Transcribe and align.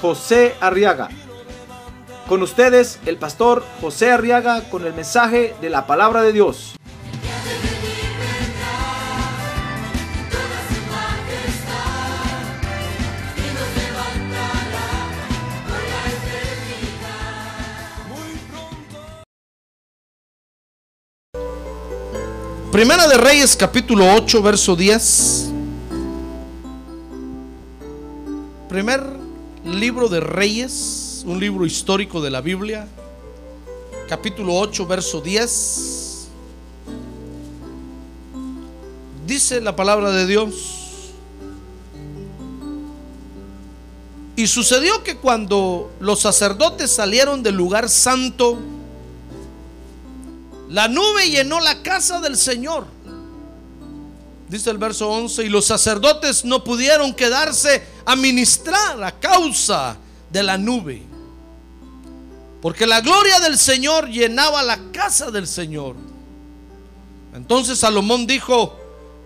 José 0.00 0.54
Arriaga. 0.60 1.08
Con 2.28 2.42
ustedes, 2.42 2.98
el 3.06 3.16
pastor 3.18 3.64
José 3.80 4.10
Arriaga 4.10 4.62
con 4.68 4.84
el 4.84 4.92
mensaje 4.94 5.54
de 5.60 5.70
la 5.70 5.86
palabra 5.86 6.22
de 6.22 6.32
Dios. 6.32 6.76
Primera 22.76 23.08
de 23.08 23.16
Reyes 23.16 23.56
capítulo 23.56 24.04
8 24.16 24.42
verso 24.42 24.76
10. 24.76 25.50
Primer 28.68 29.15
libro 29.66 30.08
de 30.08 30.20
Reyes, 30.20 31.24
un 31.26 31.40
libro 31.40 31.66
histórico 31.66 32.20
de 32.20 32.30
la 32.30 32.40
Biblia. 32.40 32.86
Capítulo 34.08 34.54
8 34.54 34.86
verso 34.86 35.20
10. 35.20 36.28
Dice 39.26 39.60
la 39.60 39.74
palabra 39.74 40.12
de 40.12 40.26
Dios. 40.26 40.54
Y 44.36 44.46
sucedió 44.46 45.02
que 45.02 45.16
cuando 45.16 45.90
los 45.98 46.20
sacerdotes 46.20 46.92
salieron 46.92 47.42
del 47.42 47.56
lugar 47.56 47.88
santo, 47.88 48.58
la 50.68 50.86
nube 50.86 51.28
llenó 51.30 51.58
la 51.58 51.82
casa 51.82 52.20
del 52.20 52.36
Señor. 52.36 52.86
Dice 54.48 54.70
el 54.70 54.78
verso 54.78 55.10
11, 55.10 55.44
y 55.44 55.48
los 55.48 55.66
sacerdotes 55.66 56.44
no 56.44 56.62
pudieron 56.62 57.12
quedarse 57.12 57.82
a 58.04 58.14
ministrar 58.14 59.02
a 59.02 59.12
causa 59.12 59.96
de 60.30 60.42
la 60.42 60.56
nube. 60.56 61.02
Porque 62.62 62.86
la 62.86 63.00
gloria 63.00 63.40
del 63.40 63.58
Señor 63.58 64.08
llenaba 64.08 64.62
la 64.62 64.78
casa 64.92 65.30
del 65.30 65.48
Señor. 65.48 65.96
Entonces 67.34 67.78
Salomón 67.78 68.26
dijo, 68.26 68.76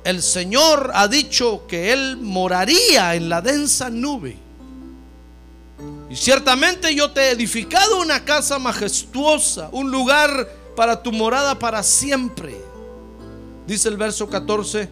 el 0.04 0.22
Señor 0.22 0.90
ha 0.94 1.06
dicho 1.06 1.66
que 1.68 1.92
Él 1.92 2.16
moraría 2.16 3.14
en 3.14 3.28
la 3.28 3.42
densa 3.42 3.90
nube. 3.90 4.36
Y 6.08 6.16
ciertamente 6.16 6.94
yo 6.94 7.10
te 7.10 7.20
he 7.20 7.30
edificado 7.30 8.00
una 8.00 8.24
casa 8.24 8.58
majestuosa, 8.58 9.68
un 9.72 9.90
lugar 9.90 10.48
para 10.74 11.02
tu 11.02 11.12
morada 11.12 11.58
para 11.58 11.82
siempre. 11.82 12.69
Dice 13.70 13.88
el 13.88 13.96
verso 13.96 14.28
14. 14.28 14.88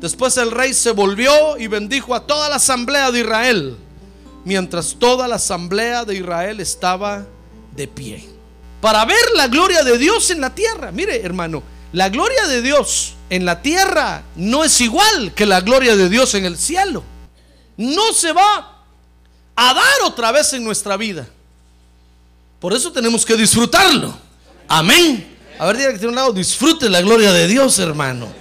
Después 0.00 0.36
el 0.36 0.52
rey 0.52 0.72
se 0.72 0.92
volvió 0.92 1.58
y 1.58 1.66
bendijo 1.66 2.14
a 2.14 2.28
toda 2.28 2.48
la 2.48 2.56
asamblea 2.56 3.10
de 3.10 3.22
Israel, 3.22 3.76
mientras 4.44 4.94
toda 5.00 5.26
la 5.26 5.34
asamblea 5.34 6.04
de 6.04 6.14
Israel 6.14 6.60
estaba 6.60 7.26
de 7.74 7.88
pie. 7.88 8.28
Para 8.80 9.04
ver 9.04 9.18
la 9.34 9.48
gloria 9.48 9.82
de 9.82 9.98
Dios 9.98 10.30
en 10.30 10.40
la 10.40 10.54
tierra. 10.54 10.92
Mire, 10.92 11.20
hermano, 11.22 11.64
la 11.92 12.08
gloria 12.08 12.46
de 12.46 12.62
Dios 12.62 13.14
en 13.30 13.44
la 13.44 13.62
tierra 13.62 14.22
no 14.36 14.62
es 14.62 14.80
igual 14.80 15.34
que 15.34 15.44
la 15.44 15.60
gloria 15.60 15.96
de 15.96 16.08
Dios 16.08 16.32
en 16.36 16.44
el 16.44 16.56
cielo. 16.56 17.02
No 17.76 18.12
se 18.12 18.32
va 18.32 18.84
a 19.56 19.74
dar 19.74 20.02
otra 20.06 20.30
vez 20.30 20.52
en 20.52 20.62
nuestra 20.62 20.96
vida. 20.96 21.26
Por 22.60 22.74
eso 22.74 22.92
tenemos 22.92 23.26
que 23.26 23.36
disfrutarlo. 23.36 24.16
Amén. 24.68 25.29
A 25.60 25.66
ver, 25.66 25.76
diga 25.76 25.92
que 25.92 25.98
tiene 25.98 26.08
un 26.08 26.14
lado, 26.14 26.32
disfrute 26.32 26.88
la 26.88 27.02
gloria 27.02 27.34
de 27.34 27.46
Dios, 27.46 27.78
hermano. 27.78 28.32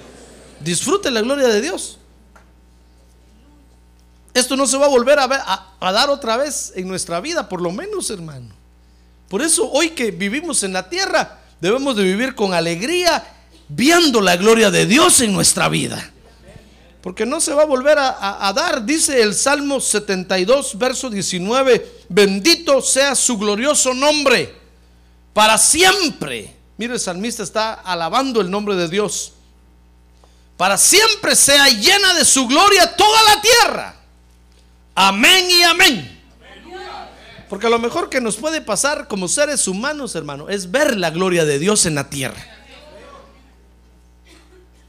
Disfrute 0.62 1.12
la 1.12 1.20
gloria 1.20 1.50
de 1.50 1.60
Dios. 1.60 1.98
Esto 4.34 4.56
no 4.56 4.66
se 4.66 4.78
va 4.78 4.86
a 4.86 4.90
volver 4.90 5.20
a, 5.20 5.76
dar 5.82 6.10
otra 6.10 6.38
vez 6.38 6.72
en 6.78 6.88
nuestra 6.88 7.20
vida, 7.20 7.50
por 7.50 7.62
lo 7.62 7.74
menos, 7.74 8.10
hermano. 8.10 8.56
Por 9.28 9.42
eso 9.42 9.70
hoy 9.70 9.90
que 9.90 10.12
vivimos 10.12 10.64
en 10.64 10.72
la 10.72 10.88
tierra, 10.88 11.42
debemos 11.60 11.98
de 11.98 12.04
vivir 12.04 12.36
con 12.36 12.54
alegría, 12.54 13.22
viendo 13.68 14.22
la 14.22 14.38
gloria 14.38 14.72
de 14.72 14.86
Dios 14.86 15.20
en 15.20 15.34
nuestra 15.34 15.68
vida. 15.68 16.12
Porque 17.02 17.26
no 17.26 17.42
se 17.42 17.54
va 17.54 17.64
a 17.64 17.66
volver 17.66 18.00
a, 18.00 18.48
a 18.48 18.54
dar, 18.54 18.86
dice 18.86 19.22
el 19.22 19.36
Salmo 19.36 19.82
72, 19.82 20.78
verso 20.78 21.10
19, 21.10 22.06
bendito 22.08 22.82
sea 22.82 23.14
su 23.14 23.38
glorioso 23.38 23.94
nombre 23.94 24.56
para 25.34 25.58
siempre. 25.58 26.59
Mire, 26.80 26.94
el 26.94 27.00
salmista 27.02 27.44
está 27.44 27.74
alabando 27.74 28.40
el 28.40 28.50
nombre 28.50 28.74
de 28.74 28.88
Dios. 28.88 29.34
Para 30.56 30.78
siempre 30.78 31.36
sea 31.36 31.68
llena 31.68 32.14
de 32.14 32.24
su 32.24 32.48
gloria 32.48 32.96
toda 32.96 33.22
la 33.24 33.42
tierra. 33.42 33.96
Amén 34.96 35.46
y 35.52 35.62
amén. 35.64 36.22
Porque 37.50 37.68
lo 37.70 37.80
mejor 37.80 38.10
que 38.10 38.22
nos 38.22 38.38
puede 38.38 38.62
pasar 38.62 39.10
como 39.10 39.28
seres 39.28 39.68
humanos, 39.68 40.16
hermano, 40.16 40.48
es 40.48 40.72
ver 40.72 40.96
la 40.96 41.10
gloria 41.10 41.44
de 41.44 41.60
Dios 41.60 41.86
en 41.86 41.96
la 41.96 42.10
tierra. 42.10 42.42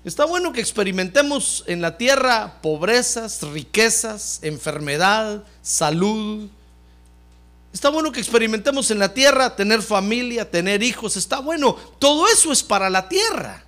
Está 0.05 0.27
bueno 0.27 0.53
que 0.53 0.61
experimentemos 0.61 1.65
en 1.67 1.83
la 1.83 1.99
tierra 1.99 2.61
pobrezas, 2.63 3.43
riquezas, 3.43 4.39
enfermedad, 4.43 5.43
salud, 5.61 6.49
Está 7.73 7.89
bueno 7.89 8.11
que 8.11 8.21
experimentemos 8.21 8.91
en 8.91 8.99
la 8.99 9.15
tierra, 9.15 9.55
tener 9.55 9.81
familia, 9.81 10.51
tener 10.51 10.83
hijos, 10.83 11.17
está 11.17 11.39
bueno. 11.39 11.77
Todo 11.99 12.27
eso 12.29 12.51
es 12.53 12.63
para 12.63 12.91
la 12.91 13.09
tierra. 13.09 13.65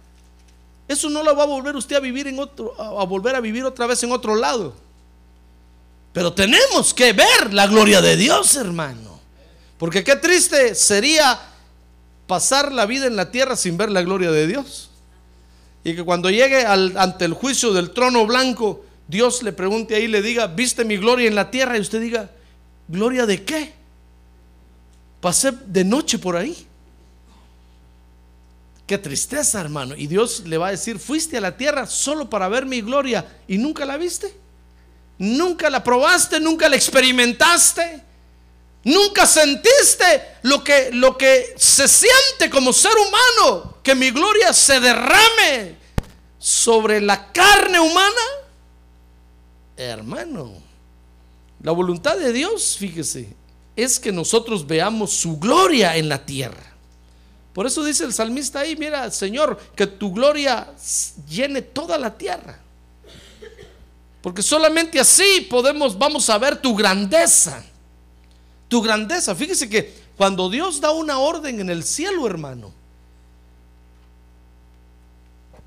Eso 0.89 1.09
no 1.09 1.23
lo 1.23 1.37
va 1.37 1.45
a 1.45 1.47
volver 1.47 1.77
usted 1.77 1.97
a 1.97 2.01
vivir 2.01 2.27
en 2.27 2.39
otro, 2.39 2.75
a 2.81 3.05
volver 3.05 3.37
a 3.37 3.41
vivir 3.41 3.65
otra 3.65 3.87
vez 3.87 4.03
en 4.03 4.13
otro 4.13 4.35
lado. 4.35 4.75
Pero 6.13 6.33
tenemos 6.33 6.93
que 6.93 7.13
ver 7.13 7.53
la 7.53 7.67
gloria 7.67 8.03
de 8.03 8.17
Dios, 8.17 8.57
hermano. 8.57 9.21
Porque 9.79 10.05
qué 10.05 10.17
triste 10.17 10.75
sería 10.75 11.41
pasar 12.27 12.73
la 12.73 12.87
vida 12.87 13.07
en 13.07 13.17
la 13.17 13.31
tierra 13.31 13.57
sin 13.57 13.77
ver 13.77 13.91
la 13.91 14.03
gloria 14.03 14.31
de 14.31 14.47
Dios. 14.47 14.91
Y 15.85 15.95
que 15.95 16.05
cuando 16.05 16.29
llegue 16.31 16.67
ante 16.67 17.25
el 17.25 17.33
juicio 17.33 17.73
del 17.73 17.91
trono 17.93 18.27
blanco, 18.27 18.85
Dios 19.09 19.43
le 19.43 19.53
pregunte 19.53 19.95
ahí, 19.95 20.09
le 20.09 20.23
diga, 20.23 20.47
¿viste 20.47 20.85
mi 20.85 20.97
gloria 20.97 21.27
en 21.27 21.35
la 21.35 21.51
tierra? 21.51 21.77
Y 21.77 21.81
usted 21.81 22.01
diga, 22.01 22.31
¿gloria 22.89 23.27
de 23.27 23.45
qué? 23.45 23.82
Pasé 25.23 25.53
de 25.53 25.85
noche 25.85 26.19
por 26.19 26.37
ahí. 26.37 26.67
Qué 28.89 28.99
tristeza, 28.99 29.61
hermano. 29.61 29.95
Y 29.97 30.09
Dios 30.09 30.43
le 30.47 30.59
va 30.59 30.67
a 30.67 30.71
decir, 30.73 30.99
fuiste 30.99 31.39
a 31.39 31.41
la 31.41 31.57
tierra 31.57 31.87
solo 31.87 32.29
para 32.29 32.49
ver 32.49 32.67
mi 32.67 32.81
gloria 32.81 33.25
y 33.47 33.57
nunca 33.57 33.85
la 33.85 33.97
viste. 33.97 34.35
Nunca 35.19 35.71
la 35.71 35.85
probaste, 35.85 36.41
nunca 36.41 36.69
la 36.69 36.75
experimentaste. 36.75 38.03
Nunca 38.83 39.25
sentiste 39.25 40.39
lo 40.43 40.65
que, 40.65 40.91
lo 40.93 41.17
que 41.17 41.55
se 41.57 41.87
siente 41.87 42.51
como 42.51 42.73
ser 42.73 42.91
humano, 42.97 43.77
que 43.81 43.95
mi 43.95 44.11
gloria 44.11 44.53
se 44.53 44.81
derrame 44.81 45.77
sobre 46.41 47.01
la 47.01 47.31
carne 47.31 47.79
humana. 47.79 48.23
Hermano, 49.77 50.55
la 51.63 51.71
voluntad 51.71 52.17
de 52.17 52.33
Dios, 52.33 52.77
fíjese, 52.77 53.37
es 53.77 53.99
que 53.99 54.13
nosotros 54.13 54.67
veamos 54.67 55.13
su 55.13 55.39
gloria 55.39 55.97
en 55.97 56.09
la 56.09 56.25
tierra. 56.25 56.73
Por 57.53 57.67
eso 57.67 57.85
dice 57.85 58.05
el 58.05 58.13
salmista 58.13 58.61
ahí, 58.61 58.77
mira, 58.77 59.11
Señor, 59.11 59.59
que 59.77 59.87
tu 59.87 60.13
gloria 60.13 60.73
llene 61.29 61.63
toda 61.63 61.99
la 61.99 62.17
tierra. 62.17 62.59
Porque 64.23 64.43
solamente 64.43 65.01
así 65.01 65.47
podemos, 65.51 65.99
vamos 65.99 66.31
a 66.31 66.39
ver 66.39 66.57
tu 66.57 66.75
grandeza. 66.75 67.63
Tu 68.69 68.81
grandeza. 68.81 69.35
Fíjese 69.35 69.69
que 69.69 69.93
cuando 70.17 70.49
Dios 70.49 70.81
da 70.81 70.93
una 70.93 71.19
orden 71.19 71.61
en 71.61 71.69
el 71.69 71.83
cielo, 71.83 72.27
hermano, 72.27 72.73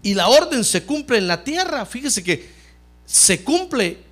y 0.02 0.14
la 0.14 0.30
orden 0.30 0.64
se 0.64 0.86
cumple 0.86 1.18
en 1.18 1.28
la 1.28 1.44
tierra, 1.44 1.86
fíjese 1.86 2.24
que 2.24 2.50
se 3.06 3.44
cumple 3.44 4.05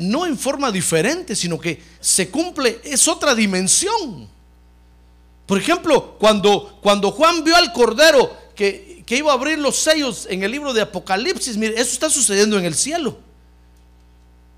no 0.00 0.26
en 0.26 0.38
forma 0.38 0.70
diferente, 0.70 1.34
sino 1.34 1.58
que 1.58 1.82
se 2.00 2.30
cumple, 2.30 2.80
es 2.84 3.08
otra 3.08 3.34
dimensión. 3.34 4.28
Por 5.46 5.58
ejemplo, 5.58 6.16
cuando, 6.18 6.78
cuando 6.82 7.10
Juan 7.10 7.42
vio 7.42 7.56
al 7.56 7.72
Cordero 7.72 8.30
que, 8.54 9.02
que, 9.06 9.16
iba 9.16 9.32
a 9.32 9.34
abrir 9.34 9.58
los 9.58 9.76
sellos 9.76 10.26
en 10.30 10.42
el 10.42 10.50
libro 10.50 10.72
de 10.72 10.82
Apocalipsis, 10.82 11.56
mire, 11.56 11.74
eso 11.80 11.92
está 11.92 12.10
sucediendo 12.10 12.58
en 12.58 12.64
el 12.64 12.74
cielo. 12.74 13.18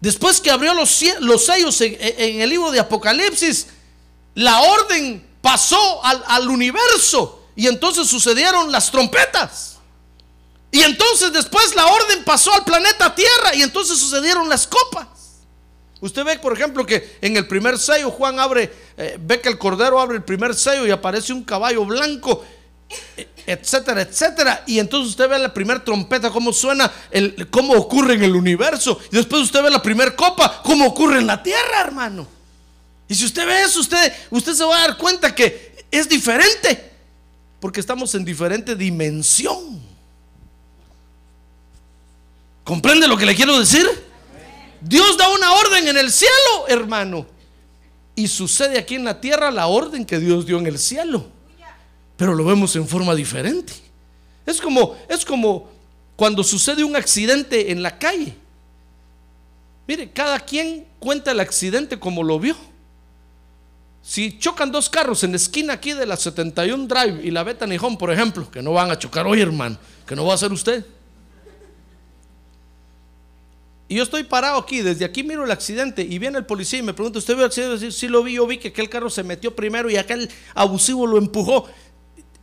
Después 0.00 0.40
que 0.40 0.50
abrió 0.50 0.74
los, 0.74 1.02
los 1.20 1.44
sellos 1.44 1.80
en, 1.80 1.96
en 2.00 2.40
el 2.40 2.50
libro 2.50 2.70
de 2.70 2.80
Apocalipsis, 2.80 3.68
la 4.34 4.60
orden 4.62 5.26
pasó 5.40 6.04
al, 6.04 6.22
al 6.26 6.48
universo 6.48 7.44
y 7.56 7.66
entonces 7.66 8.08
sucedieron 8.08 8.72
las 8.72 8.90
trompetas. 8.90 9.79
Y 10.72 10.82
entonces 10.82 11.32
después 11.32 11.74
la 11.74 11.86
orden 11.86 12.24
pasó 12.24 12.52
al 12.54 12.64
planeta 12.64 13.14
Tierra 13.14 13.54
y 13.54 13.62
entonces 13.62 13.98
sucedieron 13.98 14.48
las 14.48 14.66
copas. 14.66 15.08
Usted 16.00 16.24
ve, 16.24 16.38
por 16.38 16.52
ejemplo, 16.52 16.86
que 16.86 17.18
en 17.20 17.36
el 17.36 17.46
primer 17.46 17.78
sello 17.78 18.10
Juan 18.10 18.38
abre, 18.40 18.72
eh, 18.96 19.18
ve 19.20 19.40
que 19.40 19.48
el 19.50 19.58
cordero 19.58 20.00
abre 20.00 20.16
el 20.16 20.22
primer 20.22 20.54
sello 20.54 20.86
y 20.86 20.90
aparece 20.90 21.32
un 21.32 21.44
caballo 21.44 21.84
blanco, 21.84 22.44
eh, 23.16 23.28
etcétera, 23.46 24.02
etcétera. 24.02 24.64
Y 24.66 24.78
entonces 24.78 25.10
usted 25.10 25.28
ve 25.28 25.38
la 25.38 25.52
primera 25.52 25.84
trompeta, 25.84 26.30
cómo 26.30 26.52
suena, 26.52 26.90
el, 27.10 27.48
cómo 27.50 27.74
ocurre 27.74 28.14
en 28.14 28.22
el 28.22 28.34
universo. 28.34 28.98
Y 29.12 29.16
después 29.16 29.42
usted 29.42 29.62
ve 29.62 29.70
la 29.70 29.82
primera 29.82 30.16
copa, 30.16 30.62
cómo 30.64 30.86
ocurre 30.86 31.18
en 31.18 31.26
la 31.26 31.42
tierra, 31.42 31.80
hermano. 31.80 32.26
Y 33.06 33.14
si 33.14 33.26
usted 33.26 33.46
ve 33.46 33.62
eso, 33.62 33.80
usted, 33.80 34.12
usted 34.30 34.54
se 34.54 34.64
va 34.64 34.78
a 34.78 34.86
dar 34.86 34.96
cuenta 34.96 35.34
que 35.34 35.84
es 35.90 36.08
diferente, 36.08 36.92
porque 37.60 37.80
estamos 37.80 38.14
en 38.14 38.24
diferente 38.24 38.74
dimensión. 38.74 39.79
¿Comprende 42.70 43.08
lo 43.08 43.16
que 43.16 43.26
le 43.26 43.34
quiero 43.34 43.58
decir? 43.58 43.84
Dios 44.80 45.16
da 45.16 45.28
una 45.28 45.54
orden 45.54 45.88
en 45.88 45.98
el 45.98 46.12
cielo, 46.12 46.68
hermano. 46.68 47.26
Y 48.14 48.28
sucede 48.28 48.78
aquí 48.78 48.94
en 48.94 49.04
la 49.04 49.20
tierra 49.20 49.50
la 49.50 49.66
orden 49.66 50.04
que 50.06 50.20
Dios 50.20 50.46
dio 50.46 50.56
en 50.56 50.68
el 50.68 50.78
cielo. 50.78 51.26
Pero 52.16 52.32
lo 52.32 52.44
vemos 52.44 52.76
en 52.76 52.86
forma 52.86 53.12
diferente. 53.16 53.72
Es 54.46 54.60
como, 54.60 54.96
es 55.08 55.24
como 55.24 55.68
cuando 56.14 56.44
sucede 56.44 56.84
un 56.84 56.94
accidente 56.94 57.72
en 57.72 57.82
la 57.82 57.98
calle. 57.98 58.36
Mire, 59.88 60.08
cada 60.12 60.38
quien 60.38 60.86
cuenta 61.00 61.32
el 61.32 61.40
accidente 61.40 61.98
como 61.98 62.22
lo 62.22 62.38
vio. 62.38 62.54
Si 64.00 64.38
chocan 64.38 64.70
dos 64.70 64.88
carros 64.88 65.24
en 65.24 65.32
la 65.32 65.38
esquina 65.38 65.72
aquí 65.72 65.92
de 65.92 66.06
la 66.06 66.16
71 66.16 66.86
Drive 66.86 67.20
y 67.24 67.32
la 67.32 67.42
Bethany 67.42 67.78
Home, 67.82 67.96
por 67.96 68.12
ejemplo, 68.12 68.48
que 68.48 68.62
no 68.62 68.74
van 68.74 68.92
a 68.92 68.96
chocar 68.96 69.26
hoy, 69.26 69.40
hermano, 69.40 69.76
que 70.06 70.14
no 70.14 70.24
va 70.24 70.34
a 70.34 70.38
ser 70.38 70.52
usted. 70.52 70.86
Y 73.90 73.96
yo 73.96 74.04
estoy 74.04 74.22
parado 74.22 74.56
aquí, 74.56 74.82
desde 74.82 75.04
aquí 75.04 75.24
miro 75.24 75.44
el 75.44 75.50
accidente 75.50 76.02
y 76.02 76.20
viene 76.20 76.38
el 76.38 76.46
policía 76.46 76.78
y 76.78 76.82
me 76.82 76.94
pregunta, 76.94 77.18
¿usted 77.18 77.34
vio 77.34 77.42
el 77.42 77.48
accidente? 77.48 77.90
Sí, 77.90 78.06
lo 78.06 78.22
vi, 78.22 78.34
yo 78.34 78.46
vi 78.46 78.56
que 78.56 78.68
aquel 78.68 78.88
carro 78.88 79.10
se 79.10 79.24
metió 79.24 79.56
primero 79.56 79.90
y 79.90 79.96
aquel 79.96 80.30
abusivo 80.54 81.08
lo 81.08 81.18
empujó. 81.18 81.66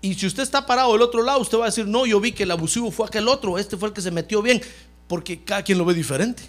Y 0.02 0.16
si 0.16 0.28
usted 0.28 0.44
está 0.44 0.66
parado 0.66 0.92
del 0.92 1.02
otro 1.02 1.24
lado, 1.24 1.40
usted 1.40 1.58
va 1.58 1.64
a 1.64 1.66
decir, 1.68 1.88
no, 1.88 2.06
yo 2.06 2.20
vi 2.20 2.34
que 2.34 2.44
el 2.44 2.52
abusivo 2.52 2.92
fue 2.92 3.08
aquel 3.08 3.30
otro, 3.30 3.58
este 3.58 3.78
fue 3.78 3.88
el 3.88 3.94
que 3.94 4.02
se 4.02 4.12
metió 4.12 4.42
bien, 4.42 4.62
porque 5.08 5.42
cada 5.42 5.64
quien 5.64 5.78
lo 5.78 5.86
ve 5.86 5.94
diferente. 5.94 6.44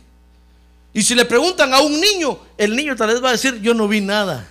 Y 0.93 1.03
si 1.03 1.15
le 1.15 1.25
preguntan 1.27 1.73
a 1.73 1.81
un 1.81 1.93
niño, 2.01 2.37
el 2.57 2.75
niño 2.75 2.97
tal 2.97 3.11
vez 3.11 3.23
va 3.23 3.29
a 3.29 3.33
decir, 3.33 3.61
yo 3.61 3.75
no 3.75 3.87
vi 3.87 4.01
nada. 4.01 4.49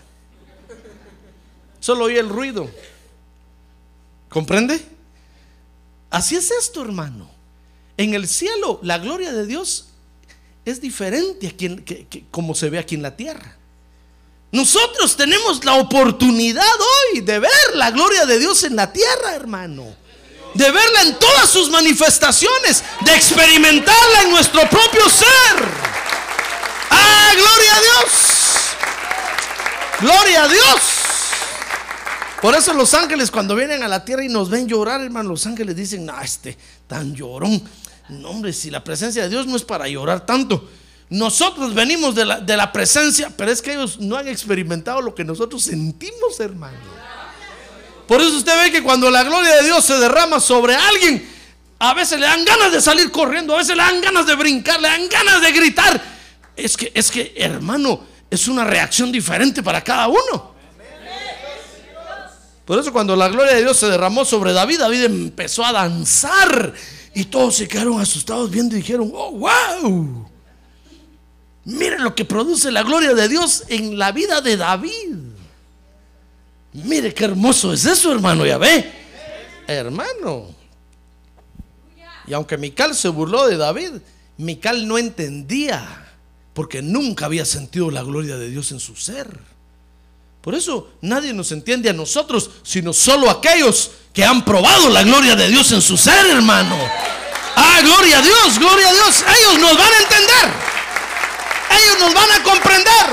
Solo 1.82 2.06
oí 2.06 2.16
el 2.16 2.30
ruido. 2.30 2.72
¿Comprende? 4.30 4.80
Así 6.10 6.38
es 6.38 6.52
esto, 6.52 6.82
hermano. 6.82 7.30
En 7.98 8.14
el 8.14 8.30
cielo, 8.30 8.80
la 8.82 8.98
gloria 8.98 9.34
de 9.34 9.46
Dios 9.46 9.90
es 10.72 10.82
diferente 10.82 11.48
a 11.48 11.52
quien, 11.52 11.84
como 12.30 12.54
se 12.54 12.70
ve 12.70 12.80
aquí 12.80 12.96
en 12.96 13.02
la 13.02 13.16
tierra. 13.16 13.56
Nosotros 14.52 15.16
tenemos 15.16 15.64
la 15.64 15.76
oportunidad 15.76 16.64
hoy 17.14 17.22
de 17.22 17.40
ver 17.40 17.76
la 17.76 17.92
gloria 17.92 18.26
de 18.26 18.40
Dios 18.40 18.64
en 18.64 18.76
la 18.76 18.92
tierra, 18.92 19.36
hermano. 19.36 19.96
De 20.54 20.72
verla 20.72 21.02
en 21.04 21.20
todas 21.20 21.50
sus 21.50 21.70
manifestaciones, 21.70 22.84
de 23.06 23.16
experimentarla 23.16 24.24
en 24.24 24.32
nuestro 24.32 24.62
propio 24.70 25.10
ser. 25.10 25.66
¡Ah, 26.90 27.32
gloria 27.36 27.76
a 27.76 27.82
Dios! 27.82 28.12
¡Gloria 30.02 30.44
a 30.44 30.48
Dios! 30.48 30.82
Por 32.42 32.56
eso 32.56 32.74
los 32.74 32.94
ángeles 32.94 33.32
cuando 33.32 33.56
vienen 33.56 33.84
a 33.84 33.88
la 33.88 34.06
tierra 34.06 34.24
y 34.24 34.30
nos 34.30 34.50
ven 34.50 34.68
llorar, 34.68 35.02
hermano, 35.02 35.30
los 35.30 35.46
ángeles 35.46 35.76
dicen, 35.76 36.06
no, 36.06 36.20
este 36.22 36.58
tan 36.88 37.16
llorón. 37.16 37.62
No, 38.10 38.30
hombre, 38.30 38.54
si 38.54 38.70
la 38.70 38.84
presencia 38.84 39.24
de 39.24 39.30
Dios 39.30 39.48
no 39.48 39.56
es 39.56 39.64
para 39.64 39.88
llorar 39.88 40.26
tanto. 40.26 40.70
Nosotros 41.10 41.74
venimos 41.74 42.16
de 42.16 42.26
la, 42.26 42.40
de 42.40 42.58
la 42.58 42.72
presencia, 42.72 43.32
pero 43.36 43.52
es 43.52 43.62
que 43.62 43.74
ellos 43.74 44.00
no 44.00 44.18
han 44.18 44.28
experimentado 44.28 45.02
lo 45.02 45.16
que 45.16 45.24
nosotros 45.24 45.64
sentimos, 45.64 46.40
hermano. 46.40 46.78
Por 48.08 48.22
eso 48.22 48.38
usted 48.38 48.64
ve 48.64 48.72
que 48.72 48.84
cuando 48.84 49.10
la 49.12 49.24
gloria 49.24 49.56
de 49.56 49.64
Dios 49.64 49.84
se 49.84 49.98
derrama 49.98 50.40
sobre 50.40 50.76
alguien, 50.76 51.28
a 51.80 51.94
veces 51.94 52.20
le 52.20 52.26
dan 52.26 52.44
ganas 52.44 52.72
de 52.72 52.82
salir 52.82 53.12
corriendo, 53.12 53.54
a 53.54 53.58
veces 53.58 53.76
le 53.76 53.84
dan 53.84 54.02
ganas 54.02 54.26
de 54.26 54.36
brincar, 54.36 54.80
le 54.80 54.88
dan 54.88 55.08
ganas 55.10 55.42
de 55.42 55.52
gritar. 55.52 56.02
Es 56.56 56.76
que, 56.76 56.92
es 56.94 57.12
que, 57.12 57.34
hermano, 57.38 58.02
es 58.30 58.48
una 58.48 58.64
reacción 58.64 59.12
diferente 59.12 59.62
para 59.62 59.84
cada 59.84 60.08
uno. 60.08 60.57
Por 62.68 62.78
eso 62.78 62.92
cuando 62.92 63.16
la 63.16 63.30
gloria 63.30 63.54
de 63.54 63.62
Dios 63.62 63.78
se 63.78 63.88
derramó 63.88 64.26
sobre 64.26 64.52
David, 64.52 64.80
David 64.80 65.06
empezó 65.06 65.64
a 65.64 65.72
danzar 65.72 66.74
y 67.14 67.24
todos 67.24 67.56
se 67.56 67.66
quedaron 67.66 68.02
asustados 68.02 68.52
viendo 68.52 68.76
y 68.76 68.80
dijeron, 68.80 69.10
oh, 69.16 69.32
wow. 69.32 70.30
Miren 71.64 72.04
lo 72.04 72.14
que 72.14 72.26
produce 72.26 72.70
la 72.70 72.84
gloria 72.84 73.14
de 73.14 73.30
Dios 73.30 73.64
en 73.70 73.98
la 73.98 74.12
vida 74.12 74.42
de 74.42 74.58
David. 74.58 75.16
Mire 76.74 77.14
qué 77.14 77.24
hermoso 77.24 77.72
es 77.72 77.86
eso, 77.86 78.12
hermano, 78.12 78.46
ya 78.46 78.58
ve. 78.58 78.92
Hermano. 79.66 80.54
Y 82.28 82.34
aunque 82.34 82.58
Mical 82.58 82.96
se 82.96 83.08
burló 83.08 83.48
de 83.48 83.56
David, 83.56 83.92
Mical 84.36 84.86
no 84.90 84.98
entendía, 84.98 86.06
porque 86.54 86.82
nunca 86.82 87.28
había 87.28 87.46
sentido 87.46 87.92
la 87.92 88.04
gloria 88.04 88.36
de 88.36 88.50
Dios 88.50 88.74
en 88.74 88.82
su 88.82 88.98
ser. 88.98 89.57
Por 90.48 90.56
eso 90.56 90.92
nadie 91.02 91.34
nos 91.34 91.52
entiende 91.52 91.90
a 91.90 91.94
nosotros, 91.94 92.50
sino 92.64 92.94
solo 92.94 93.30
aquellos 93.30 93.92
que 94.14 94.24
han 94.24 94.46
probado 94.46 94.88
la 94.88 95.04
gloria 95.04 95.36
de 95.36 95.50
Dios 95.50 95.74
en 95.74 95.82
su 95.82 95.98
ser, 95.98 96.26
hermano. 96.26 96.74
Ah, 97.58 97.82
gloria 97.84 98.20
a 98.20 98.22
Dios, 98.22 98.58
gloria 98.58 98.88
a 98.88 98.94
Dios. 98.94 99.26
Ellos 99.28 99.60
nos 99.60 99.78
van 99.78 99.92
a 99.92 99.98
entender. 100.04 100.50
Ellos 101.70 102.00
nos 102.00 102.14
van 102.14 102.32
a 102.32 102.44
comprender. 102.44 103.08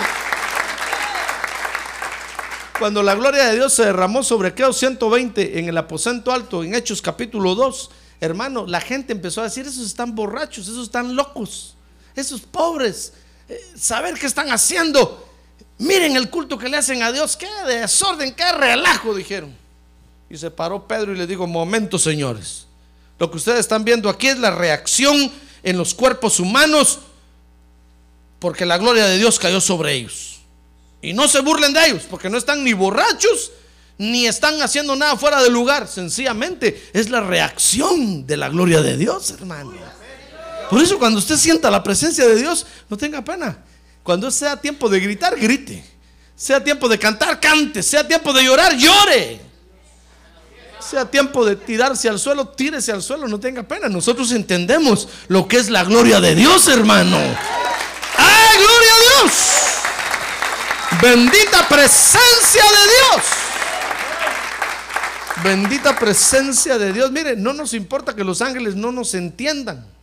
Cuando 2.78 3.02
la 3.02 3.16
gloria 3.16 3.46
de 3.46 3.56
Dios 3.56 3.72
se 3.72 3.86
derramó 3.86 4.22
sobre 4.22 4.50
aquellos 4.50 4.76
120 4.76 5.58
en 5.58 5.68
el 5.68 5.76
aposento 5.76 6.30
alto, 6.30 6.62
en 6.62 6.76
Hechos 6.76 7.02
capítulo 7.02 7.56
2, 7.56 7.90
hermano, 8.20 8.64
la 8.64 8.80
gente 8.80 9.12
empezó 9.12 9.40
a 9.40 9.44
decir, 9.46 9.66
esos 9.66 9.84
están 9.84 10.14
borrachos, 10.14 10.68
esos 10.68 10.84
están 10.84 11.16
locos, 11.16 11.74
esos 12.14 12.42
pobres, 12.42 13.12
eh, 13.48 13.60
saber 13.76 14.14
qué 14.14 14.26
están 14.26 14.52
haciendo. 14.52 15.33
Miren 15.84 16.16
el 16.16 16.30
culto 16.30 16.56
que 16.56 16.68
le 16.68 16.78
hacen 16.78 17.02
a 17.02 17.12
Dios, 17.12 17.36
qué 17.36 17.48
desorden, 17.66 18.34
qué 18.34 18.50
relajo, 18.52 19.14
dijeron. 19.14 19.54
Y 20.30 20.38
se 20.38 20.50
paró 20.50 20.88
Pedro 20.88 21.12
y 21.12 21.16
le 21.16 21.26
dijo, 21.26 21.46
momento 21.46 21.98
señores, 21.98 22.66
lo 23.18 23.30
que 23.30 23.36
ustedes 23.36 23.60
están 23.60 23.84
viendo 23.84 24.08
aquí 24.08 24.28
es 24.28 24.38
la 24.38 24.50
reacción 24.50 25.30
en 25.62 25.76
los 25.76 25.92
cuerpos 25.92 26.40
humanos 26.40 27.00
porque 28.38 28.64
la 28.64 28.78
gloria 28.78 29.06
de 29.06 29.18
Dios 29.18 29.38
cayó 29.38 29.60
sobre 29.60 29.94
ellos. 29.94 30.40
Y 31.02 31.12
no 31.12 31.28
se 31.28 31.40
burlen 31.40 31.74
de 31.74 31.86
ellos, 31.86 32.04
porque 32.08 32.30
no 32.30 32.38
están 32.38 32.64
ni 32.64 32.72
borrachos, 32.72 33.52
ni 33.98 34.26
están 34.26 34.60
haciendo 34.62 34.96
nada 34.96 35.16
fuera 35.18 35.42
de 35.42 35.50
lugar. 35.50 35.86
Sencillamente 35.86 36.90
es 36.94 37.10
la 37.10 37.20
reacción 37.20 38.26
de 38.26 38.38
la 38.38 38.48
gloria 38.48 38.80
de 38.80 38.96
Dios, 38.96 39.30
hermano. 39.32 39.72
Por 40.70 40.82
eso 40.82 40.98
cuando 40.98 41.18
usted 41.18 41.36
sienta 41.36 41.70
la 41.70 41.82
presencia 41.82 42.26
de 42.26 42.36
Dios, 42.36 42.66
no 42.88 42.96
tenga 42.96 43.22
pena. 43.22 43.58
Cuando 44.04 44.30
sea 44.30 44.60
tiempo 44.60 44.88
de 44.90 45.00
gritar, 45.00 45.34
grite. 45.36 45.82
Sea 46.36 46.62
tiempo 46.62 46.88
de 46.90 46.98
cantar, 46.98 47.40
cante. 47.40 47.82
Sea 47.82 48.06
tiempo 48.06 48.34
de 48.34 48.44
llorar, 48.44 48.76
llore. 48.76 49.40
Sea 50.78 51.06
tiempo 51.06 51.46
de 51.46 51.56
tirarse 51.56 52.10
al 52.10 52.18
suelo, 52.18 52.48
tírese 52.48 52.92
al 52.92 53.02
suelo, 53.02 53.26
no 53.26 53.40
tenga 53.40 53.62
pena. 53.62 53.88
Nosotros 53.88 54.30
entendemos 54.32 55.08
lo 55.28 55.48
que 55.48 55.56
es 55.56 55.70
la 55.70 55.84
gloria 55.84 56.20
de 56.20 56.34
Dios, 56.34 56.68
hermano. 56.68 57.16
¡Ay, 57.16 58.58
gloria 58.58 58.90
a 58.92 59.22
Dios! 59.22 59.32
Bendita 61.00 61.66
presencia 61.66 62.62
de 62.62 62.92
Dios. 62.92 63.24
Bendita 65.42 65.98
presencia 65.98 66.76
de 66.76 66.92
Dios. 66.92 67.10
Mire, 67.10 67.36
no 67.36 67.54
nos 67.54 67.72
importa 67.72 68.14
que 68.14 68.22
los 68.22 68.42
ángeles 68.42 68.74
no 68.74 68.92
nos 68.92 69.14
entiendan. 69.14 69.93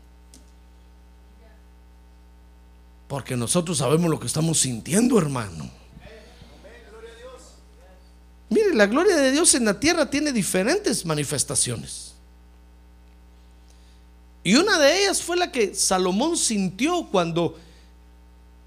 Porque 3.11 3.35
nosotros 3.35 3.79
sabemos 3.79 4.09
lo 4.09 4.17
que 4.21 4.27
estamos 4.27 4.61
sintiendo, 4.61 5.17
hermano. 5.17 5.69
Mire, 8.49 8.73
la 8.73 8.85
gloria 8.85 9.17
de 9.17 9.33
Dios 9.33 9.53
en 9.53 9.65
la 9.65 9.77
tierra 9.77 10.09
tiene 10.09 10.31
diferentes 10.31 11.05
manifestaciones. 11.05 12.13
Y 14.45 14.55
una 14.55 14.79
de 14.79 15.01
ellas 15.01 15.21
fue 15.21 15.35
la 15.35 15.51
que 15.51 15.75
Salomón 15.75 16.37
sintió 16.37 17.05
cuando 17.11 17.59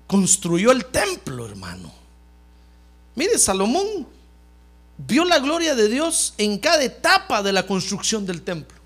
construyó 0.06 0.72
el 0.72 0.84
templo, 0.84 1.46
hermano. 1.46 1.90
Mire, 3.14 3.38
Salomón 3.38 4.06
vio 4.98 5.24
la 5.24 5.38
gloria 5.38 5.74
de 5.74 5.88
Dios 5.88 6.34
en 6.36 6.58
cada 6.58 6.84
etapa 6.84 7.42
de 7.42 7.52
la 7.54 7.66
construcción 7.66 8.26
del 8.26 8.42
templo. 8.42 8.76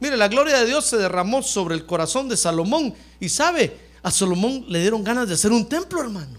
Mire, 0.00 0.18
la 0.18 0.28
gloria 0.28 0.58
de 0.58 0.66
Dios 0.66 0.84
se 0.84 0.98
derramó 0.98 1.42
sobre 1.42 1.74
el 1.76 1.86
corazón 1.86 2.28
de 2.28 2.36
Salomón 2.36 2.94
y 3.18 3.30
sabe, 3.30 3.85
a 4.06 4.10
Salomón 4.12 4.64
le 4.68 4.78
dieron 4.78 5.02
ganas 5.02 5.26
de 5.26 5.34
hacer 5.34 5.50
un 5.50 5.68
templo, 5.68 6.00
hermano. 6.00 6.38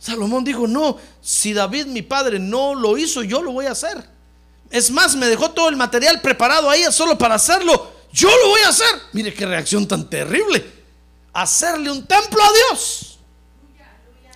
Salomón 0.00 0.42
dijo, 0.42 0.66
no, 0.66 0.96
si 1.20 1.52
David 1.52 1.86
mi 1.86 2.02
padre 2.02 2.40
no 2.40 2.74
lo 2.74 2.98
hizo, 2.98 3.22
yo 3.22 3.40
lo 3.40 3.52
voy 3.52 3.66
a 3.66 3.70
hacer. 3.70 4.04
Es 4.68 4.90
más, 4.90 5.14
me 5.14 5.28
dejó 5.28 5.52
todo 5.52 5.68
el 5.68 5.76
material 5.76 6.20
preparado 6.20 6.68
ahí 6.68 6.82
solo 6.90 7.16
para 7.16 7.36
hacerlo. 7.36 7.92
Yo 8.12 8.28
lo 8.28 8.48
voy 8.48 8.62
a 8.62 8.70
hacer. 8.70 8.88
Mire 9.12 9.32
qué 9.32 9.46
reacción 9.46 9.86
tan 9.86 10.10
terrible. 10.10 10.68
Hacerle 11.32 11.88
un 11.88 12.04
templo 12.04 12.42
a 12.42 12.48
Dios. 12.52 13.20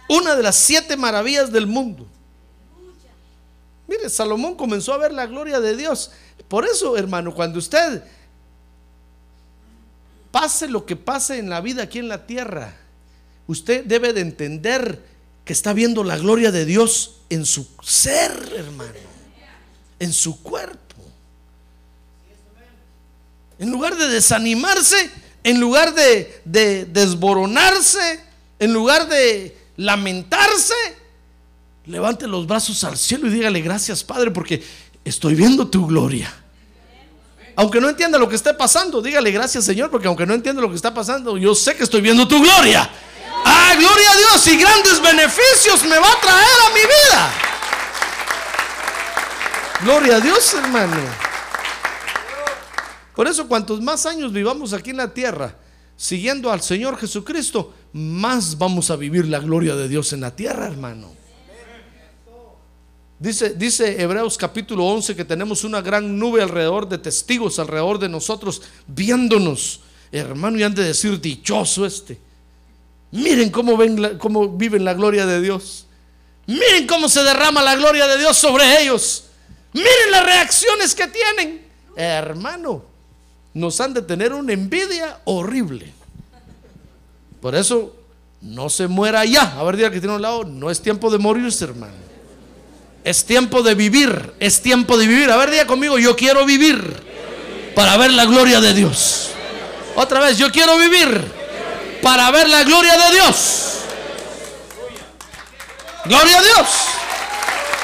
Una 0.08 0.36
de 0.36 0.44
las 0.44 0.54
siete 0.54 0.96
maravillas 0.96 1.50
del 1.50 1.66
mundo. 1.66 2.06
Mire, 3.88 4.08
Salomón 4.08 4.54
comenzó 4.54 4.92
a 4.92 4.98
ver 4.98 5.12
la 5.12 5.26
gloria 5.26 5.58
de 5.58 5.74
Dios. 5.74 6.12
Por 6.46 6.64
eso, 6.64 6.96
hermano, 6.96 7.34
cuando 7.34 7.58
usted 7.58 8.04
pase 10.34 10.66
lo 10.66 10.84
que 10.84 10.96
pase 10.96 11.38
en 11.38 11.48
la 11.48 11.60
vida 11.60 11.84
aquí 11.84 12.00
en 12.00 12.08
la 12.08 12.26
tierra, 12.26 12.76
usted 13.46 13.84
debe 13.84 14.12
de 14.12 14.20
entender 14.20 15.00
que 15.44 15.52
está 15.52 15.72
viendo 15.72 16.02
la 16.02 16.18
gloria 16.18 16.50
de 16.50 16.64
Dios 16.64 17.20
en 17.30 17.46
su 17.46 17.68
ser, 17.84 18.32
hermano, 18.56 18.90
en 20.00 20.12
su 20.12 20.42
cuerpo. 20.42 20.96
En 23.60 23.70
lugar 23.70 23.96
de 23.96 24.08
desanimarse, 24.08 25.08
en 25.44 25.60
lugar 25.60 25.94
de, 25.94 26.42
de 26.44 26.86
desboronarse, 26.86 28.18
en 28.58 28.72
lugar 28.72 29.08
de 29.08 29.56
lamentarse, 29.76 30.74
levante 31.86 32.26
los 32.26 32.44
brazos 32.48 32.82
al 32.82 32.98
cielo 32.98 33.28
y 33.28 33.30
dígale 33.30 33.60
gracias 33.60 34.02
Padre 34.02 34.32
porque 34.32 34.64
estoy 35.04 35.36
viendo 35.36 35.68
tu 35.68 35.86
gloria. 35.86 36.43
Aunque 37.56 37.80
no 37.80 37.88
entienda 37.88 38.18
lo 38.18 38.28
que 38.28 38.36
esté 38.36 38.52
pasando, 38.54 39.00
dígale 39.00 39.30
gracias 39.30 39.64
Señor 39.64 39.90
porque 39.90 40.08
aunque 40.08 40.26
no 40.26 40.34
entienda 40.34 40.60
lo 40.60 40.68
que 40.68 40.76
está 40.76 40.92
pasando, 40.92 41.38
yo 41.38 41.54
sé 41.54 41.76
que 41.76 41.84
estoy 41.84 42.00
viendo 42.00 42.26
tu 42.26 42.42
gloria. 42.42 42.90
Ah, 43.44 43.74
gloria 43.78 44.10
a 44.10 44.16
Dios 44.16 44.46
y 44.48 44.56
grandes 44.56 45.00
beneficios 45.00 45.84
me 45.84 45.98
va 45.98 46.10
a 46.10 46.20
traer 46.20 46.58
a 46.66 46.74
mi 46.74 46.80
vida. 46.80 47.32
Gloria 49.82 50.16
a 50.16 50.20
Dios, 50.20 50.54
hermano. 50.54 50.96
Por 53.14 53.28
eso, 53.28 53.46
cuantos 53.46 53.80
más 53.80 54.06
años 54.06 54.32
vivamos 54.32 54.72
aquí 54.72 54.90
en 54.90 54.96
la 54.96 55.12
tierra, 55.12 55.56
siguiendo 55.96 56.50
al 56.50 56.62
Señor 56.62 56.98
Jesucristo, 56.98 57.74
más 57.92 58.58
vamos 58.58 58.90
a 58.90 58.96
vivir 58.96 59.26
la 59.26 59.38
gloria 59.38 59.76
de 59.76 59.88
Dios 59.88 60.12
en 60.12 60.22
la 60.22 60.34
tierra, 60.34 60.66
hermano. 60.66 61.23
Dice, 63.24 63.54
dice 63.54 64.02
Hebreos 64.02 64.36
capítulo 64.36 64.84
11 64.84 65.16
que 65.16 65.24
tenemos 65.24 65.64
una 65.64 65.80
gran 65.80 66.18
nube 66.18 66.42
alrededor 66.42 66.86
de 66.86 66.98
testigos, 66.98 67.58
alrededor 67.58 67.98
de 67.98 68.10
nosotros, 68.10 68.60
viéndonos. 68.86 69.80
Hermano, 70.12 70.58
y 70.58 70.62
han 70.62 70.74
de 70.74 70.84
decir, 70.84 71.18
dichoso 71.18 71.86
este. 71.86 72.20
Miren 73.12 73.48
cómo, 73.48 73.78
ven 73.78 74.18
cómo 74.18 74.50
viven 74.50 74.84
la 74.84 74.92
gloria 74.92 75.24
de 75.24 75.40
Dios. 75.40 75.86
Miren 76.46 76.86
cómo 76.86 77.08
se 77.08 77.22
derrama 77.22 77.62
la 77.62 77.74
gloria 77.76 78.06
de 78.06 78.18
Dios 78.18 78.36
sobre 78.36 78.82
ellos. 78.82 79.24
Miren 79.72 80.10
las 80.10 80.26
reacciones 80.26 80.94
que 80.94 81.08
tienen. 81.08 81.66
Hermano, 81.96 82.84
nos 83.54 83.80
han 83.80 83.94
de 83.94 84.02
tener 84.02 84.34
una 84.34 84.52
envidia 84.52 85.18
horrible. 85.24 85.94
Por 87.40 87.54
eso, 87.54 87.96
no 88.42 88.68
se 88.68 88.86
muera 88.86 89.24
ya. 89.24 89.58
A 89.58 89.62
ver, 89.62 89.78
diga 89.78 89.90
que 89.90 90.00
tiene 90.00 90.14
un 90.14 90.20
lado, 90.20 90.44
no 90.44 90.70
es 90.70 90.82
tiempo 90.82 91.10
de 91.10 91.16
morirse, 91.16 91.64
hermano. 91.64 92.03
Es 93.04 93.26
tiempo 93.26 93.62
de 93.62 93.74
vivir, 93.74 94.32
es 94.40 94.62
tiempo 94.62 94.96
de 94.96 95.06
vivir. 95.06 95.30
A 95.30 95.36
ver, 95.36 95.50
diga 95.50 95.66
conmigo, 95.66 95.98
yo 95.98 96.16
quiero 96.16 96.46
vivir 96.46 96.82
para 97.74 97.98
ver 97.98 98.10
la 98.10 98.24
gloria 98.24 98.62
de 98.62 98.72
Dios. 98.72 99.30
Otra 99.94 100.20
vez, 100.20 100.38
yo 100.38 100.50
quiero 100.50 100.78
vivir 100.78 101.22
para 102.02 102.30
ver 102.30 102.48
la 102.48 102.64
gloria 102.64 102.96
de 102.96 103.14
Dios. 103.14 103.80
Gloria 106.06 106.38
a 106.38 106.42
Dios. 106.42 106.68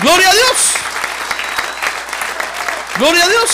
Gloria 0.01 0.31
a 0.31 0.33
Dios. 0.33 0.57
Gloria 2.97 3.25
a 3.25 3.29
Dios. 3.29 3.51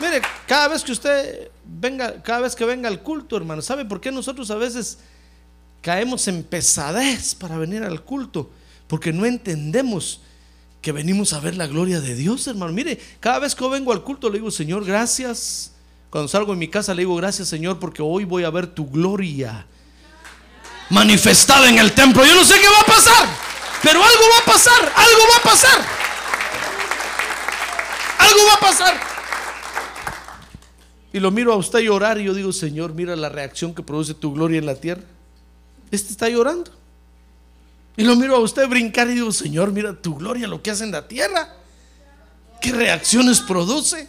Mire, 0.00 0.22
cada 0.46 0.68
vez 0.68 0.84
que 0.84 0.92
usted 0.92 1.50
venga, 1.64 2.22
cada 2.22 2.40
vez 2.40 2.54
que 2.54 2.64
venga 2.64 2.88
al 2.88 3.02
culto, 3.02 3.36
hermano, 3.36 3.62
¿sabe 3.62 3.84
por 3.84 4.00
qué 4.00 4.12
nosotros 4.12 4.50
a 4.50 4.56
veces 4.56 4.98
caemos 5.80 6.28
en 6.28 6.42
pesadez 6.44 7.34
para 7.34 7.56
venir 7.56 7.82
al 7.82 8.02
culto? 8.02 8.50
Porque 8.88 9.12
no 9.12 9.24
entendemos 9.24 10.20
que 10.82 10.92
venimos 10.92 11.32
a 11.32 11.40
ver 11.40 11.56
la 11.56 11.66
gloria 11.66 12.00
de 12.00 12.14
Dios, 12.14 12.46
hermano. 12.46 12.72
Mire, 12.72 12.98
cada 13.20 13.38
vez 13.38 13.54
que 13.54 13.68
vengo 13.68 13.92
al 13.92 14.02
culto 14.02 14.28
le 14.30 14.38
digo, 14.38 14.50
Señor, 14.50 14.84
gracias. 14.84 15.72
Cuando 16.10 16.28
salgo 16.28 16.52
de 16.52 16.58
mi 16.58 16.68
casa 16.68 16.94
le 16.94 17.02
digo, 17.02 17.14
gracias, 17.16 17.48
Señor, 17.48 17.78
porque 17.78 18.02
hoy 18.02 18.24
voy 18.24 18.44
a 18.44 18.50
ver 18.50 18.66
tu 18.66 18.88
gloria 18.88 19.66
manifestada 20.90 21.68
en 21.68 21.78
el 21.78 21.92
templo. 21.92 22.24
Yo 22.24 22.34
no 22.34 22.44
sé 22.44 22.54
qué 22.58 22.66
va 22.66 22.80
a 22.80 22.86
pasar, 22.86 23.28
pero 23.82 24.02
algo 24.02 24.22
va 24.34 24.38
a 24.42 24.44
pasar, 24.44 24.92
algo 24.96 25.22
va 25.32 25.36
a 25.36 25.42
pasar. 25.42 25.86
Algo 28.18 28.40
va 28.46 28.54
a 28.54 28.60
pasar. 28.60 29.00
Y 31.12 31.20
lo 31.20 31.30
miro 31.30 31.52
a 31.52 31.56
usted 31.56 31.80
llorar 31.80 32.18
y 32.18 32.24
yo 32.24 32.34
digo, 32.34 32.52
Señor, 32.52 32.94
mira 32.94 33.16
la 33.16 33.28
reacción 33.28 33.74
que 33.74 33.82
produce 33.82 34.14
tu 34.14 34.32
gloria 34.32 34.58
en 34.58 34.66
la 34.66 34.74
tierra. 34.74 35.02
Este 35.90 36.12
está 36.12 36.28
llorando. 36.28 36.77
Y 37.98 38.04
lo 38.04 38.14
miro 38.14 38.36
a 38.36 38.38
usted 38.38 38.68
brincar 38.68 39.10
y 39.10 39.14
digo, 39.14 39.32
Señor, 39.32 39.72
mira 39.72 39.92
tu 39.92 40.14
gloria, 40.14 40.46
lo 40.46 40.62
que 40.62 40.70
hace 40.70 40.84
en 40.84 40.92
la 40.92 41.08
tierra. 41.08 41.52
¿Qué 42.60 42.70
reacciones 42.70 43.40
produce? 43.40 44.06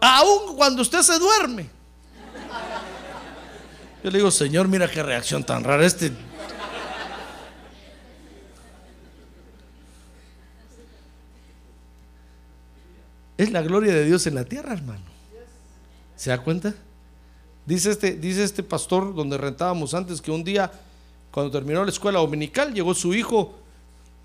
Aún 0.00 0.56
cuando 0.56 0.82
usted 0.82 1.02
se 1.02 1.16
duerme. 1.20 1.70
Yo 4.02 4.10
le 4.10 4.18
digo, 4.18 4.28
Señor, 4.32 4.66
mira 4.66 4.90
qué 4.90 5.04
reacción 5.04 5.44
tan 5.44 5.62
rara. 5.62 5.86
Este. 5.86 6.10
Es 13.36 13.52
la 13.52 13.62
gloria 13.62 13.94
de 13.94 14.04
Dios 14.04 14.26
en 14.26 14.34
la 14.34 14.44
tierra, 14.44 14.72
hermano. 14.72 15.04
¿Se 16.16 16.30
da 16.30 16.42
cuenta? 16.42 16.74
Dice 17.66 17.92
este, 17.92 18.14
dice 18.14 18.42
este 18.42 18.64
pastor 18.64 19.14
donde 19.14 19.38
rentábamos 19.38 19.94
antes 19.94 20.20
que 20.20 20.32
un 20.32 20.42
día 20.42 20.72
cuando 21.30 21.50
terminó 21.50 21.84
la 21.84 21.90
escuela 21.90 22.20
dominical, 22.20 22.72
llegó 22.72 22.94
su 22.94 23.14
hijo 23.14 23.54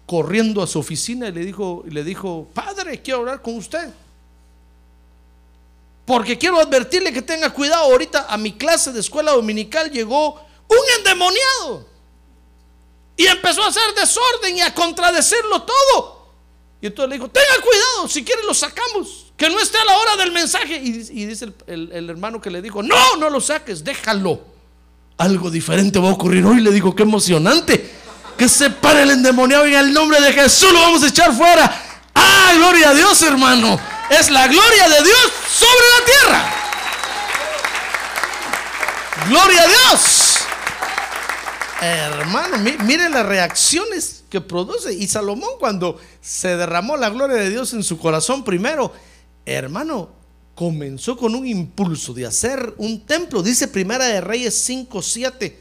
corriendo 0.05 0.61
a 0.61 0.67
su 0.67 0.79
oficina 0.79 1.27
y 1.27 1.31
le 1.31 1.45
dijo, 1.45 1.83
le 1.87 2.03
dijo, 2.03 2.47
padre, 2.53 3.01
quiero 3.01 3.19
hablar 3.19 3.41
con 3.41 3.55
usted. 3.57 3.89
Porque 6.05 6.37
quiero 6.37 6.59
advertirle 6.59 7.13
que 7.13 7.21
tenga 7.21 7.49
cuidado. 7.49 7.85
Ahorita 7.85 8.27
a 8.29 8.37
mi 8.37 8.53
clase 8.53 8.91
de 8.91 8.99
escuela 8.99 9.31
dominical 9.31 9.89
llegó 9.89 10.33
un 10.33 10.77
endemoniado. 10.97 11.87
Y 13.15 13.27
empezó 13.27 13.63
a 13.63 13.67
hacer 13.67 13.93
desorden 13.95 14.57
y 14.57 14.61
a 14.61 14.73
contradecirlo 14.73 15.61
todo. 15.61 16.23
Y 16.81 16.87
entonces 16.87 17.09
le 17.09 17.15
dijo, 17.15 17.29
tenga 17.29 17.63
cuidado, 17.63 18.09
si 18.09 18.25
quiere 18.25 18.43
lo 18.43 18.53
sacamos. 18.53 19.27
Que 19.37 19.49
no 19.49 19.59
esté 19.59 19.77
a 19.77 19.85
la 19.85 19.97
hora 19.97 20.17
del 20.17 20.31
mensaje. 20.31 20.75
Y, 20.75 21.25
dice 21.25 21.53
el, 21.67 21.91
el 21.93 22.09
hermano 22.09 22.41
que 22.41 22.49
le 22.49 22.61
dijo, 22.61 22.83
no, 22.83 23.15
no 23.17 23.29
lo 23.29 23.39
saques, 23.39 23.83
déjalo 23.83 24.52
algo 25.17 25.49
diferente 25.49 25.99
va 25.99 26.09
a 26.09 26.13
ocurrir 26.13 26.45
hoy. 26.45 26.61
Le 26.61 26.71
digo, 26.71 26.95
qué 26.95 27.03
emocionante. 27.03 27.91
Que 28.37 28.49
se 28.49 28.69
pare 28.69 29.03
el 29.03 29.11
endemoniado 29.11 29.67
y 29.67 29.75
en 29.75 29.79
el 29.79 29.93
nombre 29.93 30.19
de 30.19 30.33
Jesús 30.33 30.71
lo 30.73 30.79
vamos 30.79 31.03
a 31.03 31.07
echar 31.07 31.35
fuera. 31.35 31.81
Ah, 32.15 32.51
gloria 32.55 32.89
a 32.89 32.93
Dios, 32.93 33.21
hermano. 33.21 33.79
Es 34.09 34.29
la 34.29 34.47
gloria 34.47 34.89
de 34.89 35.03
Dios 35.03 35.31
sobre 35.49 35.85
la 35.99 36.05
tierra. 36.05 36.53
Gloria 39.29 39.61
a 39.61 39.67
Dios. 39.67 40.37
Hermano, 41.81 42.57
mire 42.85 43.09
las 43.09 43.25
reacciones 43.25 44.23
que 44.29 44.41
produce. 44.41 44.93
Y 44.93 45.07
Salomón 45.07 45.51
cuando 45.59 45.99
se 46.21 46.55
derramó 46.55 46.97
la 46.97 47.09
gloria 47.09 47.37
de 47.37 47.49
Dios 47.49 47.73
en 47.73 47.83
su 47.83 47.99
corazón 47.99 48.43
primero, 48.43 48.93
hermano, 49.45 50.09
comenzó 50.55 51.17
con 51.17 51.35
un 51.35 51.47
impulso 51.47 52.13
de 52.13 52.25
hacer 52.25 52.73
un 52.77 53.01
templo. 53.01 53.41
Dice 53.41 53.67
Primera 53.67 54.05
de 54.05 54.21
Reyes 54.21 54.55
5, 54.63 55.01
7, 55.01 55.59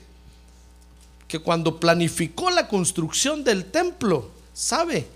que 1.29 1.39
cuando 1.39 1.81
planificó 1.81 2.51
la 2.51 2.69
construcción 2.69 3.43
del 3.43 3.67
templo, 3.67 4.31
¿sabe? 4.53 5.07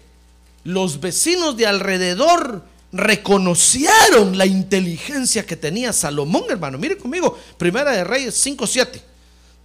Los 0.65 1.01
vecinos 1.01 1.57
de 1.57 1.67
alrededor 1.67 2.65
reconocieron 2.93 4.39
la 4.39 4.47
inteligencia 4.47 5.45
que 5.45 5.57
tenía 5.57 5.93
Salomón, 5.93 6.45
hermano. 6.49 6.79
Mire 6.79 6.97
conmigo, 6.97 7.39
Primera 7.59 7.93
de 7.93 8.05
Reyes 8.05 8.35
5, 8.35 8.67
7. 8.67 9.03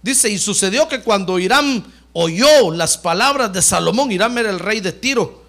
Dice, 0.02 0.28
y 0.28 0.38
sucedió 0.38 0.88
que 0.88 1.00
cuando 1.00 1.38
Irán 1.38 1.84
oyó 2.12 2.70
las 2.72 2.98
palabras 2.98 3.52
de 3.52 3.62
Salomón, 3.62 4.12
Irán 4.12 4.36
era 4.36 4.50
el 4.50 4.58
rey 4.58 4.80
de 4.80 4.92
Tiro, 4.92 5.42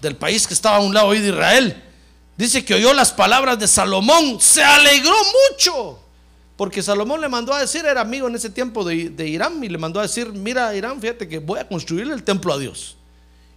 del 0.00 0.16
país 0.16 0.46
que 0.46 0.54
estaba 0.54 0.76
a 0.76 0.80
un 0.80 0.94
lado 0.94 1.10
de 1.12 1.18
Israel, 1.18 1.82
Dice 2.36 2.64
que 2.64 2.74
oyó 2.74 2.92
las 2.92 3.12
palabras 3.12 3.58
de 3.58 3.66
Salomón, 3.66 4.38
se 4.40 4.62
alegró 4.62 5.16
mucho. 5.50 5.98
Porque 6.56 6.82
Salomón 6.82 7.20
le 7.20 7.28
mandó 7.28 7.52
a 7.52 7.60
decir, 7.60 7.84
era 7.84 8.00
amigo 8.00 8.28
en 8.28 8.34
ese 8.34 8.50
tiempo 8.50 8.84
de, 8.84 9.28
Irán, 9.28 9.62
y 9.62 9.68
le 9.68 9.78
mandó 9.78 10.00
a 10.00 10.04
decir, 10.04 10.32
mira 10.32 10.74
Irán, 10.74 11.00
fíjate 11.00 11.28
que 11.28 11.38
voy 11.38 11.60
a 11.60 11.68
construirle 11.68 12.14
el 12.14 12.22
templo 12.22 12.52
a 12.52 12.58
Dios. 12.58 12.96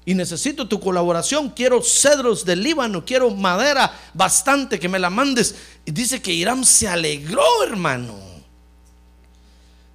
y 0.05 0.13
necesito 0.15 0.67
tu 0.67 0.79
colaboración. 0.79 1.49
Quiero 1.49 1.81
cedros 1.81 2.43
del 2.43 2.63
Líbano, 2.63 3.05
quiero 3.05 3.29
madera 3.29 3.93
bastante 4.13 4.79
que 4.79 4.89
me 4.89 4.97
la 4.97 5.09
mandes. 5.09 5.55
Y 5.85 5.91
dice 5.91 6.21
que 6.21 6.33
Hiram 6.33 6.63
se 6.63 6.87
alegró, 6.87 7.63
hermano. 7.63 8.17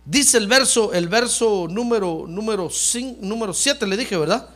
Dice 0.04 0.36
el 0.36 0.46
verso, 0.46 0.92
el 0.92 1.08
verso 1.08 1.66
número 1.68 2.26
número 2.28 2.70
número 3.20 3.54
7 3.54 3.86
le 3.86 3.96
dije, 3.96 4.16
¿verdad? 4.16 4.53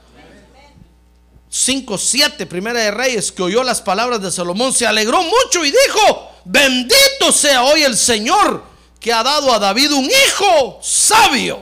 5, 1.50 1.96
7, 1.96 2.46
primera 2.46 2.80
de 2.80 2.90
Reyes, 2.90 3.32
que 3.32 3.42
oyó 3.42 3.62
las 3.62 3.80
palabras 3.80 4.20
de 4.20 4.30
Salomón, 4.30 4.72
se 4.72 4.86
alegró 4.86 5.22
mucho 5.22 5.64
y 5.64 5.70
dijo, 5.70 6.30
bendito 6.44 7.32
sea 7.32 7.64
hoy 7.64 7.82
el 7.82 7.96
Señor 7.96 8.62
que 9.00 9.12
ha 9.12 9.22
dado 9.22 9.52
a 9.52 9.58
David 9.58 9.92
un 9.92 10.04
hijo 10.04 10.78
sabio 10.82 11.60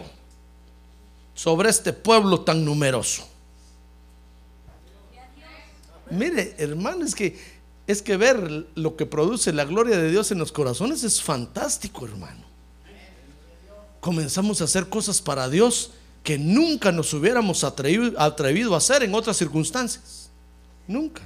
sobre 1.34 1.68
este 1.70 1.92
pueblo 1.92 2.40
tan 2.40 2.64
numeroso. 2.64 3.28
Mire, 6.10 6.54
hermano, 6.58 7.04
es 7.04 7.14
que 7.14 7.56
es 7.86 8.02
que 8.02 8.16
ver 8.16 8.66
lo 8.74 8.96
que 8.96 9.06
produce 9.06 9.52
la 9.52 9.64
gloria 9.64 9.96
de 9.96 10.10
Dios 10.10 10.32
en 10.32 10.38
los 10.38 10.50
corazones 10.50 11.04
es 11.04 11.22
fantástico, 11.22 12.04
hermano. 12.04 12.44
Comenzamos 14.00 14.60
a 14.60 14.64
hacer 14.64 14.88
cosas 14.88 15.20
para 15.20 15.48
Dios 15.48 15.92
que 16.26 16.38
nunca 16.40 16.90
nos 16.90 17.14
hubiéramos 17.14 17.62
atrevido, 17.62 18.74
a 18.74 18.78
hacer 18.78 19.04
en 19.04 19.14
otras 19.14 19.36
circunstancias. 19.36 20.28
Nunca. 20.88 21.22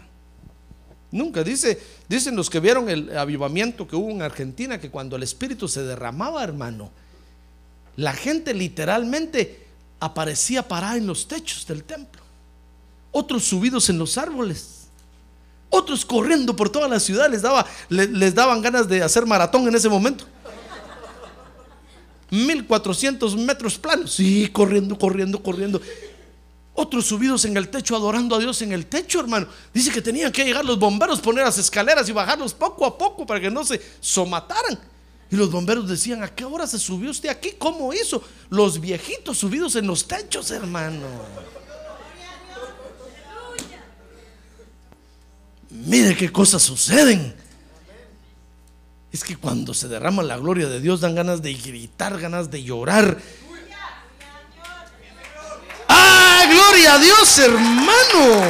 Nunca. 1.11 1.42
Dice, 1.42 1.80
dicen 2.07 2.37
los 2.37 2.50
que 2.50 2.61
vieron 2.61 2.90
el 2.90 3.16
avivamiento 3.16 3.88
que 3.88 3.97
hubo 3.97 4.11
en 4.11 4.21
Argentina 4.21 4.78
que 4.78 4.90
cuando 4.90 5.16
el 5.16 5.23
Espíritu 5.23 5.69
se 5.69 5.85
derramaba, 5.85 6.45
hermano, 6.45 6.90
la 7.97 8.12
gente 8.12 8.52
literalmente 8.52 9.66
aparecía 10.00 10.69
parada 10.69 10.99
en 10.99 11.07
los 11.07 11.26
techos 11.26 11.66
del 11.66 11.83
templo. 11.83 12.21
Otros 13.11 13.45
subidos 13.45 13.88
en 13.88 13.99
los 13.99 14.19
árboles. 14.19 14.88
Otros 15.71 16.04
corriendo 16.04 16.54
por 16.54 16.69
toda 16.69 16.88
la 16.88 17.00
ciudad. 17.00 17.30
Les, 17.30 17.40
daba, 17.40 17.64
les 17.88 18.35
daban 18.35 18.61
ganas 18.61 18.87
de 18.87 19.02
hacer 19.02 19.25
maratón 19.25 19.66
en 19.66 19.75
ese 19.75 19.88
momento. 19.88 20.26
1400 22.30 23.37
metros 23.37 23.78
planos. 23.78 24.12
Sí, 24.12 24.49
corriendo, 24.52 24.99
corriendo, 24.99 25.42
corriendo. 25.42 25.80
Otros 26.75 27.06
subidos 27.06 27.44
en 27.44 27.56
el 27.56 27.68
techo, 27.68 27.96
adorando 27.96 28.37
a 28.37 28.38
Dios 28.38 28.62
en 28.62 28.72
el 28.72 28.87
techo, 28.87 29.20
hermano. 29.20 29.49
Dice 29.75 29.90
que 29.90 30.00
tenían 30.00 30.32
que 30.32 30.44
llegar 30.44 30.64
los 30.64 30.78
bomberos, 30.78 31.20
poner 31.20 31.44
las 31.44 31.58
escaleras 31.58 32.08
y 32.08 32.12
bajarlos 32.12 32.54
poco 32.54 32.87
a 32.87 32.96
poco 32.96 33.26
para 33.26 33.40
que 33.40 33.50
no 33.50 33.64
se 33.64 33.80
somataran. 34.00 34.78
Y 35.30 35.37
los 35.37 35.50
bomberos 35.50 35.88
decían, 35.88 36.22
¿a 36.22 36.28
qué 36.28 36.44
hora 36.44 36.66
se 36.66 36.78
subió 36.78 37.10
usted 37.10 37.28
aquí? 37.28 37.52
¿Cómo 37.58 37.92
hizo? 37.92 38.22
Los 38.49 38.80
viejitos 38.80 39.38
subidos 39.38 39.76
en 39.76 39.87
los 39.87 40.06
techos, 40.06 40.50
hermano. 40.50 41.06
Mire 45.70 46.16
qué 46.16 46.32
cosas 46.32 46.62
suceden. 46.62 47.34
Es 49.12 49.25
que 49.25 49.37
cuando 49.37 49.75
se 49.75 49.88
derrama 49.88 50.23
la 50.23 50.37
gloria 50.37 50.69
de 50.69 50.81
Dios 50.81 51.00
dan 51.00 51.14
ganas 51.14 51.43
de 51.43 51.55
gritar, 51.55 52.19
ganas 52.21 52.50
de 52.50 52.62
llorar. 52.62 53.19
¡Ah, 55.88 56.45
gloria 56.49 56.95
a 56.95 56.99
Dios, 56.99 57.38
hermano! 57.38 58.43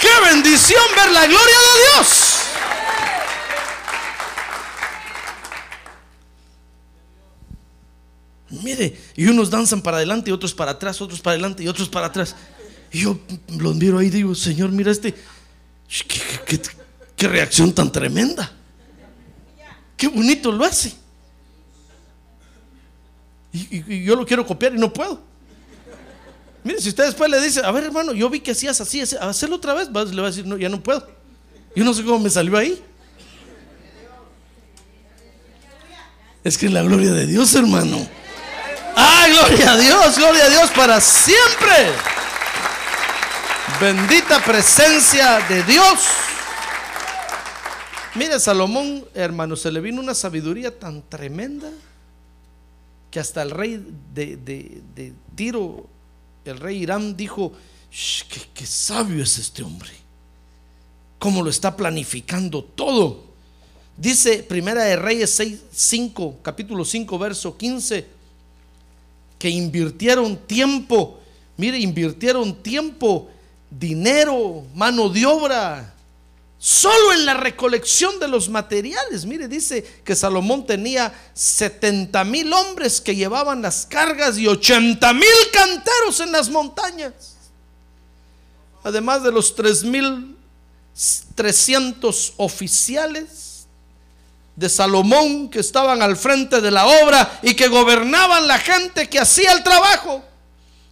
¡Qué 0.00 0.30
bendición 0.30 0.82
ver 0.94 1.10
la 1.10 1.26
gloria 1.26 1.56
de 1.56 1.80
Dios! 1.96 2.28
Mire, 8.62 8.96
y 9.16 9.26
unos 9.26 9.50
danzan 9.50 9.82
para 9.82 9.96
adelante 9.96 10.30
y 10.30 10.32
otros 10.32 10.54
para 10.54 10.72
atrás, 10.72 11.00
otros 11.00 11.20
para 11.20 11.32
adelante 11.32 11.64
y 11.64 11.68
otros 11.68 11.88
para 11.88 12.06
atrás. 12.06 12.36
Y 12.92 13.00
yo 13.00 13.18
los 13.58 13.74
miro 13.74 13.98
ahí 13.98 14.06
y 14.06 14.10
digo, 14.10 14.34
Señor, 14.36 14.70
mira 14.70 14.92
este, 14.92 15.14
¿qué, 16.06 16.20
Qué 16.46 16.58
reacción 17.28 17.72
tan 17.72 17.90
tremenda. 17.90 18.50
Qué 19.96 20.08
bonito 20.08 20.50
lo 20.50 20.64
hace. 20.64 20.94
Y, 23.52 24.04
yo 24.04 24.16
lo 24.16 24.26
quiero 24.26 24.46
copiar 24.46 24.74
y 24.74 24.78
no 24.78 24.92
puedo. 24.92 25.20
Mire, 26.64 26.80
si 26.80 26.88
usted 26.88 27.04
después 27.04 27.30
le 27.30 27.40
dice, 27.40 27.60
a 27.64 27.70
ver 27.70 27.84
hermano, 27.84 28.12
yo 28.12 28.30
vi 28.30 28.40
que 28.40 28.52
hacías 28.52 28.80
así, 28.80 29.00
hacerlo 29.00 29.56
otra 29.56 29.74
vez, 29.74 29.88
le 29.88 30.20
va 30.20 30.28
a 30.28 30.30
decir, 30.30 30.46
no, 30.46 30.56
ya 30.56 30.68
no 30.68 30.82
puedo. 30.82 31.08
Yo 31.74 31.84
no 31.84 31.92
sé 31.92 32.04
cómo 32.04 32.18
me 32.18 32.30
salió 32.30 32.56
ahí. 32.56 32.82
Es 36.44 36.58
que 36.58 36.68
la 36.68 36.82
gloria 36.82 37.12
de 37.12 37.26
Dios, 37.26 37.54
hermano. 37.54 38.06
Ah, 38.96 39.26
gloria 39.28 39.72
a 39.72 39.76
Dios, 39.76 40.16
gloria 40.16 40.44
a 40.44 40.48
Dios 40.48 40.70
para 40.70 41.00
siempre. 41.00 41.92
Bendita 43.80 44.42
presencia 44.44 45.40
de 45.48 45.62
Dios. 45.62 45.98
Mire, 48.14 48.38
Salomón, 48.38 49.06
hermano, 49.14 49.56
se 49.56 49.72
le 49.72 49.80
vino 49.80 50.00
una 50.00 50.14
sabiduría 50.14 50.78
tan 50.78 51.02
tremenda 51.08 51.70
que 53.10 53.18
hasta 53.18 53.40
el 53.40 53.50
rey 53.50 53.82
de, 54.14 55.14
Tiro, 55.34 55.86
el 56.44 56.58
rey 56.58 56.82
Irán, 56.82 57.16
dijo, 57.16 57.52
qué, 58.54 58.66
sabio 58.66 59.22
es 59.22 59.38
este 59.38 59.62
hombre, 59.62 59.90
cómo 61.18 61.42
lo 61.42 61.48
está 61.48 61.74
planificando 61.74 62.62
todo. 62.62 63.24
Dice 63.96 64.42
Primera 64.42 64.84
de 64.84 64.96
Reyes 64.96 65.30
6, 65.30 65.60
5, 65.72 66.40
capítulo 66.42 66.84
5, 66.84 67.18
verso 67.18 67.56
15, 67.56 68.06
que 69.38 69.48
invirtieron 69.48 70.36
tiempo, 70.36 71.18
mire, 71.56 71.78
invirtieron 71.78 72.62
tiempo, 72.62 73.30
dinero, 73.70 74.66
mano 74.74 75.08
de 75.08 75.24
obra, 75.24 75.91
Solo 76.64 77.12
en 77.12 77.26
la 77.26 77.34
recolección 77.34 78.20
de 78.20 78.28
los 78.28 78.48
materiales. 78.48 79.26
Mire, 79.26 79.48
dice 79.48 79.82
que 80.04 80.14
Salomón 80.14 80.64
tenía 80.64 81.12
70 81.34 82.22
mil 82.22 82.52
hombres 82.52 83.00
que 83.00 83.16
llevaban 83.16 83.62
las 83.62 83.84
cargas 83.84 84.38
y 84.38 84.46
80 84.46 85.12
mil 85.12 85.26
canteros 85.52 86.20
en 86.20 86.30
las 86.30 86.48
montañas. 86.50 87.34
Además 88.84 89.24
de 89.24 89.32
los 89.32 89.56
3 89.56 89.82
mil 89.82 90.36
300 91.34 92.34
oficiales 92.36 93.66
de 94.54 94.68
Salomón 94.68 95.50
que 95.50 95.58
estaban 95.58 96.00
al 96.00 96.16
frente 96.16 96.60
de 96.60 96.70
la 96.70 96.86
obra 96.86 97.40
y 97.42 97.54
que 97.54 97.66
gobernaban 97.66 98.46
la 98.46 98.60
gente 98.60 99.08
que 99.08 99.18
hacía 99.18 99.50
el 99.50 99.64
trabajo. 99.64 100.22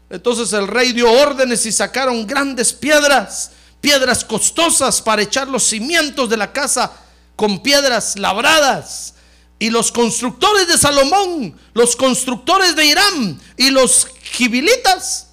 Entonces 0.08 0.52
el 0.52 0.66
rey 0.66 0.92
dio 0.92 1.08
órdenes 1.12 1.64
y 1.64 1.70
sacaron 1.70 2.26
grandes 2.26 2.72
piedras 2.72 3.52
piedras 3.80 4.24
costosas 4.24 5.00
para 5.00 5.22
echar 5.22 5.48
los 5.48 5.64
cimientos 5.64 6.28
de 6.28 6.36
la 6.36 6.52
casa 6.52 6.92
con 7.36 7.62
piedras 7.62 8.18
labradas. 8.18 9.14
Y 9.58 9.68
los 9.68 9.92
constructores 9.92 10.68
de 10.68 10.78
Salomón, 10.78 11.58
los 11.74 11.94
constructores 11.94 12.74
de 12.74 12.86
Irán 12.86 13.40
y 13.58 13.70
los 13.70 14.06
gibilitas 14.22 15.28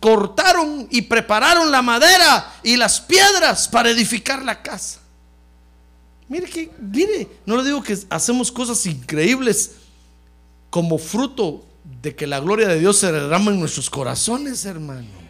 cortaron 0.00 0.88
y 0.90 1.02
prepararon 1.02 1.70
la 1.70 1.82
madera 1.82 2.52
y 2.64 2.76
las 2.76 3.00
piedras 3.00 3.68
para 3.68 3.90
edificar 3.90 4.44
la 4.44 4.60
casa. 4.60 5.00
Mire 6.28 6.46
que, 6.46 6.70
mire, 6.80 7.28
no 7.46 7.56
le 7.56 7.64
digo 7.64 7.82
que 7.82 7.96
hacemos 8.10 8.50
cosas 8.50 8.84
increíbles 8.86 9.72
como 10.70 10.98
fruto 10.98 11.64
de 12.00 12.16
que 12.16 12.26
la 12.26 12.40
gloria 12.40 12.66
de 12.66 12.80
Dios 12.80 12.96
se 12.96 13.12
derrama 13.12 13.52
en 13.52 13.60
nuestros 13.60 13.88
corazones, 13.88 14.64
hermano 14.64 15.21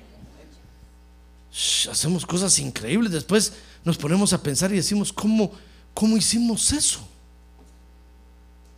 hacemos 1.90 2.24
cosas 2.24 2.58
increíbles. 2.58 3.12
Después 3.12 3.52
nos 3.84 3.98
ponemos 3.98 4.32
a 4.32 4.42
pensar 4.42 4.72
y 4.72 4.76
decimos, 4.76 5.12
¿cómo, 5.12 5.52
cómo 5.92 6.16
hicimos 6.16 6.72
eso? 6.72 7.06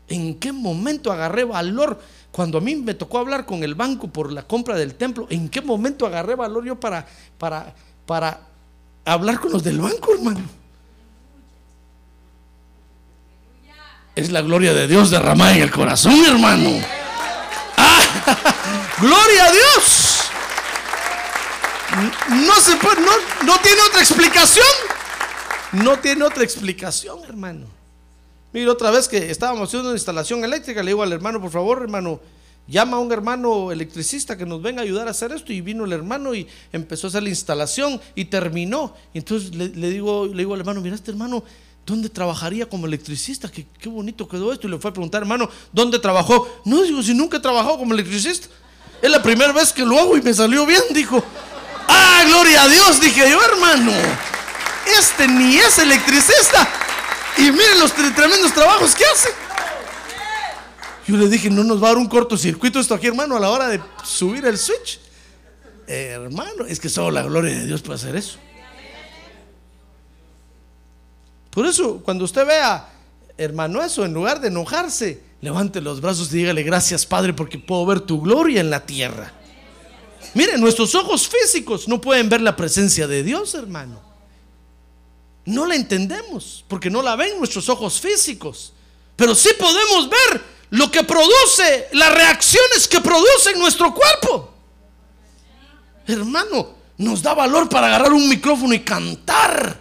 ¿En 0.08 0.34
qué 0.38 0.52
momento 0.52 1.12
agarré 1.12 1.44
valor? 1.44 2.00
Cuando 2.30 2.58
a 2.58 2.60
mí 2.60 2.74
me 2.76 2.94
tocó 2.94 3.18
hablar 3.18 3.46
con 3.46 3.62
el 3.62 3.74
banco 3.74 4.08
por 4.08 4.32
la 4.32 4.42
compra 4.42 4.76
del 4.76 4.96
templo, 4.96 5.26
¿en 5.30 5.48
qué 5.48 5.62
momento 5.62 6.04
agarré 6.04 6.34
valor 6.34 6.64
yo 6.64 6.78
para, 6.78 7.06
para, 7.38 7.74
para 8.06 8.40
hablar 9.04 9.38
con 9.38 9.52
los 9.52 9.62
del 9.62 9.78
banco, 9.78 10.12
hermano? 10.12 10.40
Es 14.16 14.30
la 14.30 14.42
gloria 14.42 14.72
de 14.72 14.86
Dios 14.86 15.10
derramada 15.10 15.56
en 15.56 15.62
el 15.62 15.70
corazón, 15.70 16.14
hermano. 16.24 16.70
¡Ah! 17.76 18.00
¡Gloria 19.00 19.46
a 19.46 19.52
Dios! 19.52 20.13
No 21.94 22.54
se 22.60 22.76
puede, 22.76 23.00
no, 23.44 23.58
tiene 23.60 23.80
otra 23.88 24.00
explicación. 24.00 24.66
No 25.72 25.98
tiene 25.98 26.24
otra 26.24 26.42
explicación, 26.42 27.20
hermano. 27.24 27.66
Mira, 28.52 28.70
otra 28.70 28.90
vez 28.90 29.08
que 29.08 29.30
estábamos 29.30 29.68
haciendo 29.68 29.88
una 29.88 29.96
instalación 29.96 30.44
eléctrica, 30.44 30.82
le 30.82 30.90
digo 30.90 31.02
al 31.02 31.12
hermano, 31.12 31.40
por 31.40 31.50
favor, 31.50 31.82
hermano, 31.82 32.20
llama 32.66 32.96
a 32.96 33.00
un 33.00 33.12
hermano 33.12 33.72
electricista 33.72 34.36
que 34.36 34.46
nos 34.46 34.62
venga 34.62 34.80
a 34.80 34.84
ayudar 34.84 35.08
a 35.08 35.12
hacer 35.12 35.32
esto. 35.32 35.52
Y 35.52 35.60
vino 35.60 35.84
el 35.84 35.92
hermano 35.92 36.34
y 36.34 36.46
empezó 36.72 37.06
a 37.06 37.08
hacer 37.08 37.22
la 37.22 37.28
instalación 37.28 38.00
y 38.14 38.26
terminó. 38.26 38.94
Entonces 39.12 39.54
le, 39.54 39.68
digo, 39.90 40.26
le 40.26 40.38
digo 40.38 40.54
al 40.54 40.60
hermano, 40.60 40.80
mira, 40.80 40.94
este 40.94 41.10
hermano, 41.10 41.44
¿dónde 41.86 42.08
trabajaría 42.08 42.68
como 42.68 42.86
electricista? 42.86 43.50
Qué, 43.50 43.88
bonito 43.88 44.28
quedó 44.28 44.52
esto. 44.52 44.66
Y 44.66 44.70
le 44.70 44.78
fue 44.78 44.90
a 44.90 44.94
preguntar, 44.94 45.22
hermano, 45.22 45.48
¿dónde 45.72 45.98
trabajó? 45.98 46.48
No, 46.64 46.82
digo, 46.82 47.02
si 47.02 47.14
nunca 47.14 47.36
he 47.36 47.40
trabajado 47.40 47.78
como 47.78 47.94
electricista. 47.94 48.48
Es 49.02 49.10
la 49.10 49.22
primera 49.22 49.52
vez 49.52 49.72
que 49.72 49.84
lo 49.84 49.98
hago 49.98 50.16
y 50.16 50.22
me 50.22 50.32
salió 50.32 50.64
bien, 50.66 50.82
dijo. 50.90 51.22
Ah, 51.88 52.22
gloria 52.26 52.62
a 52.62 52.68
Dios, 52.68 53.00
dije 53.00 53.28
yo, 53.30 53.40
hermano. 53.44 53.92
Este 54.98 55.26
ni 55.28 55.56
es 55.56 55.78
electricista. 55.78 56.68
Y 57.38 57.42
miren 57.50 57.78
los 57.80 57.94
tre- 57.94 58.14
tremendos 58.14 58.52
trabajos 58.52 58.94
que 58.94 59.04
hace. 59.04 59.28
Yo 61.06 61.16
le 61.16 61.28
dije, 61.28 61.50
no 61.50 61.64
nos 61.64 61.82
va 61.82 61.88
a 61.88 61.90
dar 61.90 61.98
un 61.98 62.08
cortocircuito 62.08 62.80
esto 62.80 62.94
aquí, 62.94 63.06
hermano, 63.08 63.36
a 63.36 63.40
la 63.40 63.50
hora 63.50 63.68
de 63.68 63.80
subir 64.04 64.44
el 64.46 64.56
switch. 64.56 65.00
Hermano, 65.86 66.64
es 66.66 66.80
que 66.80 66.88
solo 66.88 67.10
la 67.10 67.22
gloria 67.22 67.52
de 67.58 67.66
Dios 67.66 67.82
puede 67.82 67.96
hacer 67.98 68.16
eso. 68.16 68.38
Por 71.50 71.66
eso, 71.66 72.00
cuando 72.02 72.24
usted 72.24 72.46
vea, 72.46 72.88
hermano, 73.36 73.82
eso, 73.82 74.04
en 74.04 74.12
lugar 74.14 74.40
de 74.40 74.48
enojarse, 74.48 75.20
levante 75.40 75.80
los 75.80 76.00
brazos 76.00 76.32
y 76.32 76.38
dígale 76.38 76.62
gracias, 76.62 77.06
Padre, 77.06 77.32
porque 77.32 77.58
puedo 77.58 77.84
ver 77.86 78.00
tu 78.00 78.20
gloria 78.20 78.60
en 78.60 78.70
la 78.70 78.80
tierra. 78.86 79.32
Miren, 80.34 80.60
nuestros 80.60 80.94
ojos 80.94 81.28
físicos 81.28 81.86
no 81.86 82.00
pueden 82.00 82.28
ver 82.28 82.40
la 82.40 82.56
presencia 82.56 83.06
de 83.06 83.22
Dios, 83.22 83.54
hermano. 83.54 84.00
No 85.46 85.66
la 85.66 85.76
entendemos, 85.76 86.64
porque 86.66 86.90
no 86.90 87.02
la 87.02 87.16
ven 87.16 87.38
nuestros 87.38 87.68
ojos 87.68 88.00
físicos. 88.00 88.72
Pero 89.14 89.34
sí 89.34 89.50
podemos 89.58 90.10
ver 90.10 90.42
lo 90.70 90.90
que 90.90 91.04
produce, 91.04 91.88
las 91.92 92.12
reacciones 92.12 92.88
que 92.88 93.00
produce 93.00 93.50
en 93.52 93.58
nuestro 93.60 93.94
cuerpo. 93.94 94.52
Hermano, 96.06 96.74
nos 96.98 97.22
da 97.22 97.34
valor 97.34 97.68
para 97.68 97.86
agarrar 97.86 98.12
un 98.12 98.28
micrófono 98.28 98.74
y 98.74 98.80
cantar. 98.80 99.80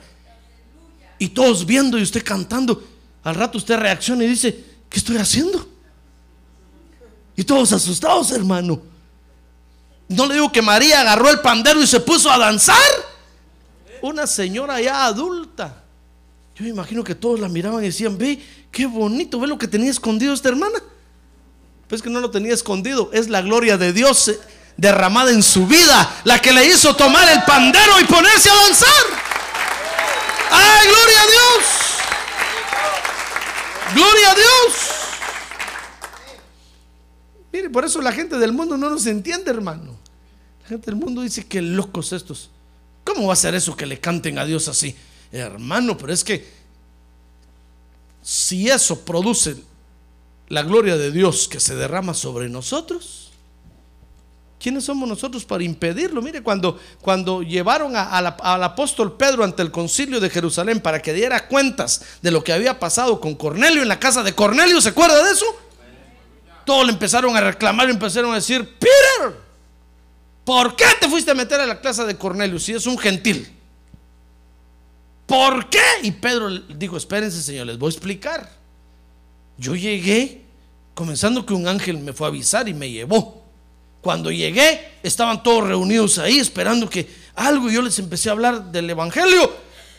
Y 1.17 1.29
todos 1.29 1.65
viendo 1.65 1.97
y 1.97 2.03
usted 2.03 2.23
cantando. 2.23 2.83
Al 3.23 3.35
rato 3.35 3.57
usted 3.57 3.77
reacciona 3.77 4.23
y 4.23 4.27
dice, 4.27 4.63
¿qué 4.89 4.99
estoy 4.99 5.17
haciendo? 5.17 5.67
Y 7.35 7.43
todos 7.43 7.71
asustados, 7.71 8.31
hermano. 8.31 8.92
No 10.09 10.25
le 10.25 10.35
digo 10.35 10.51
que 10.51 10.61
María 10.61 11.01
agarró 11.01 11.29
el 11.29 11.39
pandero 11.39 11.81
y 11.81 11.87
se 11.87 11.99
puso 11.99 12.29
a 12.29 12.37
danzar. 12.37 12.77
Una 14.01 14.27
señora 14.27 14.81
ya 14.81 15.05
adulta. 15.05 15.83
Yo 16.55 16.63
me 16.63 16.69
imagino 16.69 17.03
que 17.03 17.15
todos 17.15 17.39
la 17.39 17.49
miraban 17.49 17.83
y 17.83 17.87
decían, 17.87 18.17
ve, 18.17 18.39
qué 18.71 18.85
bonito, 18.85 19.39
ve 19.39 19.47
lo 19.47 19.57
que 19.57 19.67
tenía 19.67 19.89
escondido 19.89 20.33
esta 20.33 20.49
hermana. 20.49 20.79
Pues 21.87 22.01
que 22.01 22.09
no 22.09 22.19
lo 22.19 22.29
tenía 22.29 22.53
escondido, 22.53 23.09
es 23.13 23.29
la 23.29 23.41
gloria 23.41 23.77
de 23.77 23.93
Dios 23.93 24.27
eh, 24.27 24.39
derramada 24.77 25.31
en 25.31 25.41
su 25.41 25.67
vida, 25.67 26.21
la 26.23 26.39
que 26.39 26.51
le 26.51 26.65
hizo 26.65 26.95
tomar 26.95 27.27
el 27.29 27.43
pandero 27.43 27.99
y 27.99 28.03
ponerse 28.05 28.49
a 28.49 28.55
danzar. 28.55 28.89
¡Ay, 30.51 30.87
gloria 30.87 31.21
a 31.21 31.25
Dios! 31.25 31.65
¡Gloria 33.95 34.31
a 34.31 34.35
Dios! 34.35 35.02
Mire, 37.53 37.69
por 37.69 37.85
eso 37.85 38.01
la 38.01 38.11
gente 38.11 38.39
del 38.39 38.51
mundo 38.51 38.77
no 38.77 38.89
nos 38.89 39.05
entiende, 39.05 39.51
hermano. 39.51 39.95
La 40.63 40.69
gente 40.69 40.87
del 40.87 40.95
mundo 40.95 41.21
dice 41.21 41.45
que 41.45 41.61
locos 41.61 42.11
estos. 42.11 42.49
¿Cómo 43.03 43.27
va 43.27 43.33
a 43.33 43.37
ser 43.37 43.53
eso 43.53 43.77
que 43.77 43.85
le 43.85 43.99
canten 43.99 44.39
a 44.39 44.45
Dios 44.45 44.67
así? 44.67 44.95
Hermano, 45.31 45.95
pero 45.95 46.11
es 46.11 46.23
que 46.23 46.47
si 48.23 48.69
eso 48.69 49.01
produce 49.01 49.57
la 50.49 50.63
gloria 50.63 50.97
de 50.97 51.11
Dios 51.11 51.47
que 51.47 51.59
se 51.59 51.75
derrama 51.75 52.15
sobre 52.15 52.49
nosotros, 52.49 53.31
¿quiénes 54.59 54.85
somos 54.85 55.07
nosotros 55.07 55.45
para 55.45 55.63
impedirlo? 55.63 56.23
Mire, 56.23 56.41
cuando, 56.41 56.79
cuando 57.01 57.43
llevaron 57.43 57.95
al 57.95 58.63
apóstol 58.63 59.15
Pedro 59.15 59.43
ante 59.43 59.61
el 59.61 59.69
concilio 59.69 60.19
de 60.19 60.31
Jerusalén 60.31 60.79
para 60.79 61.03
que 61.03 61.13
diera 61.13 61.47
cuentas 61.47 62.01
de 62.23 62.31
lo 62.31 62.43
que 62.43 62.53
había 62.53 62.79
pasado 62.79 63.19
con 63.19 63.35
Cornelio 63.35 63.83
en 63.83 63.89
la 63.89 63.99
casa 63.99 64.23
de 64.23 64.33
Cornelio, 64.33 64.81
¿se 64.81 64.89
acuerda 64.89 65.23
de 65.23 65.33
eso? 65.33 65.45
Todos 66.65 66.85
le 66.85 66.93
empezaron 66.93 67.35
a 67.35 67.41
reclamar 67.41 67.87
y 67.87 67.91
empezaron 67.91 68.31
a 68.31 68.35
decir, 68.35 68.77
Peter, 68.79 69.35
¿por 70.45 70.75
qué 70.75 70.85
te 70.99 71.09
fuiste 71.09 71.31
a 71.31 71.35
meter 71.35 71.59
a 71.59 71.65
la 71.65 71.81
casa 71.81 72.05
de 72.05 72.17
Cornelio 72.17 72.59
si 72.59 72.73
es 72.73 72.85
un 72.85 72.97
gentil? 72.97 73.51
¿Por 75.25 75.69
qué? 75.69 75.81
Y 76.03 76.11
Pedro 76.11 76.49
dijo, 76.49 76.97
espérense 76.97 77.41
señor, 77.41 77.67
les 77.67 77.77
voy 77.77 77.87
a 77.87 77.91
explicar. 77.91 78.49
Yo 79.57 79.75
llegué, 79.75 80.43
comenzando 80.93 81.45
que 81.45 81.53
un 81.53 81.67
ángel 81.67 81.97
me 81.97 82.13
fue 82.13 82.27
a 82.27 82.29
avisar 82.29 82.67
y 82.67 82.73
me 82.73 82.89
llevó. 82.89 83.43
Cuando 84.01 84.31
llegué, 84.31 84.95
estaban 85.01 85.41
todos 85.43 85.65
reunidos 85.65 86.17
ahí 86.17 86.39
esperando 86.39 86.89
que 86.89 87.09
algo, 87.35 87.69
yo 87.69 87.81
les 87.81 87.97
empecé 87.99 88.29
a 88.29 88.33
hablar 88.33 88.71
del 88.71 88.89
Evangelio. 88.89 89.53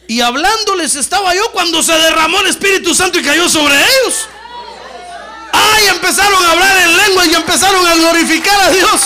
Y 0.07 0.21
hablándoles 0.21 0.95
estaba 0.97 1.35
yo 1.35 1.51
cuando 1.53 1.83
se 1.83 1.93
derramó 1.93 2.41
el 2.41 2.49
Espíritu 2.49 2.95
Santo 2.95 3.19
y 3.19 3.23
cayó 3.23 3.49
sobre 3.49 3.75
ellos. 3.75 4.29
¡Ay! 5.55 5.87
Empezaron 5.89 6.45
a 6.45 6.53
hablar 6.53 6.77
en 6.79 6.97
lengua 6.97 7.27
y 7.27 7.35
empezaron 7.35 7.87
a 7.87 7.95
glorificar 7.95 8.61
a 8.61 8.71
Dios. 8.71 9.03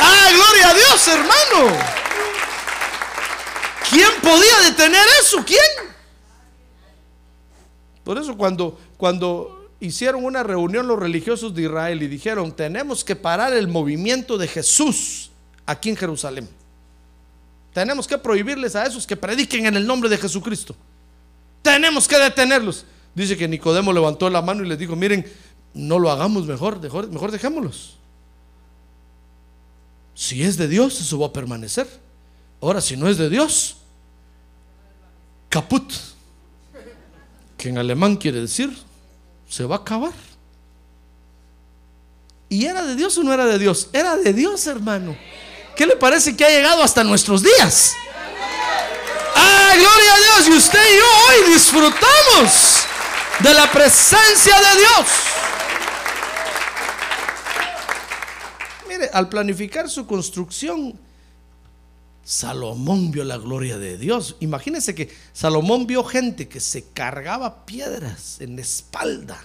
¡Ah, 0.00 0.28
gloria 0.32 0.68
a 0.68 0.74
Dios, 0.74 1.08
hermano! 1.08 1.76
¿Quién 3.90 4.10
podía 4.22 4.60
detener 4.64 5.04
eso? 5.20 5.44
¿Quién? 5.44 5.90
Por 8.04 8.18
eso 8.18 8.36
cuando, 8.36 8.78
cuando 8.96 9.70
hicieron 9.80 10.24
una 10.24 10.42
reunión 10.42 10.86
los 10.86 10.98
religiosos 10.98 11.54
de 11.54 11.62
Israel 11.62 12.02
y 12.02 12.06
dijeron, 12.06 12.52
tenemos 12.52 13.02
que 13.02 13.16
parar 13.16 13.52
el 13.52 13.66
movimiento 13.66 14.38
de 14.38 14.46
Jesús 14.46 15.30
aquí 15.66 15.90
en 15.90 15.96
Jerusalén. 15.96 16.48
Tenemos 17.72 18.06
que 18.06 18.18
prohibirles 18.18 18.76
a 18.76 18.86
esos 18.86 19.06
que 19.06 19.16
prediquen 19.16 19.66
en 19.66 19.76
el 19.76 19.86
nombre 19.86 20.08
de 20.08 20.18
Jesucristo. 20.18 20.74
Tenemos 21.62 22.06
que 22.06 22.18
detenerlos. 22.18 22.84
Dice 23.20 23.36
que 23.36 23.46
Nicodemo 23.46 23.92
levantó 23.92 24.30
la 24.30 24.40
mano 24.40 24.64
y 24.64 24.66
les 24.66 24.78
dijo, 24.78 24.96
miren, 24.96 25.30
no 25.74 25.98
lo 25.98 26.10
hagamos 26.10 26.46
mejor, 26.46 26.80
mejor, 26.80 27.06
mejor 27.10 27.30
dejémoslos. 27.30 27.98
Si 30.14 30.42
es 30.42 30.56
de 30.56 30.66
Dios, 30.66 30.98
eso 30.98 31.18
va 31.18 31.26
a 31.26 31.32
permanecer. 31.32 31.86
Ahora, 32.62 32.80
si 32.80 32.96
no 32.96 33.08
es 33.08 33.18
de 33.18 33.28
Dios, 33.28 33.76
caput, 35.50 35.92
que 37.58 37.68
en 37.68 37.76
alemán 37.76 38.16
quiere 38.16 38.40
decir, 38.40 38.74
se 39.46 39.66
va 39.66 39.76
a 39.76 39.78
acabar. 39.80 40.14
¿Y 42.48 42.64
era 42.64 42.86
de 42.86 42.96
Dios 42.96 43.18
o 43.18 43.22
no 43.22 43.34
era 43.34 43.44
de 43.44 43.58
Dios? 43.58 43.90
Era 43.92 44.16
de 44.16 44.32
Dios, 44.32 44.66
hermano. 44.66 45.14
¿Qué 45.76 45.84
le 45.84 45.96
parece 45.96 46.34
que 46.34 46.42
ha 46.46 46.48
llegado 46.48 46.82
hasta 46.82 47.04
nuestros 47.04 47.42
días? 47.42 47.94
¡Ah, 49.36 49.74
gloria 49.74 50.14
a 50.14 50.38
Dios! 50.38 50.48
Y 50.48 50.56
usted 50.56 50.78
y 50.78 50.96
yo 50.96 51.04
hoy 51.28 51.52
disfrutamos 51.52 52.79
de 53.42 53.54
la 53.54 53.70
presencia 53.70 54.54
de 54.56 54.78
Dios. 54.78 55.08
Mire, 58.88 59.10
al 59.12 59.28
planificar 59.28 59.88
su 59.88 60.06
construcción, 60.06 60.98
Salomón 62.24 63.10
vio 63.10 63.24
la 63.24 63.38
gloria 63.38 63.78
de 63.78 63.98
Dios. 63.98 64.36
Imagínense 64.40 64.94
que 64.94 65.14
Salomón 65.32 65.86
vio 65.86 66.04
gente 66.04 66.48
que 66.48 66.60
se 66.60 66.84
cargaba 66.84 67.64
piedras 67.66 68.40
en 68.40 68.56
la 68.56 68.62
espalda. 68.62 69.42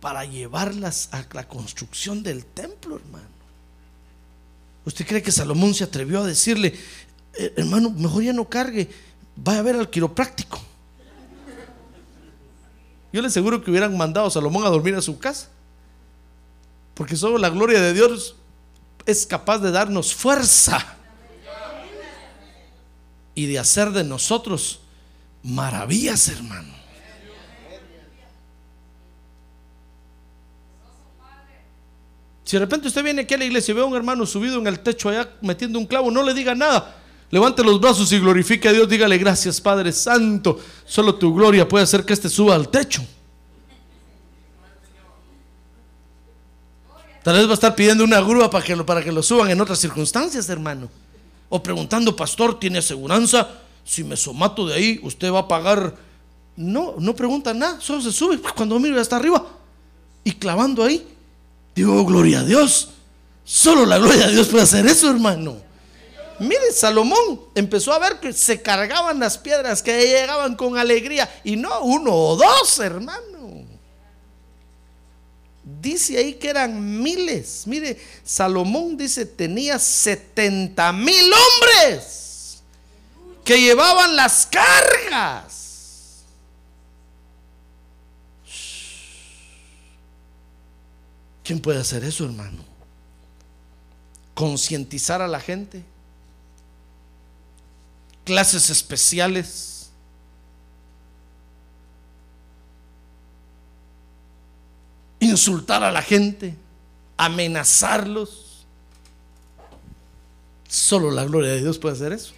Para 0.00 0.24
llevarlas 0.24 1.08
a 1.12 1.24
la 1.32 1.48
construcción 1.48 2.22
del 2.22 2.44
templo, 2.44 2.96
hermano. 2.96 3.32
¿Usted 4.84 5.06
cree 5.06 5.22
que 5.22 5.30
Salomón 5.30 5.74
se 5.74 5.84
atrevió 5.84 6.22
a 6.22 6.26
decirle, 6.26 6.76
"Eh, 7.34 7.54
hermano, 7.56 7.90
mejor 7.90 8.22
ya 8.22 8.32
no 8.32 8.48
cargue, 8.48 8.90
vaya 9.36 9.60
a 9.60 9.62
ver 9.62 9.76
al 9.76 9.90
quiropráctico? 9.90 10.60
Yo 13.12 13.20
le 13.20 13.28
aseguro 13.28 13.62
que 13.62 13.70
hubieran 13.70 13.96
mandado 13.96 14.26
a 14.26 14.30
Salomón 14.30 14.64
a 14.64 14.70
dormir 14.70 14.94
a 14.94 15.02
su 15.02 15.18
casa. 15.18 15.48
Porque 16.94 17.16
solo 17.16 17.38
la 17.38 17.50
gloria 17.50 17.80
de 17.80 17.92
Dios 17.92 18.36
es 19.06 19.26
capaz 19.26 19.58
de 19.58 19.70
darnos 19.70 20.14
fuerza 20.14 20.96
y 23.34 23.46
de 23.46 23.58
hacer 23.58 23.90
de 23.90 24.04
nosotros 24.04 24.80
maravillas, 25.42 26.28
hermano. 26.28 26.72
Si 32.44 32.56
de 32.56 32.60
repente 32.60 32.88
usted 32.88 33.02
viene 33.02 33.22
aquí 33.22 33.34
a 33.34 33.38
la 33.38 33.44
iglesia 33.44 33.72
y 33.72 33.74
ve 33.74 33.80
a 33.80 33.86
un 33.86 33.96
hermano 33.96 34.26
subido 34.26 34.58
en 34.58 34.66
el 34.66 34.80
techo 34.80 35.08
allá 35.08 35.30
metiendo 35.40 35.78
un 35.78 35.86
clavo, 35.86 36.10
no 36.10 36.22
le 36.22 36.34
diga 36.34 36.54
nada. 36.54 37.01
Levante 37.32 37.64
los 37.64 37.80
brazos 37.80 38.12
y 38.12 38.18
glorifique 38.18 38.68
a 38.68 38.72
Dios. 38.74 38.86
Dígale 38.86 39.16
gracias, 39.16 39.58
Padre 39.58 39.90
Santo. 39.90 40.60
Solo 40.84 41.14
tu 41.14 41.34
gloria 41.34 41.66
puede 41.66 41.84
hacer 41.84 42.04
que 42.04 42.12
este 42.12 42.28
suba 42.28 42.54
al 42.54 42.68
techo. 42.68 43.02
Tal 47.22 47.36
vez 47.36 47.46
va 47.46 47.52
a 47.52 47.54
estar 47.54 47.74
pidiendo 47.74 48.04
una 48.04 48.20
grúa 48.20 48.50
para 48.50 48.62
que 48.62 48.76
lo, 48.76 48.84
para 48.84 49.02
que 49.02 49.10
lo 49.10 49.22
suban 49.22 49.50
en 49.50 49.58
otras 49.62 49.78
circunstancias, 49.78 50.46
hermano. 50.50 50.90
O 51.48 51.62
preguntando, 51.62 52.14
pastor, 52.14 52.60
¿tiene 52.60 52.80
aseguranza? 52.80 53.48
Si 53.82 54.04
me 54.04 54.14
somato 54.14 54.66
de 54.66 54.74
ahí, 54.74 55.00
¿usted 55.02 55.32
va 55.32 55.38
a 55.40 55.48
pagar? 55.48 55.96
No, 56.54 56.96
no 56.98 57.16
pregunta 57.16 57.54
nada, 57.54 57.80
solo 57.80 58.02
se 58.02 58.12
sube. 58.12 58.38
Cuando 58.54 58.78
miro 58.78 59.00
hasta 59.00 59.16
arriba 59.16 59.42
y 60.22 60.32
clavando 60.32 60.84
ahí, 60.84 61.02
digo, 61.74 62.04
gloria 62.04 62.40
a 62.40 62.44
Dios. 62.44 62.90
Solo 63.42 63.86
la 63.86 63.96
gloria 63.96 64.26
de 64.26 64.34
Dios 64.34 64.48
puede 64.48 64.64
hacer 64.64 64.86
eso, 64.86 65.08
hermano. 65.08 65.71
Mire, 66.42 66.72
Salomón 66.72 67.40
empezó 67.54 67.92
a 67.92 67.98
ver 68.00 68.18
que 68.18 68.32
se 68.32 68.60
cargaban 68.60 69.20
las 69.20 69.38
piedras, 69.38 69.82
que 69.82 70.02
llegaban 70.02 70.56
con 70.56 70.76
alegría. 70.76 71.28
Y 71.44 71.56
no 71.56 71.82
uno 71.82 72.12
o 72.12 72.36
dos, 72.36 72.78
hermano. 72.80 73.64
dice 75.80 76.18
ahí 76.18 76.34
que 76.34 76.50
eran 76.50 77.00
miles. 77.00 77.62
Mire, 77.66 78.00
Salomón 78.24 78.96
dice 78.96 79.24
tenía 79.24 79.78
70 79.78 80.92
mil 80.92 81.30
hombres 81.32 82.62
que 83.44 83.60
llevaban 83.60 84.16
las 84.16 84.46
cargas. 84.46 86.24
¿Quién 91.44 91.60
puede 91.60 91.80
hacer 91.80 92.02
eso, 92.04 92.24
hermano? 92.24 92.64
Concientizar 94.34 95.22
a 95.22 95.28
la 95.28 95.40
gente. 95.40 95.84
Clases 98.24 98.70
especiales. 98.70 99.90
Insultar 105.20 105.82
a 105.82 105.90
la 105.90 106.02
gente. 106.02 106.54
Amenazarlos. 107.16 108.64
Solo 110.68 111.10
la 111.10 111.24
gloria 111.24 111.50
de 111.50 111.60
Dios 111.60 111.78
puede 111.78 111.94
hacer 111.94 112.12
eso. 112.12 112.32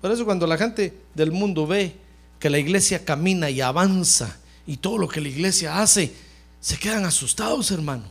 Por 0.00 0.12
eso 0.12 0.24
cuando 0.24 0.46
la 0.46 0.56
gente 0.56 0.96
del 1.14 1.32
mundo 1.32 1.66
ve 1.66 1.96
que 2.38 2.50
la 2.50 2.58
iglesia 2.58 3.04
camina 3.04 3.50
y 3.50 3.60
avanza 3.60 4.36
y 4.66 4.76
todo 4.76 4.98
lo 4.98 5.08
que 5.08 5.20
la 5.20 5.28
iglesia 5.28 5.80
hace, 5.82 6.14
se 6.60 6.78
quedan 6.78 7.04
asustados, 7.04 7.70
hermano. 7.70 8.04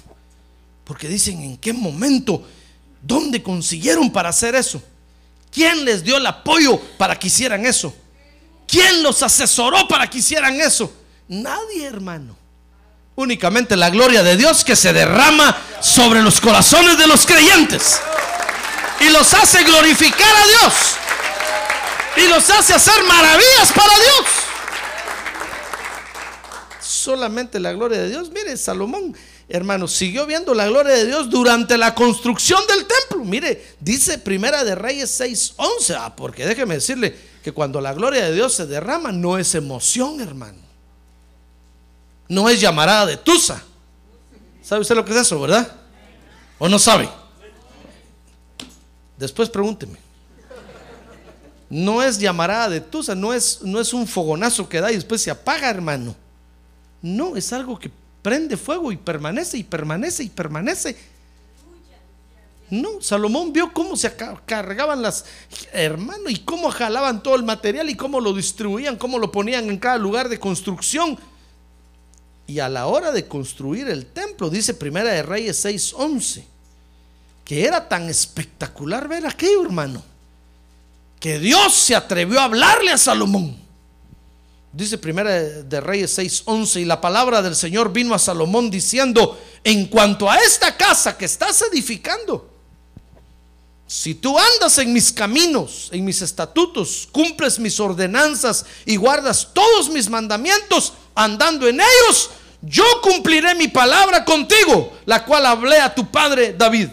Porque 0.84 1.08
dicen, 1.08 1.42
¿en 1.42 1.58
qué 1.58 1.74
momento? 1.74 2.48
¿Dónde 3.02 3.42
consiguieron 3.42 4.12
para 4.12 4.30
hacer 4.30 4.56
eso? 4.56 4.82
¿Quién 5.56 5.86
les 5.86 6.04
dio 6.04 6.18
el 6.18 6.28
apoyo 6.28 6.78
para 6.98 7.18
que 7.18 7.28
hicieran 7.28 7.66
eso? 7.66 7.96
¿Quién 8.68 9.02
los 9.02 9.24
asesoró 9.24 9.88
para 9.88 10.10
que 10.10 10.18
hicieran 10.18 10.60
eso? 10.60 10.94
Nadie, 11.30 11.86
hermano. 11.86 12.36
Únicamente 13.16 13.78
la 13.78 13.90
gloria 13.90 14.22
de 14.22 14.36
Dios 14.36 14.66
que 14.66 14.76
se 14.76 14.92
derrama 14.92 15.56
sobre 15.80 16.22
los 16.22 16.42
corazones 16.42 16.98
de 16.98 17.08
los 17.08 17.26
creyentes. 17.26 18.02
Y 19.00 19.10
los 19.12 19.34
hace 19.34 19.64
glorificar 19.64 20.36
a 20.36 20.48
Dios. 20.48 20.74
Y 22.18 22.28
los 22.28 22.50
hace 22.50 22.74
hacer 22.74 23.02
maravillas 23.06 23.72
para 23.74 23.94
Dios 23.96 24.46
solamente 27.06 27.60
la 27.60 27.72
gloria 27.72 28.00
de 28.00 28.10
Dios. 28.10 28.32
Mire, 28.32 28.58
Salomón, 28.58 29.16
hermano, 29.48 29.88
siguió 29.88 30.26
viendo 30.26 30.54
la 30.54 30.68
gloria 30.68 30.94
de 30.94 31.06
Dios 31.06 31.30
durante 31.30 31.78
la 31.78 31.94
construcción 31.94 32.62
del 32.68 32.86
templo. 32.86 33.24
Mire, 33.24 33.76
dice 33.80 34.18
Primera 34.18 34.64
de 34.64 34.76
Reyes 34.76 35.20
6:11. 35.20 35.96
Ah, 36.00 36.16
porque 36.16 36.46
déjeme 36.46 36.76
decirle 36.76 37.16
que 37.44 37.52
cuando 37.52 37.80
la 37.82 37.94
gloria 37.94 38.26
de 38.26 38.34
Dios 38.34 38.54
se 38.54 38.66
derrama, 38.66 39.12
no 39.12 39.38
es 39.38 39.54
emoción, 39.56 40.20
hermano. 40.22 40.60
No 42.28 42.50
es 42.50 42.60
llamarada 42.60 43.06
de 43.06 43.18
tusa. 43.18 43.64
¿Sabe 44.64 44.82
usted 44.82 44.96
lo 44.96 45.06
que 45.06 45.12
es 45.12 45.18
eso, 45.18 45.40
verdad? 45.40 45.76
¿O 46.58 46.68
no 46.68 46.80
sabe? 46.80 47.08
Después 49.18 49.50
pregúnteme. 49.50 50.00
No 51.70 52.02
es 52.02 52.20
llamarada 52.20 52.70
de 52.70 52.82
tusa, 52.82 53.16
no 53.16 53.34
es, 53.34 53.62
no 53.62 53.80
es 53.80 53.94
un 53.94 54.08
fogonazo 54.08 54.70
que 54.70 54.82
da 54.82 54.92
y 54.92 54.96
después 54.96 55.22
se 55.22 55.32
apaga, 55.32 55.70
hermano. 55.70 56.16
No, 57.02 57.36
es 57.36 57.54
algo 57.54 57.78
que 57.78 57.92
prende 58.26 58.58
fuego 58.58 58.92
y 58.92 58.98
permanece 58.98 59.56
y 59.56 59.64
permanece 59.64 60.24
y 60.24 60.30
permanece. 60.30 60.98
No, 62.72 63.00
Salomón 63.00 63.54
vio 63.54 63.72
cómo 63.72 63.96
se 63.96 64.12
cargaban 64.48 65.04
las 65.04 65.26
hermanos 65.72 66.32
y 66.32 66.40
cómo 66.40 66.72
jalaban 66.72 67.22
todo 67.22 67.36
el 67.36 67.44
material 67.44 67.88
y 67.88 67.94
cómo 67.94 68.20
lo 68.20 68.34
distribuían, 68.34 68.96
cómo 68.96 69.20
lo 69.20 69.32
ponían 69.32 69.70
en 69.70 69.78
cada 69.78 70.00
lugar 70.00 70.28
de 70.28 70.40
construcción. 70.40 71.20
Y 72.48 72.58
a 72.58 72.68
la 72.68 72.88
hora 72.88 73.12
de 73.12 73.28
construir 73.28 73.90
el 73.90 74.08
templo, 74.08 74.50
dice 74.50 74.74
Primera 74.74 75.12
de 75.12 75.22
Reyes 75.22 75.64
6:11, 75.64 76.46
que 77.44 77.64
era 77.64 77.88
tan 77.88 78.10
espectacular 78.10 79.08
ver 79.08 79.28
aquello, 79.28 79.64
hermano, 79.64 80.02
que 81.20 81.38
Dios 81.38 81.76
se 81.76 81.96
atrevió 81.96 82.40
a 82.40 82.46
hablarle 82.46 82.92
a 82.92 82.98
Salomón. 82.98 83.65
Dice 84.76 84.98
Primera 84.98 85.32
de 85.32 85.80
Reyes 85.80 86.18
6:11 86.18 86.82
y 86.82 86.86
la 86.86 87.00
palabra 87.00 87.42
del 87.42 87.56
Señor 87.56 87.94
vino 87.94 88.14
a 88.14 88.20
Salomón 88.20 88.70
diciendo, 88.70 89.40
en 89.64 89.86
cuanto 89.86 90.30
a 90.30 90.36
esta 90.36 90.76
casa 90.76 91.18
que 91.18 91.24
estás 91.24 91.62
edificando, 91.72 92.50
si 93.88 94.16
tú 94.16 94.38
andas 94.38 94.78
en 94.80 94.92
mis 94.92 95.14
caminos, 95.14 95.88
en 95.94 96.04
mis 96.04 96.22
estatutos, 96.22 97.08
cumples 97.10 97.58
mis 97.58 97.80
ordenanzas 97.80 98.66
y 98.86 98.98
guardas 98.98 99.48
todos 99.54 99.90
mis 99.90 100.10
mandamientos, 100.10 100.92
andando 101.16 101.70
en 101.70 101.80
ellos, 101.80 102.32
yo 102.62 102.84
cumpliré 103.02 103.56
mi 103.56 103.70
palabra 103.70 104.26
contigo, 104.26 104.92
la 105.06 105.24
cual 105.24 105.46
hablé 105.46 105.80
a 105.80 105.96
tu 105.96 106.12
padre 106.12 106.52
David. 106.52 106.90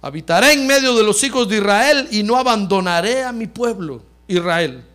Habitaré 0.00 0.52
en 0.52 0.68
medio 0.68 0.94
de 0.94 1.02
los 1.02 1.20
hijos 1.24 1.48
de 1.48 1.56
Israel 1.56 2.06
y 2.12 2.22
no 2.22 2.36
abandonaré 2.36 3.24
a 3.24 3.32
mi 3.32 3.48
pueblo, 3.48 4.04
Israel. 4.28 4.93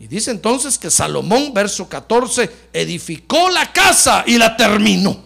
Y 0.00 0.06
dice 0.06 0.30
entonces 0.30 0.78
que 0.78 0.90
Salomón, 0.90 1.52
verso 1.52 1.86
14, 1.86 2.50
edificó 2.72 3.50
la 3.50 3.70
casa 3.70 4.24
y 4.26 4.38
la 4.38 4.56
terminó. 4.56 5.22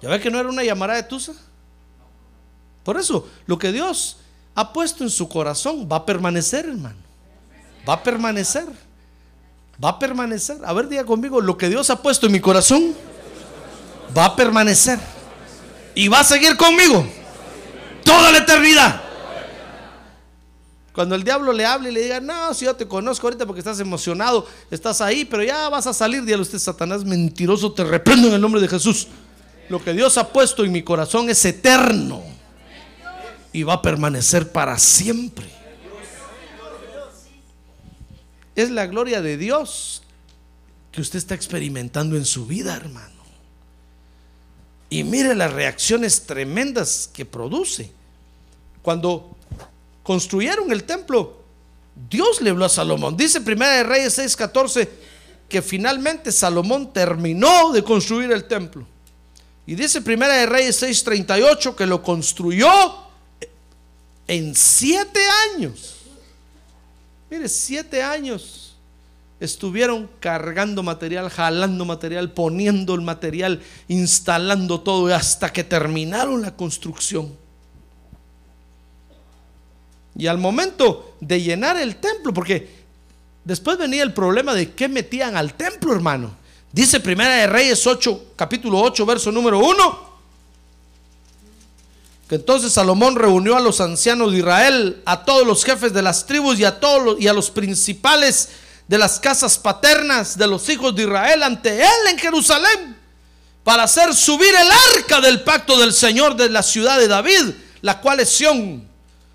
¿Ya 0.00 0.08
ve 0.08 0.20
que 0.20 0.30
no 0.30 0.38
era 0.38 0.48
una 0.48 0.62
llamada 0.62 0.94
de 0.94 1.02
Tusa? 1.02 1.32
Por 2.84 2.96
eso, 2.96 3.28
lo 3.46 3.58
que 3.58 3.72
Dios 3.72 4.18
ha 4.54 4.72
puesto 4.72 5.02
en 5.02 5.10
su 5.10 5.28
corazón 5.28 5.88
va 5.90 5.96
a 5.96 6.06
permanecer, 6.06 6.66
hermano. 6.66 6.98
Va 7.88 7.94
a 7.94 8.02
permanecer. 8.04 8.66
Va 9.82 9.88
a 9.88 9.98
permanecer. 9.98 10.58
A 10.64 10.72
ver, 10.72 10.88
diga 10.88 11.04
conmigo, 11.04 11.40
lo 11.40 11.58
que 11.58 11.68
Dios 11.68 11.90
ha 11.90 12.00
puesto 12.00 12.26
en 12.26 12.32
mi 12.32 12.40
corazón 12.40 12.94
va 14.16 14.26
a 14.26 14.36
permanecer. 14.36 15.00
Y 15.96 16.06
va 16.06 16.20
a 16.20 16.24
seguir 16.24 16.56
conmigo 16.56 17.04
toda 18.04 18.30
la 18.30 18.38
eternidad. 18.38 19.03
Cuando 20.94 21.16
el 21.16 21.24
diablo 21.24 21.52
le 21.52 21.66
hable 21.66 21.90
y 21.90 21.92
le 21.92 22.02
diga, 22.02 22.20
no, 22.20 22.54
si 22.54 22.66
yo 22.66 22.76
te 22.76 22.86
conozco 22.86 23.26
ahorita 23.26 23.46
porque 23.46 23.58
estás 23.58 23.80
emocionado, 23.80 24.46
estás 24.70 25.00
ahí, 25.00 25.24
pero 25.24 25.42
ya 25.42 25.68
vas 25.68 25.88
a 25.88 25.92
salir, 25.92 26.24
dígale 26.24 26.42
usted, 26.42 26.60
Satanás 26.60 27.04
mentiroso, 27.04 27.72
te 27.72 27.82
reprendo 27.82 28.28
en 28.28 28.34
el 28.34 28.40
nombre 28.40 28.60
de 28.60 28.68
Jesús. 28.68 29.08
Lo 29.68 29.82
que 29.82 29.92
Dios 29.92 30.16
ha 30.18 30.32
puesto 30.32 30.64
en 30.64 30.70
mi 30.70 30.84
corazón 30.84 31.28
es 31.28 31.44
eterno 31.44 32.22
y 33.52 33.64
va 33.64 33.74
a 33.74 33.82
permanecer 33.82 34.52
para 34.52 34.78
siempre. 34.78 35.46
Es 38.54 38.70
la 38.70 38.86
gloria 38.86 39.20
de 39.20 39.36
Dios 39.36 40.04
que 40.92 41.00
usted 41.00 41.18
está 41.18 41.34
experimentando 41.34 42.16
en 42.16 42.24
su 42.24 42.46
vida, 42.46 42.76
hermano. 42.76 43.24
Y 44.90 45.02
mire 45.02 45.34
las 45.34 45.52
reacciones 45.52 46.24
tremendas 46.24 47.10
que 47.12 47.24
produce. 47.24 47.90
Cuando 48.80 49.33
construyeron 50.04 50.70
el 50.70 50.84
templo, 50.84 51.42
Dios 52.08 52.40
le 52.40 52.50
habló 52.50 52.66
a 52.66 52.68
Salomón. 52.68 53.16
Dice 53.16 53.40
Primera 53.40 53.72
de 53.72 53.82
Reyes 53.82 54.16
6:14 54.16 54.88
que 55.48 55.62
finalmente 55.62 56.30
Salomón 56.30 56.92
terminó 56.92 57.72
de 57.72 57.82
construir 57.82 58.30
el 58.30 58.44
templo. 58.44 58.86
Y 59.66 59.74
dice 59.74 60.00
Primera 60.02 60.34
de 60.34 60.46
Reyes 60.46 60.80
6:38 60.80 61.74
que 61.74 61.86
lo 61.86 62.02
construyó 62.02 62.70
en 64.28 64.54
siete 64.54 65.20
años. 65.52 65.96
Mire, 67.30 67.48
siete 67.48 68.02
años 68.02 68.76
estuvieron 69.40 70.08
cargando 70.20 70.82
material, 70.82 71.30
jalando 71.30 71.84
material, 71.84 72.32
poniendo 72.32 72.94
el 72.94 73.00
material, 73.00 73.62
instalando 73.88 74.80
todo 74.80 75.14
hasta 75.14 75.52
que 75.52 75.64
terminaron 75.64 76.42
la 76.42 76.56
construcción. 76.56 77.43
Y 80.16 80.26
al 80.26 80.38
momento 80.38 81.16
de 81.20 81.42
llenar 81.42 81.76
el 81.76 81.96
templo, 81.96 82.32
porque 82.32 82.84
después 83.44 83.78
venía 83.78 84.02
el 84.02 84.12
problema 84.12 84.54
de 84.54 84.72
qué 84.72 84.88
metían 84.88 85.36
al 85.36 85.54
templo, 85.54 85.92
hermano. 85.92 86.36
Dice 86.72 87.00
Primera 87.00 87.34
de 87.34 87.46
Reyes 87.46 87.86
8, 87.86 88.32
capítulo 88.36 88.80
8, 88.80 89.06
verso 89.06 89.32
número 89.32 89.58
1. 89.58 90.14
Que 92.28 92.36
entonces 92.36 92.72
Salomón 92.72 93.16
reunió 93.16 93.56
a 93.56 93.60
los 93.60 93.80
ancianos 93.80 94.32
de 94.32 94.38
Israel, 94.38 95.02
a 95.04 95.24
todos 95.24 95.46
los 95.46 95.64
jefes 95.64 95.92
de 95.92 96.02
las 96.02 96.26
tribus 96.26 96.58
y 96.58 96.64
a 96.64 96.80
todos 96.80 97.02
los, 97.02 97.20
y 97.20 97.28
a 97.28 97.32
los 97.32 97.50
principales 97.50 98.48
de 98.88 98.98
las 98.98 99.18
casas 99.18 99.58
paternas 99.58 100.38
de 100.38 100.46
los 100.46 100.68
hijos 100.68 100.94
de 100.94 101.02
Israel 101.02 101.42
ante 101.42 101.82
él 101.82 102.08
en 102.10 102.18
Jerusalén 102.18 102.96
para 103.62 103.84
hacer 103.84 104.14
subir 104.14 104.54
el 104.54 104.70
arca 104.96 105.20
del 105.20 105.42
pacto 105.42 105.78
del 105.78 105.92
Señor 105.92 106.36
de 106.36 106.50
la 106.50 106.62
ciudad 106.62 106.98
de 106.98 107.08
David, 107.08 107.54
la 107.80 108.00
cual 108.00 108.20
es 108.20 108.28
Sión 108.28 108.86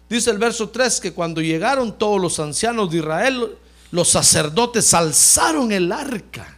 Dice 0.10 0.32
el 0.32 0.39
verso 0.39 0.69
3 0.69 1.00
que 1.00 1.13
cuando 1.13 1.39
llegaron 1.39 1.98
todos 1.98 2.19
los 2.19 2.39
ancianos 2.39 2.89
de 2.89 2.98
Israel, 2.98 3.56
los 3.91 4.10
sacerdotes 4.10 4.93
alzaron 4.95 5.72
el 5.72 5.91
arca. 5.91 6.58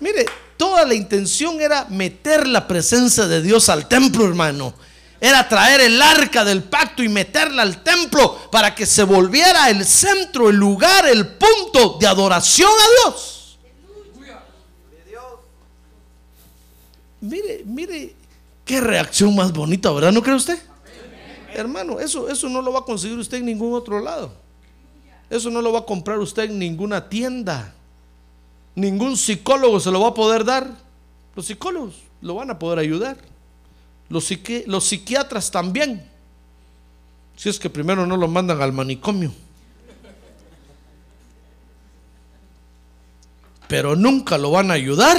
Mire, 0.00 0.26
toda 0.56 0.84
la 0.84 0.94
intención 0.94 1.60
era 1.60 1.86
meter 1.88 2.48
la 2.48 2.66
presencia 2.66 3.26
de 3.26 3.40
Dios 3.40 3.68
al 3.68 3.86
templo, 3.86 4.24
hermano. 4.24 4.74
Era 5.20 5.48
traer 5.48 5.82
el 5.82 6.00
arca 6.02 6.44
del 6.44 6.64
pacto 6.64 7.02
y 7.02 7.08
meterla 7.08 7.62
al 7.62 7.84
templo 7.84 8.50
para 8.50 8.74
que 8.74 8.86
se 8.86 9.04
volviera 9.04 9.70
el 9.70 9.84
centro, 9.84 10.48
el 10.48 10.56
lugar, 10.56 11.06
el 11.06 11.26
punto 11.28 11.98
de 12.00 12.06
adoración 12.06 12.70
a 12.70 13.10
Dios. 13.10 13.58
Mire, 17.20 17.62
mire, 17.66 18.14
qué 18.64 18.80
reacción 18.80 19.36
más 19.36 19.52
bonita, 19.52 19.92
¿verdad? 19.92 20.10
¿No 20.10 20.22
cree 20.22 20.36
usted? 20.36 20.58
Hermano, 21.54 22.00
eso, 22.00 22.28
eso 22.28 22.48
no 22.48 22.62
lo 22.62 22.72
va 22.72 22.80
a 22.80 22.84
conseguir 22.84 23.18
usted 23.18 23.38
en 23.38 23.46
ningún 23.46 23.74
otro 23.74 24.00
lado. 24.00 24.32
Eso 25.28 25.50
no 25.50 25.62
lo 25.62 25.72
va 25.72 25.80
a 25.80 25.84
comprar 25.86 26.18
usted 26.18 26.44
en 26.44 26.58
ninguna 26.58 27.08
tienda. 27.08 27.74
Ningún 28.74 29.16
psicólogo 29.16 29.78
se 29.78 29.90
lo 29.90 30.00
va 30.00 30.08
a 30.08 30.14
poder 30.14 30.44
dar. 30.44 30.68
Los 31.36 31.46
psicólogos 31.46 31.94
lo 32.20 32.34
van 32.34 32.50
a 32.50 32.58
poder 32.58 32.78
ayudar. 32.78 33.16
Los, 34.08 34.28
los 34.66 34.84
psiquiatras 34.84 35.50
también. 35.50 36.08
Si 37.36 37.48
es 37.48 37.58
que 37.58 37.70
primero 37.70 38.06
no 38.06 38.16
lo 38.16 38.28
mandan 38.28 38.60
al 38.60 38.72
manicomio. 38.72 39.32
Pero 43.68 43.94
nunca 43.94 44.36
lo 44.36 44.50
van 44.50 44.70
a 44.72 44.74
ayudar 44.74 45.16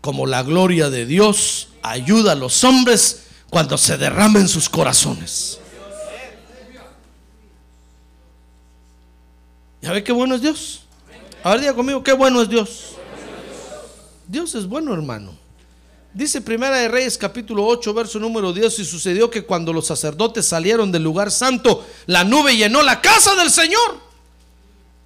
como 0.00 0.26
la 0.26 0.42
gloria 0.42 0.90
de 0.90 1.06
Dios 1.06 1.68
ayuda 1.82 2.32
a 2.32 2.34
los 2.34 2.64
hombres 2.64 3.27
cuando 3.50 3.78
se 3.78 3.96
derramen 3.96 4.48
sus 4.48 4.68
corazones. 4.68 5.58
¿Ya 9.80 9.92
ve 9.92 10.02
qué 10.02 10.12
bueno 10.12 10.34
es 10.34 10.42
Dios? 10.42 10.80
A 11.42 11.50
ver, 11.50 11.60
diga 11.60 11.74
conmigo, 11.74 12.02
qué 12.02 12.12
bueno 12.12 12.42
es 12.42 12.48
Dios. 12.48 12.96
Dios 14.26 14.54
es 14.54 14.66
bueno, 14.66 14.92
hermano. 14.92 15.32
Dice 16.12 16.40
Primera 16.40 16.76
de 16.76 16.88
Reyes 16.88 17.16
capítulo 17.16 17.64
8, 17.66 17.94
verso 17.94 18.18
número 18.18 18.52
10, 18.52 18.80
y 18.80 18.84
sucedió 18.84 19.30
que 19.30 19.44
cuando 19.44 19.72
los 19.72 19.86
sacerdotes 19.86 20.46
salieron 20.46 20.90
del 20.90 21.02
lugar 21.02 21.30
santo, 21.30 21.86
la 22.06 22.24
nube 22.24 22.56
llenó 22.56 22.82
la 22.82 23.00
casa 23.00 23.34
del 23.36 23.50
Señor. 23.50 24.00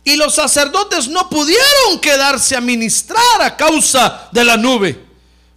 Y 0.04 0.16
los 0.16 0.34
sacerdotes 0.34 1.08
no 1.08 1.28
pudieron 1.28 2.00
quedarse 2.00 2.56
a 2.56 2.60
ministrar 2.60 3.42
a 3.42 3.56
causa 3.56 4.28
de 4.32 4.44
la 4.44 4.56
nube, 4.56 5.04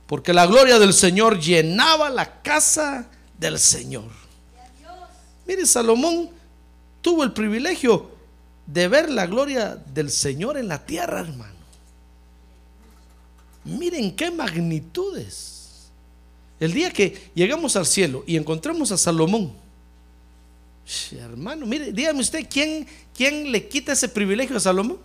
porque 0.07 0.33
la 0.33 0.45
gloria 0.45 0.79
del 0.79 0.93
Señor 0.93 1.39
llenaba 1.39 2.09
la 2.09 2.41
casa 2.41 3.07
del 3.39 3.59
Señor. 3.59 4.11
Mire, 5.47 5.65
Salomón 5.65 6.29
tuvo 7.01 7.23
el 7.23 7.33
privilegio 7.33 8.09
de 8.65 8.87
ver 8.87 9.09
la 9.09 9.27
gloria 9.27 9.75
del 9.75 10.09
Señor 10.09 10.57
en 10.57 10.67
la 10.67 10.85
tierra, 10.85 11.19
hermano. 11.21 11.55
Miren 13.63 14.15
qué 14.15 14.31
magnitudes. 14.31 15.89
El 16.59 16.73
día 16.73 16.91
que 16.91 17.31
llegamos 17.33 17.75
al 17.75 17.85
cielo 17.85 18.23
y 18.25 18.37
encontramos 18.37 18.91
a 18.91 18.97
Salomón, 18.97 19.53
hermano, 21.11 21.65
mire, 21.65 21.91
dígame 21.91 22.21
usted, 22.21 22.47
¿quién, 22.49 22.87
¿quién 23.15 23.51
le 23.51 23.67
quita 23.67 23.91
ese 23.91 24.07
privilegio 24.07 24.55
a 24.55 24.59
Salomón? 24.59 24.99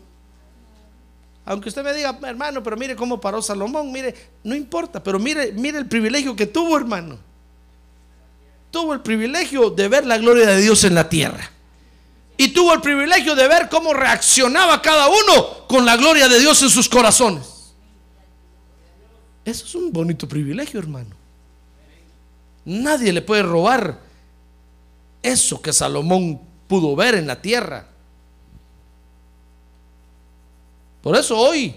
Aunque 1.44 1.68
usted 1.68 1.82
me 1.82 1.92
diga, 1.92 2.18
hermano, 2.22 2.62
pero 2.62 2.76
mire 2.76 2.94
cómo 2.94 3.20
paró 3.20 3.42
Salomón, 3.42 3.90
mire, 3.90 4.14
no 4.44 4.54
importa, 4.54 5.02
pero 5.02 5.18
mire, 5.18 5.52
mire 5.52 5.78
el 5.78 5.86
privilegio 5.86 6.36
que 6.36 6.46
tuvo, 6.46 6.76
hermano. 6.76 7.18
Tuvo 8.70 8.92
el 8.92 9.00
privilegio 9.00 9.70
de 9.70 9.88
ver 9.88 10.06
la 10.06 10.18
gloria 10.18 10.46
de 10.46 10.60
Dios 10.60 10.84
en 10.84 10.94
la 10.94 11.08
tierra. 11.08 11.50
Y 12.36 12.48
tuvo 12.48 12.72
el 12.72 12.80
privilegio 12.80 13.34
de 13.34 13.48
ver 13.48 13.68
cómo 13.68 13.92
reaccionaba 13.92 14.80
cada 14.80 15.08
uno 15.08 15.66
con 15.68 15.84
la 15.84 15.96
gloria 15.96 16.28
de 16.28 16.38
Dios 16.38 16.62
en 16.62 16.70
sus 16.70 16.88
corazones. 16.88 17.74
Eso 19.44 19.66
es 19.66 19.74
un 19.74 19.92
bonito 19.92 20.28
privilegio, 20.28 20.78
hermano. 20.78 21.16
Nadie 22.64 23.12
le 23.12 23.22
puede 23.22 23.42
robar 23.42 24.00
eso 25.22 25.60
que 25.60 25.72
Salomón 25.72 26.40
pudo 26.68 26.94
ver 26.94 27.16
en 27.16 27.26
la 27.26 27.42
tierra. 27.42 27.89
Por 31.02 31.16
eso 31.16 31.36
hoy, 31.36 31.74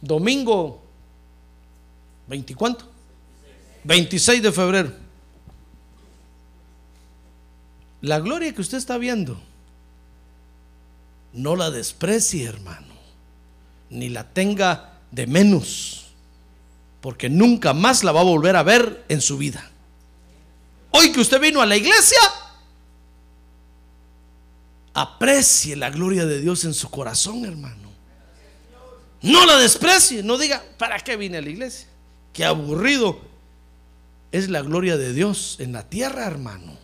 domingo 0.00 0.82
20 2.26 2.54
cuánto? 2.54 2.88
26 3.84 4.42
de 4.42 4.52
febrero. 4.52 4.92
La 8.02 8.20
gloria 8.20 8.54
que 8.54 8.60
usted 8.60 8.78
está 8.78 8.98
viendo, 8.98 9.38
no 11.32 11.56
la 11.56 11.70
desprecie, 11.70 12.44
hermano, 12.44 12.94
ni 13.90 14.08
la 14.08 14.32
tenga 14.32 14.98
de 15.10 15.26
menos 15.26 16.00
porque 17.00 17.30
nunca 17.30 17.72
más 17.72 18.04
la 18.04 18.12
va 18.12 18.20
a 18.20 18.24
volver 18.24 18.56
a 18.56 18.62
ver 18.62 19.04
en 19.08 19.20
su 19.20 19.38
vida. 19.38 19.70
Hoy 20.90 21.12
que 21.12 21.20
usted 21.20 21.40
vino 21.40 21.62
a 21.62 21.66
la 21.66 21.76
iglesia, 21.76 22.18
aprecie 24.92 25.76
la 25.76 25.90
gloria 25.90 26.26
de 26.26 26.40
Dios 26.40 26.64
en 26.64 26.74
su 26.74 26.90
corazón, 26.90 27.44
hermano. 27.44 27.89
No 29.22 29.44
la 29.44 29.58
desprecie, 29.58 30.22
no 30.22 30.38
diga, 30.38 30.62
¿para 30.78 30.98
qué 30.98 31.16
vine 31.16 31.38
a 31.38 31.42
la 31.42 31.50
iglesia? 31.50 31.86
Qué 32.32 32.44
aburrido. 32.44 33.20
Es 34.32 34.48
la 34.48 34.62
gloria 34.62 34.96
de 34.96 35.12
Dios 35.12 35.56
en 35.58 35.72
la 35.72 35.82
tierra, 35.82 36.26
hermano. 36.26 36.78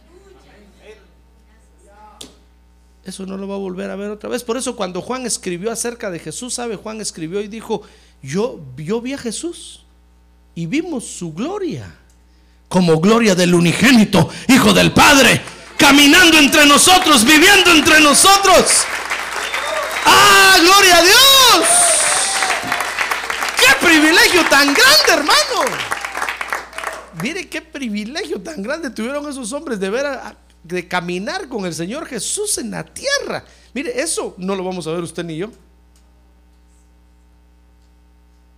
Eso 3.05 3.25
no 3.25 3.37
lo 3.37 3.47
va 3.47 3.55
a 3.55 3.59
volver 3.59 3.89
a 3.89 3.97
ver 3.97 4.11
otra 4.11 4.29
vez. 4.29 4.43
Por 4.43 4.57
eso 4.57 4.75
cuando 4.75 5.01
Juan 5.01 5.27
escribió 5.27 5.71
acerca 5.71 6.11
de 6.11 6.19
Jesús, 6.19 6.55
¿sabe? 6.55 6.75
Juan 6.75 7.01
escribió 7.01 7.41
y 7.41 7.47
dijo, 7.47 7.83
yo, 8.21 8.59
yo 8.77 9.01
vi 9.01 9.13
a 9.13 9.19
Jesús 9.19 9.85
y 10.57 10.67
vimos 10.67 11.07
su 11.07 11.33
gloria, 11.33 11.95
como 12.69 12.99
gloria 12.99 13.37
del 13.37 13.55
unigénito, 13.55 14.29
Hijo 14.49 14.73
del 14.73 14.93
Padre, 14.93 15.41
caminando 15.79 16.37
entre 16.37 16.67
nosotros, 16.67 17.25
viviendo 17.25 17.71
entre 17.71 18.01
nosotros. 18.01 18.65
¡Ah, 20.05 20.57
gloria 20.61 20.97
a 20.97 21.03
Dios! 21.03 21.86
¡Qué 23.87 24.01
privilegio 24.01 24.43
tan 24.51 24.75
grande, 24.75 25.13
hermano! 25.13 25.77
Mire 27.23 27.49
qué 27.49 27.63
privilegio 27.63 28.41
tan 28.41 28.61
grande 28.61 28.91
tuvieron 28.91 29.29
esos 29.29 29.53
hombres 29.53 29.79
de 29.79 29.89
ver 29.89 30.07
de 30.65 30.89
caminar 30.89 31.49
con 31.49 31.65
el 31.65 31.73
Señor 31.73 32.05
Jesús 32.07 32.59
en 32.59 32.73
la 32.73 32.83
tierra. 32.83 33.45
Mire, 33.73 34.01
eso 34.01 34.35
no 34.39 34.57
lo 34.57 34.65
vamos 34.65 34.89
a 34.89 34.91
ver 34.91 35.03
usted 35.03 35.23
ni 35.25 35.37
yo. 35.37 35.51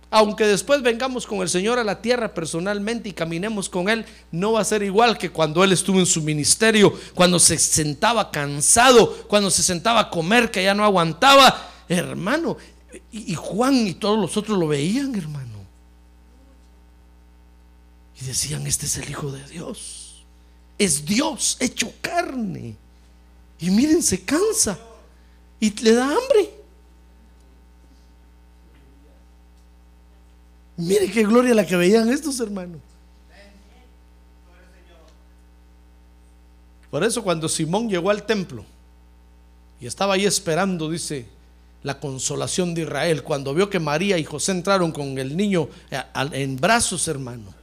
Aunque 0.09 0.47
después 0.47 0.81
vengamos 0.81 1.27
con 1.27 1.41
el 1.41 1.49
Señor 1.49 1.77
a 1.77 1.83
la 1.83 2.01
tierra 2.01 2.33
personalmente 2.33 3.09
y 3.09 3.13
caminemos 3.13 3.69
con 3.69 3.87
Él, 3.87 4.07
no 4.31 4.53
va 4.53 4.61
a 4.61 4.65
ser 4.65 4.81
igual 4.81 5.15
que 5.19 5.29
cuando 5.29 5.63
Él 5.63 5.71
estuvo 5.71 5.99
en 5.99 6.07
su 6.07 6.23
ministerio, 6.23 6.91
cuando 7.13 7.37
se 7.37 7.59
sentaba 7.59 8.31
cansado, 8.31 9.27
cuando 9.27 9.51
se 9.51 9.61
sentaba 9.61 9.99
a 9.99 10.09
comer 10.09 10.49
que 10.49 10.63
ya 10.63 10.73
no 10.73 10.83
aguantaba. 10.83 11.69
Hermano, 11.87 12.57
y 13.11 13.35
Juan 13.35 13.75
y 13.87 13.93
todos 13.93 14.19
los 14.19 14.35
otros 14.37 14.57
lo 14.57 14.67
veían, 14.67 15.13
hermano. 15.15 15.59
Y 18.21 18.25
decían, 18.25 18.67
este 18.67 18.85
es 18.85 18.97
el 18.97 19.09
Hijo 19.09 19.31
de 19.31 19.43
Dios. 19.47 20.25
Es 20.77 21.05
Dios 21.05 21.57
hecho 21.59 21.93
carne. 22.01 22.75
Y 23.59 23.69
miren, 23.69 24.01
se 24.01 24.23
cansa 24.23 24.77
y 25.59 25.69
le 25.81 25.93
da 25.93 26.05
hambre. 26.05 26.59
Mire 30.77 31.11
qué 31.11 31.23
gloria 31.25 31.53
la 31.53 31.65
que 31.65 31.75
veían 31.75 32.09
estos 32.09 32.39
hermanos. 32.39 32.79
Por 36.89 37.03
eso 37.03 37.21
cuando 37.21 37.47
Simón 37.47 37.89
llegó 37.89 38.09
al 38.09 38.25
templo 38.25 38.65
y 39.79 39.85
estaba 39.85 40.15
ahí 40.15 40.25
esperando, 40.25 40.89
dice, 40.89 41.25
la 41.83 41.99
consolación 41.99 42.73
de 42.73 42.81
Israel, 42.81 43.23
cuando 43.23 43.53
vio 43.53 43.69
que 43.69 43.79
María 43.79 44.17
y 44.17 44.23
José 44.23 44.51
entraron 44.51 44.91
con 44.91 45.17
el 45.17 45.35
niño 45.35 45.69
eh, 45.91 46.01
en 46.33 46.57
brazos, 46.57 47.07
hermano, 47.07 47.53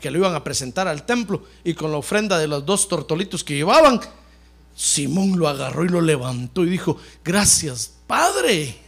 que 0.00 0.10
lo 0.10 0.18
iban 0.18 0.34
a 0.34 0.44
presentar 0.44 0.88
al 0.88 1.04
templo 1.04 1.44
y 1.64 1.74
con 1.74 1.90
la 1.90 1.98
ofrenda 1.98 2.38
de 2.38 2.48
los 2.48 2.64
dos 2.64 2.88
tortolitos 2.88 3.42
que 3.42 3.54
llevaban, 3.54 4.00
Simón 4.76 5.38
lo 5.38 5.48
agarró 5.48 5.84
y 5.84 5.88
lo 5.88 6.00
levantó 6.00 6.64
y 6.64 6.70
dijo, 6.70 6.96
gracias, 7.24 7.92
Padre. 8.06 8.78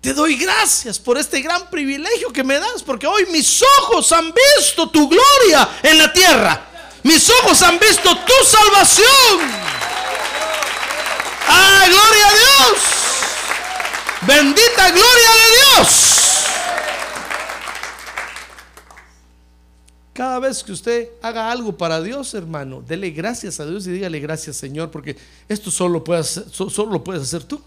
Te 0.00 0.14
doy 0.14 0.36
gracias 0.36 0.98
por 0.98 1.18
este 1.18 1.40
gran 1.40 1.68
privilegio 1.70 2.32
que 2.32 2.44
me 2.44 2.58
das, 2.58 2.82
porque 2.84 3.06
hoy 3.06 3.26
mis 3.32 3.62
ojos 3.80 4.12
han 4.12 4.32
visto 4.56 4.88
tu 4.90 5.08
gloria 5.08 5.68
en 5.82 5.98
la 5.98 6.12
tierra. 6.12 6.66
Mis 7.02 7.28
ojos 7.30 7.60
han 7.62 7.78
visto 7.78 8.16
tu 8.16 8.44
salvación. 8.44 9.40
¡Ah, 11.48 11.84
gloria! 11.86 12.37
Bendita 14.38 14.90
gloria 14.90 15.30
de 15.34 15.82
Dios. 15.82 16.46
Cada 20.12 20.38
vez 20.38 20.62
que 20.62 20.70
usted 20.70 21.08
haga 21.20 21.50
algo 21.50 21.76
para 21.76 22.00
Dios, 22.00 22.34
hermano, 22.34 22.80
dele 22.80 23.10
gracias 23.10 23.58
a 23.58 23.66
Dios 23.66 23.84
y 23.88 23.90
dígale 23.90 24.20
gracias, 24.20 24.54
Señor, 24.54 24.92
porque 24.92 25.16
esto 25.48 25.72
solo, 25.72 26.04
solo 26.52 26.92
lo 26.92 27.02
puedes 27.02 27.24
hacer 27.24 27.42
tú. 27.42 27.60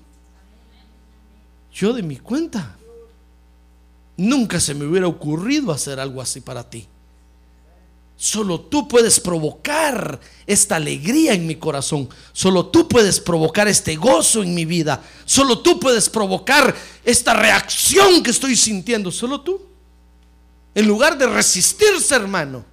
Yo 1.74 1.92
de 1.92 2.04
mi 2.04 2.16
cuenta. 2.16 2.78
Nunca 4.16 4.62
se 4.62 4.74
me 4.74 4.86
hubiera 4.86 5.08
ocurrido 5.08 5.74
hacer 5.74 6.00
algo 6.00 6.22
así 6.22 6.40
para 6.40 6.70
ti. 6.70 6.88
Solo 8.22 8.62
tú 8.62 8.88
puedes 8.88 9.20
provocar 9.20 10.20
esta 10.46 10.76
alegría 10.76 11.34
en 11.34 11.48
mi 11.48 11.56
corazón. 11.56 12.08
Solo 12.34 12.68
tú 12.68 12.88
puedes 12.88 13.20
provocar 13.20 13.68
este 13.68 13.96
gozo 13.96 14.44
en 14.44 14.54
mi 14.54 14.64
vida. 14.64 15.04
Solo 15.26 15.64
tú 15.64 15.80
puedes 15.80 16.08
provocar 16.08 16.76
esta 17.04 17.34
reacción 17.34 18.22
que 18.22 18.30
estoy 18.30 18.56
sintiendo. 18.56 19.12
Solo 19.12 19.42
tú. 19.42 19.60
En 20.76 20.88
lugar 20.88 21.18
de 21.18 21.26
resistirse, 21.26 22.14
hermano. 22.14 22.64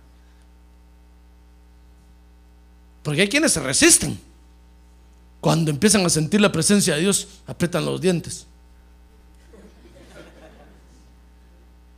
Porque 3.03 3.23
hay 3.23 3.29
quienes 3.31 3.55
se 3.55 3.61
resisten. 3.61 4.21
Cuando 5.41 5.71
empiezan 5.71 6.05
a 6.05 6.11
sentir 6.11 6.43
la 6.43 6.53
presencia 6.53 6.95
de 6.95 7.01
Dios, 7.01 7.27
aprietan 7.47 7.87
los 7.87 8.03
dientes. 8.03 8.45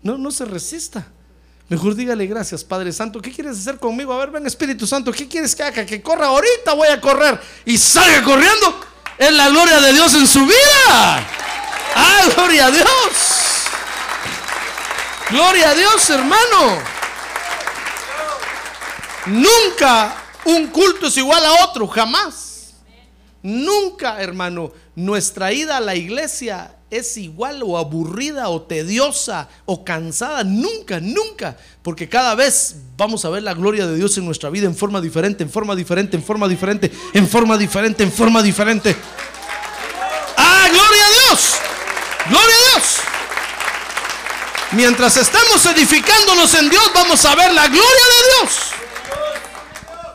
No, 0.05 0.17
no 0.17 0.31
se 0.31 0.45
resista. 0.45 1.09
Mejor 1.71 1.95
dígale 1.95 2.27
gracias, 2.27 2.65
Padre 2.65 2.93
Santo. 2.93 3.23
¿Qué 3.23 3.31
quieres 3.31 3.57
hacer 3.57 3.79
conmigo? 3.79 4.13
A 4.13 4.19
ver, 4.19 4.33
ven 4.33 4.45
Espíritu 4.45 4.89
Santo. 4.89 5.13
¿Qué 5.13 5.29
quieres 5.29 5.55
que 5.55 5.63
haga? 5.63 5.87
Que 5.87 6.03
corra 6.03 6.27
ahorita, 6.27 6.75
voy 6.75 6.89
a 6.89 7.01
correr. 7.01 7.41
Y 7.65 7.79
salga 7.79 8.25
corriendo. 8.25 8.81
Es 9.17 9.33
la 9.33 9.49
gloria 9.51 9.81
de 9.81 9.93
Dios 9.93 10.13
en 10.15 10.27
su 10.27 10.45
vida. 10.45 11.29
¡Ah, 11.95 12.23
gloria 12.35 12.67
a 12.67 12.71
Dios! 12.73 12.89
Gloria 15.31 15.71
a 15.71 15.75
Dios, 15.75 16.11
hermano. 16.11 16.83
Nunca 19.27 20.17
un 20.47 20.67
culto 20.69 21.07
es 21.07 21.17
igual 21.19 21.47
a 21.47 21.65
otro, 21.67 21.87
jamás. 21.87 22.75
Nunca, 23.45 24.21
hermano, 24.21 24.73
nuestra 24.97 25.53
ida 25.53 25.77
a 25.77 25.81
la 25.81 25.95
iglesia 25.95 26.80
es 26.91 27.17
igual 27.17 27.63
o 27.63 27.79
aburrida 27.79 28.49
o 28.49 28.63
tediosa 28.63 29.49
o 29.65 29.85
cansada. 29.85 30.45
Nunca, 30.45 31.01
nunca. 31.01 31.57
Porque 31.83 32.09
cada 32.09 32.35
vez 32.35 32.77
vamos 32.97 33.25
a 33.25 33.31
ver 33.31 33.43
la 33.43 33.55
gloria 33.55 33.87
de 33.87 33.97
Dios 33.97 34.17
en 34.19 34.25
nuestra 34.25 34.51
vida 34.51 34.67
en 34.67 34.75
forma 34.75 35.01
diferente, 35.01 35.43
en 35.43 35.51
forma 35.51 35.75
diferente, 35.77 36.17
en 36.17 36.23
forma 36.23 36.49
diferente, 36.49 36.91
en 37.15 37.29
forma 37.29 37.57
diferente, 37.57 38.03
en 38.03 38.13
forma 38.13 38.43
diferente. 38.43 38.97
¡Ah, 40.37 40.69
gloria 40.71 41.07
a 41.07 41.11
Dios! 41.11 41.55
¡Gloria 42.29 42.55
a 42.55 42.79
Dios! 42.79 42.95
Mientras 44.73 45.17
estamos 45.17 45.65
edificándonos 45.67 46.55
en 46.55 46.71
Dios, 46.71 46.91
vamos 46.95 47.25
a 47.25 47.35
ver 47.35 47.53
la 47.53 47.67
gloria 47.67 47.83
de 47.83 48.47
Dios. 48.47 48.71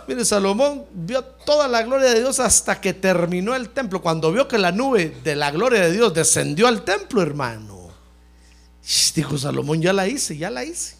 Mire, 0.07 0.23
Salomón 0.23 0.85
vio 0.93 1.23
toda 1.23 1.67
la 1.67 1.81
gloria 1.81 2.09
de 2.09 2.19
Dios 2.19 2.39
hasta 2.39 2.79
que 2.79 2.93
terminó 2.93 3.55
el 3.55 3.69
templo. 3.69 4.01
Cuando 4.01 4.31
vio 4.31 4.47
que 4.47 4.57
la 4.57 4.71
nube 4.71 5.17
de 5.23 5.35
la 5.35 5.51
gloria 5.51 5.81
de 5.81 5.91
Dios 5.91 6.13
descendió 6.13 6.67
al 6.67 6.83
templo, 6.83 7.21
hermano. 7.21 7.89
Dijo 9.15 9.37
Salomón, 9.37 9.81
ya 9.81 9.93
la 9.93 10.07
hice, 10.07 10.37
ya 10.37 10.49
la 10.49 10.63
hice. 10.63 10.95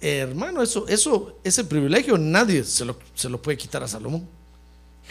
Hermano, 0.00 0.62
eso, 0.62 0.86
eso, 0.86 1.38
ese 1.42 1.64
privilegio 1.64 2.18
nadie 2.18 2.62
se 2.62 2.84
lo, 2.84 2.98
se 3.14 3.28
lo 3.28 3.40
puede 3.40 3.56
quitar 3.56 3.82
a 3.82 3.88
Salomón. 3.88 4.28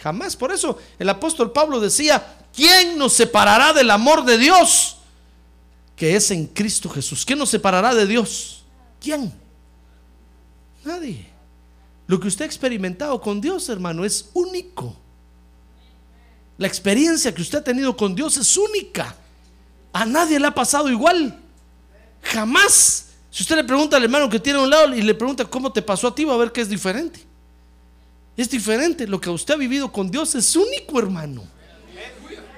Jamás. 0.02 0.36
Por 0.36 0.52
eso 0.52 0.78
el 0.98 1.08
apóstol 1.08 1.52
Pablo 1.52 1.80
decía, 1.80 2.38
¿quién 2.54 2.96
nos 2.96 3.12
separará 3.12 3.72
del 3.72 3.90
amor 3.90 4.24
de 4.24 4.38
Dios? 4.38 4.98
Que 5.96 6.16
es 6.16 6.30
en 6.30 6.46
Cristo 6.46 6.88
Jesús. 6.88 7.24
¿Quién 7.26 7.38
nos 7.38 7.50
separará 7.50 7.94
de 7.94 8.06
Dios? 8.06 8.64
¿Quién? 9.00 9.43
Nadie. 10.84 11.26
Lo 12.06 12.20
que 12.20 12.28
usted 12.28 12.44
ha 12.44 12.46
experimentado 12.46 13.20
con 13.20 13.40
Dios, 13.40 13.68
hermano, 13.68 14.04
es 14.04 14.28
único. 14.34 14.94
La 16.58 16.66
experiencia 16.66 17.34
que 17.34 17.42
usted 17.42 17.58
ha 17.58 17.64
tenido 17.64 17.96
con 17.96 18.14
Dios 18.14 18.36
es 18.36 18.56
única. 18.56 19.16
A 19.92 20.04
nadie 20.04 20.38
le 20.38 20.46
ha 20.46 20.54
pasado 20.54 20.90
igual. 20.90 21.40
Jamás. 22.22 23.06
Si 23.30 23.42
usted 23.42 23.56
le 23.56 23.64
pregunta 23.64 23.96
al 23.96 24.04
hermano 24.04 24.28
que 24.28 24.38
tiene 24.38 24.58
a 24.58 24.62
un 24.62 24.70
lado 24.70 24.94
y 24.94 25.02
le 25.02 25.14
pregunta 25.14 25.44
cómo 25.44 25.72
te 25.72 25.82
pasó 25.82 26.08
a 26.08 26.14
ti, 26.14 26.24
va 26.24 26.34
a 26.34 26.36
ver 26.38 26.52
que 26.52 26.60
es 26.60 26.68
diferente. 26.68 27.24
Es 28.36 28.50
diferente. 28.50 29.06
Lo 29.06 29.20
que 29.20 29.30
usted 29.30 29.54
ha 29.54 29.56
vivido 29.56 29.90
con 29.90 30.10
Dios 30.10 30.34
es 30.34 30.54
único, 30.54 30.98
hermano. 30.98 31.42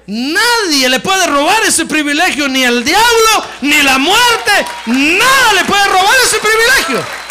Nadie 0.05 0.87
le 0.87 0.99
puede 0.99 1.27
robar 1.27 1.63
ese 1.63 1.85
privilegio, 1.85 2.47
ni 2.47 2.63
el 2.63 2.83
diablo, 2.83 3.43
ni 3.61 3.81
la 3.81 3.97
muerte. 3.97 4.51
Nada 4.85 5.53
le 5.53 5.65
puede 5.65 5.85
robar 5.85 6.15
ese 6.25 6.37
privilegio. 6.39 7.26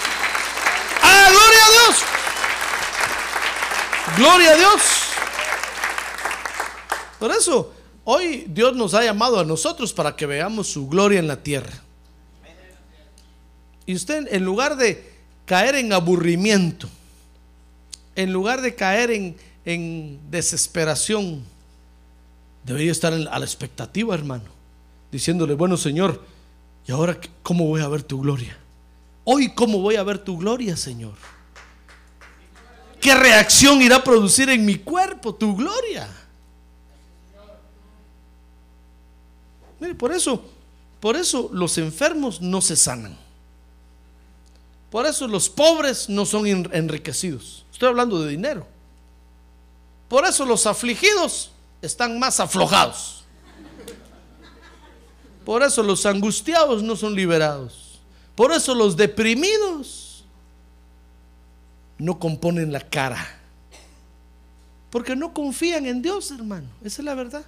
¡Ah, 1.06 1.28
gloria 1.30 1.60
a 1.66 1.70
Dios! 1.70 1.96
¡Gloria 4.16 4.50
a 4.52 4.56
Dios! 4.56 4.82
Por 7.18 7.30
eso, 7.30 7.72
hoy 8.04 8.44
Dios 8.48 8.74
nos 8.76 8.94
ha 8.94 9.04
llamado 9.04 9.40
a 9.40 9.44
nosotros 9.44 9.92
para 9.92 10.16
que 10.16 10.26
veamos 10.26 10.68
su 10.68 10.88
gloria 10.88 11.18
en 11.18 11.28
la 11.28 11.42
tierra. 11.42 11.82
Y 13.86 13.94
usted, 13.94 14.26
en 14.32 14.44
lugar 14.44 14.76
de 14.76 15.12
caer 15.44 15.76
en 15.76 15.92
aburrimiento, 15.92 16.88
en 18.16 18.32
lugar 18.32 18.60
de 18.60 18.74
caer 18.74 19.12
en, 19.12 19.36
en 19.64 20.20
desesperación, 20.30 21.44
debería 22.64 22.90
estar 22.90 23.12
a 23.12 23.38
la 23.38 23.44
expectativa, 23.44 24.14
hermano, 24.14 24.50
diciéndole, 25.12 25.54
bueno, 25.54 25.76
Señor, 25.76 26.22
¿y 26.86 26.92
ahora 26.92 27.18
cómo 27.42 27.66
voy 27.66 27.80
a 27.80 27.88
ver 27.88 28.02
tu 28.02 28.20
gloria? 28.20 28.58
Hoy, 29.28 29.52
¿cómo 29.52 29.80
voy 29.80 29.96
a 29.96 30.04
ver 30.04 30.20
tu 30.20 30.38
gloria, 30.38 30.76
Señor? 30.76 31.14
¿Qué 33.00 33.12
reacción 33.12 33.82
irá 33.82 33.96
a 33.96 34.04
producir 34.04 34.48
en 34.50 34.64
mi 34.64 34.76
cuerpo 34.76 35.34
tu 35.34 35.56
gloria? 35.56 36.08
Mire, 39.80 39.96
por 39.96 40.12
eso, 40.12 40.44
por 41.00 41.16
eso 41.16 41.50
los 41.52 41.76
enfermos 41.76 42.40
no 42.40 42.60
se 42.60 42.76
sanan. 42.76 43.18
Por 44.90 45.06
eso 45.06 45.26
los 45.26 45.48
pobres 45.48 46.08
no 46.08 46.24
son 46.24 46.46
enriquecidos. 46.46 47.64
Estoy 47.72 47.88
hablando 47.88 48.22
de 48.22 48.30
dinero. 48.30 48.64
Por 50.08 50.24
eso 50.24 50.46
los 50.46 50.68
afligidos 50.68 51.50
están 51.82 52.16
más 52.20 52.38
aflojados. 52.38 53.24
Por 55.44 55.64
eso 55.64 55.82
los 55.82 56.06
angustiados 56.06 56.84
no 56.84 56.94
son 56.94 57.16
liberados. 57.16 57.85
Por 58.36 58.52
eso 58.52 58.74
los 58.74 58.96
deprimidos 58.96 60.24
no 61.98 62.18
componen 62.18 62.72
la 62.72 62.80
cara. 62.80 63.26
Porque 64.90 65.16
no 65.16 65.32
confían 65.32 65.86
en 65.86 66.02
Dios, 66.02 66.30
hermano. 66.30 66.68
Esa 66.84 67.00
es 67.00 67.04
la 67.04 67.14
verdad. 67.14 67.44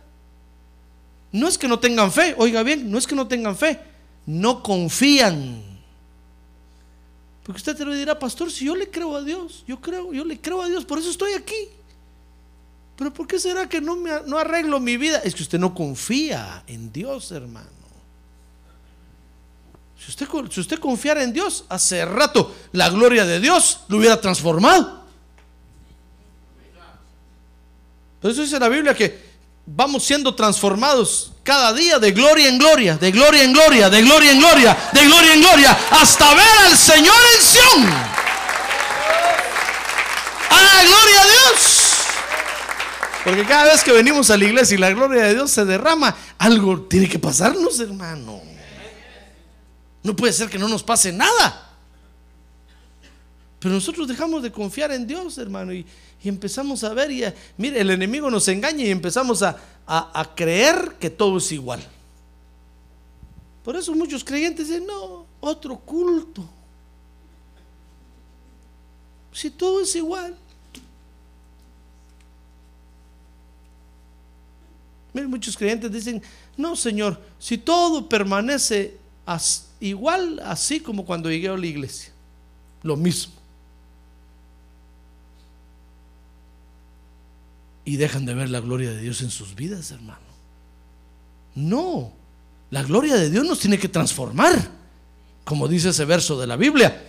No 1.30 1.46
es 1.46 1.58
que 1.58 1.68
no 1.68 1.78
tengan 1.78 2.10
fe, 2.10 2.34
oiga 2.38 2.62
bien, 2.62 2.90
no 2.90 2.96
es 2.98 3.06
que 3.06 3.14
no 3.14 3.28
tengan 3.28 3.54
fe, 3.54 3.78
no 4.24 4.62
confían. 4.62 5.62
Porque 7.44 7.58
usted 7.58 7.76
te 7.76 7.84
lo 7.84 7.94
dirá, 7.94 8.18
pastor, 8.18 8.50
si 8.50 8.64
yo 8.64 8.74
le 8.74 8.90
creo 8.90 9.14
a 9.14 9.22
Dios, 9.22 9.64
yo 9.66 9.80
creo, 9.80 10.12
yo 10.12 10.24
le 10.24 10.40
creo 10.40 10.62
a 10.62 10.68
Dios, 10.68 10.86
por 10.86 10.98
eso 10.98 11.10
estoy 11.10 11.34
aquí. 11.34 11.68
Pero 12.96 13.12
¿por 13.12 13.26
qué 13.26 13.38
será 13.38 13.68
que 13.68 13.80
no, 13.80 13.96
me, 13.96 14.10
no 14.26 14.38
arreglo 14.38 14.80
mi 14.80 14.96
vida? 14.96 15.18
Es 15.18 15.34
que 15.34 15.42
usted 15.42 15.58
no 15.58 15.74
confía 15.74 16.64
en 16.66 16.90
Dios, 16.92 17.30
hermano. 17.30 17.77
Si 19.98 20.60
usted, 20.60 20.78
confiara 20.78 21.22
en 21.22 21.32
Dios, 21.32 21.64
hace 21.68 22.04
rato 22.04 22.54
la 22.72 22.88
gloria 22.88 23.24
de 23.24 23.40
Dios 23.40 23.80
lo 23.88 23.98
hubiera 23.98 24.20
transformado. 24.20 25.04
Por 28.20 28.30
eso 28.30 28.42
dice 28.42 28.58
la 28.58 28.68
Biblia 28.68 28.94
que 28.94 29.28
vamos 29.66 30.04
siendo 30.04 30.34
transformados 30.34 31.32
cada 31.42 31.72
día 31.72 31.98
de 31.98 32.12
gloria 32.12 32.48
en 32.48 32.58
gloria, 32.58 32.96
de 32.96 33.10
gloria 33.10 33.42
en 33.42 33.52
gloria, 33.52 33.90
de 33.90 34.02
gloria 34.02 34.32
en 34.32 34.38
gloria, 34.38 34.76
de 34.92 35.04
gloria 35.04 35.34
en 35.34 35.40
gloria, 35.40 35.78
hasta 35.90 36.34
ver 36.34 36.58
al 36.66 36.76
Señor 36.76 37.16
en 37.36 37.42
Sion. 37.42 37.86
¡Ah, 40.50 40.82
gloria 40.84 41.20
a 41.20 41.24
Dios! 41.24 41.88
Porque 43.24 43.44
cada 43.44 43.64
vez 43.64 43.84
que 43.84 43.92
venimos 43.92 44.30
a 44.30 44.36
la 44.36 44.44
iglesia 44.44 44.74
y 44.74 44.78
la 44.78 44.90
gloria 44.90 45.24
de 45.24 45.34
Dios 45.34 45.50
se 45.50 45.64
derrama, 45.64 46.16
algo 46.38 46.80
tiene 46.82 47.08
que 47.08 47.18
pasarnos, 47.18 47.78
hermano. 47.80 48.47
No 50.02 50.14
puede 50.14 50.32
ser 50.32 50.48
que 50.48 50.58
no 50.58 50.68
nos 50.68 50.82
pase 50.82 51.12
nada. 51.12 51.68
Pero 53.58 53.74
nosotros 53.74 54.06
dejamos 54.06 54.42
de 54.42 54.52
confiar 54.52 54.92
en 54.92 55.06
Dios, 55.06 55.36
hermano, 55.38 55.72
y, 55.72 55.84
empezamos 56.22 56.84
a 56.84 56.94
ver, 56.94 57.10
y 57.10 57.24
mire, 57.56 57.80
el 57.80 57.90
enemigo 57.90 58.30
nos 58.30 58.46
engaña 58.48 58.84
y 58.84 58.90
empezamos 58.90 59.42
a, 59.42 59.56
a, 59.86 60.20
a, 60.20 60.34
creer 60.34 60.96
que 61.00 61.10
todo 61.10 61.38
es 61.38 61.50
igual. 61.50 61.84
Por 63.64 63.76
eso 63.76 63.94
muchos 63.94 64.22
creyentes 64.22 64.68
dicen, 64.68 64.86
no, 64.86 65.26
otro 65.40 65.76
culto. 65.76 66.48
Si 69.32 69.50
todo 69.50 69.80
es 69.80 69.94
igual. 69.94 70.36
Mire, 75.12 75.26
muchos 75.26 75.56
creyentes 75.56 75.90
dicen, 75.90 76.22
no, 76.56 76.76
Señor, 76.76 77.20
si 77.38 77.58
todo 77.58 78.08
permanece 78.08 78.96
as, 79.26 79.67
igual 79.80 80.40
así 80.44 80.80
como 80.80 81.04
cuando 81.04 81.30
llegué 81.30 81.48
a 81.48 81.56
la 81.56 81.66
iglesia, 81.66 82.12
lo 82.82 82.96
mismo. 82.96 83.38
y 87.88 87.96
dejan 87.96 88.26
de 88.26 88.34
ver 88.34 88.50
la 88.50 88.60
gloria 88.60 88.90
de 88.90 89.00
Dios 89.00 89.22
en 89.22 89.30
sus 89.30 89.54
vidas, 89.54 89.92
hermano. 89.92 90.20
No, 91.54 92.12
la 92.68 92.82
gloria 92.82 93.16
de 93.16 93.30
Dios 93.30 93.46
nos 93.46 93.60
tiene 93.60 93.78
que 93.78 93.88
transformar, 93.88 94.54
como 95.42 95.66
dice 95.66 95.88
ese 95.88 96.04
verso 96.04 96.38
de 96.38 96.46
la 96.46 96.56
Biblia, 96.56 97.02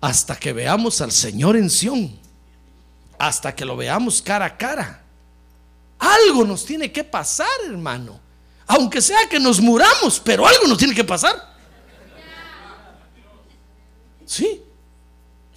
hasta 0.00 0.34
que 0.36 0.54
veamos 0.54 1.02
al 1.02 1.12
Señor 1.12 1.58
en 1.58 1.68
Sión, 1.68 2.18
hasta 3.18 3.54
que 3.54 3.66
lo 3.66 3.76
veamos 3.76 4.22
cara 4.22 4.46
a 4.46 4.56
cara. 4.56 5.02
Algo 5.98 6.46
nos 6.46 6.64
tiene 6.64 6.90
que 6.90 7.04
pasar, 7.04 7.46
hermano. 7.66 8.18
aunque 8.68 9.02
sea 9.02 9.28
que 9.28 9.38
nos 9.38 9.60
muramos, 9.60 10.18
pero 10.18 10.46
algo 10.46 10.66
nos 10.66 10.78
tiene 10.78 10.94
que 10.94 11.04
pasar. 11.04 11.51
Sí. 14.32 14.62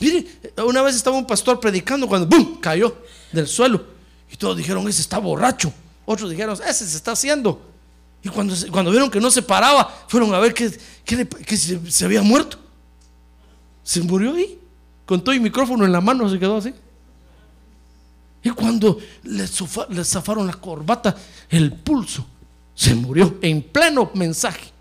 Mire, 0.01 0.28
una 0.67 0.82
vez 0.82 0.97
estaba 0.97 1.15
un 1.15 1.26
pastor 1.26 1.61
predicando 1.61 2.07
cuando 2.07 2.28
¡bum! 2.28 2.59
cayó 2.59 2.93
del 3.32 3.47
suelo. 3.47 3.86
Y 4.30 4.36
todos 4.36 4.57
dijeron, 4.57 4.86
ese 4.89 4.99
está 4.99 5.17
borracho. 5.17 5.71
Otros 6.05 6.30
dijeron, 6.30 6.57
ese 6.67 6.86
se 6.86 6.97
está 6.97 7.13
haciendo. 7.13 7.61
Y 8.21 8.28
cuando, 8.28 8.53
cuando 8.71 8.91
vieron 8.91 9.09
que 9.09 9.21
no 9.21 9.32
se 9.32 9.41
paraba, 9.41 9.88
fueron 10.09 10.34
a 10.34 10.39
ver 10.39 10.53
que, 10.53 10.69
se, 10.69 11.89
se, 11.89 12.03
había 12.05 12.21
muerto. 12.21 12.57
Se 13.82 14.01
murió 14.01 14.34
ahí. 14.34 14.59
Con 15.05 15.23
todo 15.23 15.34
el 15.34 15.39
micrófono 15.39 15.86
en 15.86 15.93
la 15.93 16.01
mano 16.01 16.30
se 16.30 16.38
quedó 16.38 16.57
así. 16.57 16.73
Y 18.43 18.49
cuando 18.49 18.99
le 19.23 19.47
zafaron 20.03 20.47
la 20.47 20.53
corbata, 20.53 21.15
el 21.49 21.71
pulso, 21.71 22.26
se 22.73 22.93
murió 22.93 23.38
en 23.41 23.61
pleno 23.61 24.11
mensaje. 24.15 24.74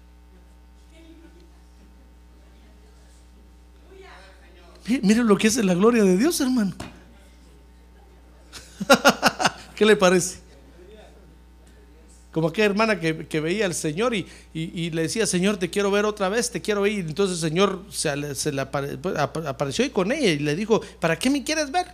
Miren 4.86 5.26
lo 5.26 5.36
que 5.36 5.46
es 5.48 5.56
la 5.56 5.74
gloria 5.74 6.04
de 6.04 6.16
Dios, 6.16 6.40
hermano. 6.40 6.74
¿Qué 9.74 9.86
le 9.86 9.96
parece? 9.96 10.44
Como 12.32 12.48
aquella 12.48 12.66
hermana 12.66 12.98
que, 12.98 13.40
veía 13.40 13.64
al 13.64 13.74
Señor 13.74 14.12
y, 14.12 14.90
le 14.90 15.02
decía, 15.02 15.24
Señor, 15.26 15.56
te 15.56 15.70
quiero 15.70 15.90
ver 15.90 16.04
otra 16.04 16.28
vez, 16.28 16.50
te 16.50 16.60
quiero 16.60 16.84
ir. 16.86 17.06
Entonces 17.06 17.42
el 17.42 17.50
Señor 17.50 17.84
se, 17.90 18.16
le 18.16 18.66
pues, 18.66 19.16
apareció 19.16 19.84
ahí 19.84 19.90
con 19.90 20.10
ella 20.10 20.30
y 20.30 20.40
le 20.40 20.56
dijo, 20.56 20.80
¿para 21.00 21.16
qué 21.16 21.30
me 21.30 21.44
quieres 21.44 21.70
ver? 21.70 21.86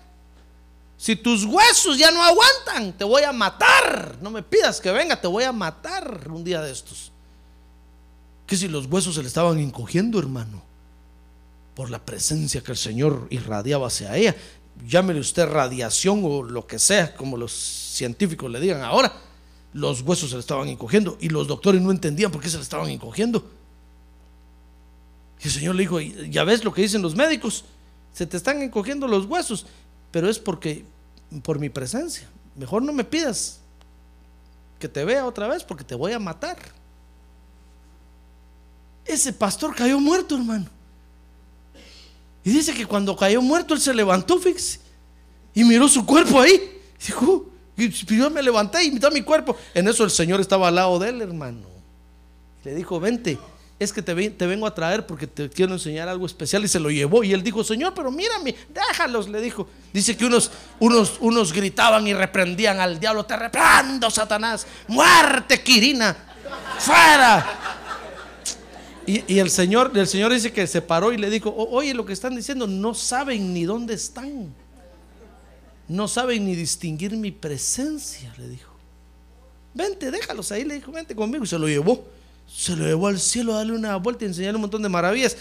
Si 0.97 1.17
tus 1.17 1.45
huesos 1.45 1.99
ya 1.99 2.11
no 2.11 2.23
aguantan, 2.23 2.95
te 2.97 3.05
voy 3.05 3.23
a 3.23 3.33
matar. 3.33 4.17
No 4.23 4.31
me 4.31 4.43
pidas 4.43 4.81
que 4.81 4.91
venga, 4.91 5.21
te 5.21 5.27
voy 5.27 5.45
a 5.45 5.53
matar 5.53 6.27
un 6.31 6.43
día 6.43 6.63
de 6.63 6.73
estos. 6.73 7.13
Que 8.47 8.57
si 8.57 8.67
los 8.67 8.87
huesos 8.87 9.15
se 9.15 9.23
le 9.23 9.29
estaban 9.29 9.59
encogiendo, 9.59 10.19
hermano, 10.19 10.63
por 11.81 11.89
la 11.89 12.05
presencia 12.05 12.61
que 12.61 12.73
el 12.73 12.77
Señor 12.77 13.27
irradiaba 13.31 13.87
hacia 13.87 14.15
ella. 14.15 14.37
Llámele 14.87 15.19
usted 15.19 15.47
radiación 15.47 16.21
o 16.25 16.43
lo 16.43 16.67
que 16.67 16.79
sea, 16.79 17.17
como 17.17 17.39
los 17.39 17.53
científicos 17.55 18.51
le 18.51 18.61
digan 18.61 18.83
ahora. 18.83 19.11
Los 19.73 20.03
huesos 20.03 20.29
se 20.29 20.37
le 20.37 20.41
estaban 20.41 20.69
encogiendo 20.69 21.17
y 21.23 21.31
los 21.31 21.49
doctores 21.49 21.81
no 21.81 21.91
entendían 21.91 22.31
por 22.31 22.43
qué 22.43 22.51
se 22.51 22.59
le 22.59 22.65
estaban 22.65 22.91
encogiendo. 22.91 23.51
Y 25.43 25.47
el 25.47 25.51
Señor 25.55 25.75
le 25.75 25.85
dijo, 25.85 25.99
ya 26.01 26.45
ves 26.45 26.65
lo 26.65 26.75
que 26.75 26.83
dicen 26.83 27.01
los 27.01 27.17
médicos, 27.17 27.65
se 28.13 28.27
te 28.27 28.37
están 28.37 28.61
encogiendo 28.61 29.09
los 29.09 29.25
huesos 29.25 29.65
pero 30.11 30.29
es 30.29 30.39
porque 30.39 30.85
por 31.43 31.59
mi 31.59 31.71
presencia. 31.71 32.29
Mejor 32.57 32.83
no 32.83 32.93
me 32.93 33.05
pidas 33.05 33.59
que 34.79 34.87
te 34.87 35.03
vea 35.03 35.25
otra 35.25 35.49
vez 35.49 35.65
porque 35.65 35.83
te 35.83 35.95
voy 35.95 36.13
a 36.13 36.19
matar. 36.19 36.59
Ese 39.07 39.33
pastor 39.33 39.75
cayó 39.75 39.99
muerto, 39.99 40.37
hermano. 40.37 40.80
Dice 42.51 42.75
que 42.75 42.87
cuando 42.87 43.17
cayó 43.17 43.43
muerto 43.43 43.75
él 43.75 43.81
se 43.81 43.95
levantó, 43.95 44.39
fix 44.39 44.81
y 45.55 45.65
miró 45.65 45.89
su 45.89 46.05
cuerpo 46.05 46.41
ahí. 46.41 46.81
Dijo, 47.05 47.47
y 47.77 47.91
yo 47.91 48.31
me 48.31 48.43
levanté 48.43 48.85
y 48.85 48.91
miró 48.91 49.11
mi 49.11 49.23
cuerpo. 49.23 49.57
En 49.75 49.89
eso 49.89 50.05
el 50.05 50.11
Señor 50.11 50.41
estaba 50.41 50.69
al 50.69 50.75
lado 50.75 50.99
de 50.99 51.09
él, 51.09 51.23
hermano. 51.23 51.69
Le 52.65 52.75
dijo, 52.75 53.01
vente, 53.01 53.39
es 53.79 53.93
que 53.93 54.03
te, 54.03 54.13
vengo 54.13 54.67
a 54.67 54.75
traer 54.75 55.07
porque 55.07 55.27
te 55.27 55.49
quiero 55.49 55.73
enseñar 55.73 56.09
algo 56.09 56.27
especial 56.27 56.63
y 56.65 56.69
se 56.69 56.79
lo 56.79 56.91
llevó. 56.91 57.25
Y 57.25 57.33
él 57.33 57.43
dijo, 57.43 57.65
Señor, 57.65 57.95
pero 57.95 58.11
mírame, 58.11 58.55
déjalos, 58.69 59.29
le 59.29 59.41
dijo. 59.41 59.67
Dice 59.93 60.17
que 60.17 60.27
unos, 60.27 60.51
unos, 60.79 61.17
unos 61.21 61.53
gritaban 61.53 62.07
y 62.07 62.13
reprendían 62.13 62.79
al 62.79 63.01
diablo, 63.01 63.25
te 63.25 63.37
reprendo, 63.37 64.11
Satanás, 64.11 64.67
muerte, 64.87 65.63
Quirina, 65.63 66.15
fuera. 66.79 67.80
Y, 69.07 69.39
el, 69.39 69.51
Señor, 69.51 69.91
el 69.95 70.07
Señor 70.07 70.33
dice 70.33 70.53
que 70.53 70.67
se 70.67 70.83
paró 70.83 71.13
y 71.13 71.17
le 71.17 71.31
dijo, 71.31 71.53
oye, 71.55 71.95
lo 71.95 72.07
que 72.07 72.13
están 72.13 72.37
diciendo, 72.37 72.67
no 72.67 72.95
saben 72.95 73.53
ni 73.53 73.65
dónde 73.65 73.95
están. 73.95 74.55
No 75.89 76.07
saben 76.07 76.45
ni 76.45 76.55
distinguir 76.55 77.17
mi 77.17 77.33
presencia, 77.33 78.33
le 78.39 78.49
dijo. 78.49 78.73
Vente, 79.75 80.11
déjalos 80.11 80.53
ahí, 80.53 80.65
le 80.65 80.75
dijo, 80.75 80.93
vente 80.93 81.17
conmigo. 81.17 81.43
Y 81.43 81.47
se 81.49 81.59
lo 81.59 81.67
llevó 81.67 82.05
se 82.55 82.75
lo 82.75 82.85
llevó 82.85 83.07
al 83.07 83.21
cielo 83.21 83.55
a 83.55 83.59
darle 83.59 83.73
una 83.73 83.97
vuelta 83.97 84.25
y 84.25 84.29
enseñarle 84.29 84.57
un 84.57 84.63
montón 84.63 84.83
de 84.83 84.89
maravillas. 84.89 85.37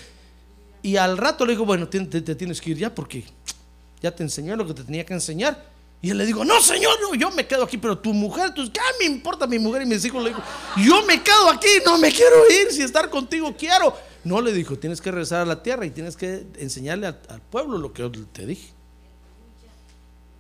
Y 0.81 0.95
al 0.95 1.17
rato 1.17 1.45
le 1.45 1.53
dijo, 1.53 1.65
bueno, 1.65 1.87
te, 1.87 2.05
tienes 2.05 2.61
que 2.61 2.71
ir 2.71 2.77
ya 2.77 2.93
porque 2.93 3.25
ya 4.01 4.11
te 4.15 4.23
enseñó 4.23 4.55
lo 4.55 4.65
que 4.65 4.73
te 4.73 4.83
tenía 4.83 5.05
que 5.05 5.13
enseñar. 5.13 5.65
Y 6.01 6.11
él 6.11 6.17
le 6.17 6.25
dijo, 6.25 6.45
no, 6.45 6.61
señor, 6.61 6.97
no, 7.01 7.13
yo 7.13 7.29
me 7.31 7.45
quedo 7.45 7.63
aquí, 7.63 7.77
pero 7.77 7.97
tu 7.97 8.13
mujer, 8.13 8.53
tus, 8.53 8.69
¿qué 8.69 8.79
me 8.99 9.05
importa 9.05 9.45
mi 9.47 9.59
mujer 9.59 9.81
y 9.81 9.85
mis 9.85 10.03
hijos? 10.05 10.23
Le 10.23 10.29
dijo, 10.29 10.41
yo 10.77 11.05
me 11.05 11.21
quedo 11.21 11.49
aquí, 11.49 11.67
no 11.85 11.97
me 11.97 12.09
quiero 12.09 12.37
ir, 12.49 12.71
si 12.71 12.81
estar 12.81 13.09
contigo 13.09 13.53
quiero. 13.57 13.93
No, 14.23 14.39
le 14.41 14.53
dijo, 14.53 14.77
tienes 14.77 15.01
que 15.01 15.11
regresar 15.11 15.41
a 15.41 15.45
la 15.45 15.61
tierra 15.61 15.85
y 15.85 15.89
tienes 15.89 16.15
que 16.15 16.47
enseñarle 16.57 17.07
al, 17.07 17.41
pueblo 17.49 17.77
lo 17.77 17.91
que 17.91 18.01
yo 18.03 18.11
te 18.11 18.45
dije. 18.45 18.71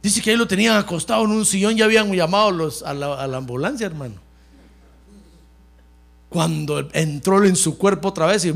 Dice 0.01 0.21
que 0.21 0.31
ahí 0.31 0.37
lo 0.37 0.47
tenían 0.47 0.77
acostado 0.77 1.25
en 1.25 1.31
un 1.31 1.45
sillón, 1.45 1.75
ya 1.75 1.83
habían 1.83 2.09
llamado 2.13 2.51
los, 2.51 2.83
a, 2.83 2.93
la, 2.93 3.21
a 3.21 3.27
la 3.27 3.37
ambulancia, 3.37 3.85
hermano. 3.85 4.15
Cuando 6.29 6.87
entró 6.93 7.43
en 7.43 7.57
su 7.57 7.77
cuerpo 7.77 8.09
otra 8.09 8.27
vez 8.27 8.45
y 8.45 8.53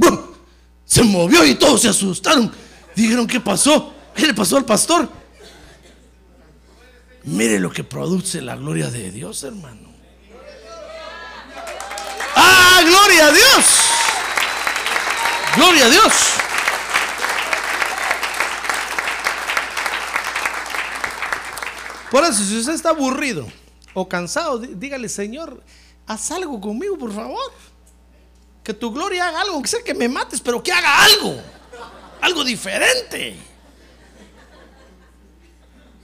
se 0.85 1.03
movió 1.03 1.43
y 1.45 1.55
todos 1.55 1.81
se 1.81 1.89
asustaron. 1.89 2.49
Dijeron, 2.95 3.27
¿qué 3.27 3.41
pasó? 3.41 3.91
¿Qué 4.15 4.27
le 4.27 4.33
pasó 4.33 4.55
al 4.55 4.63
pastor? 4.63 5.09
Mire 7.23 7.59
lo 7.59 7.71
que 7.71 7.83
produce 7.83 8.41
la 8.41 8.55
gloria 8.55 8.89
de 8.89 9.11
Dios, 9.11 9.43
hermano. 9.43 9.89
¡Ah, 12.35 12.81
gloria 12.83 13.27
a 13.27 13.31
Dios! 13.31 13.65
¡Gloria 15.55 15.85
a 15.85 15.89
Dios! 15.89 16.13
Por 22.11 22.23
eso, 22.25 22.43
si 22.43 22.57
usted 22.57 22.73
está 22.73 22.89
aburrido 22.89 23.47
o 23.93 24.07
cansado, 24.07 24.59
dígale, 24.59 25.07
Señor, 25.09 25.63
haz 26.05 26.29
algo 26.31 26.59
conmigo, 26.59 26.97
por 26.97 27.13
favor. 27.13 27.51
Que 28.63 28.73
tu 28.73 28.91
gloria 28.91 29.29
haga 29.29 29.41
algo, 29.41 29.61
que 29.61 29.67
sea 29.67 29.83
que 29.83 29.93
me 29.93 30.09
mates, 30.09 30.41
pero 30.41 30.61
que 30.61 30.71
haga 30.71 31.05
algo. 31.05 31.41
Algo 32.21 32.43
diferente. 32.43 33.52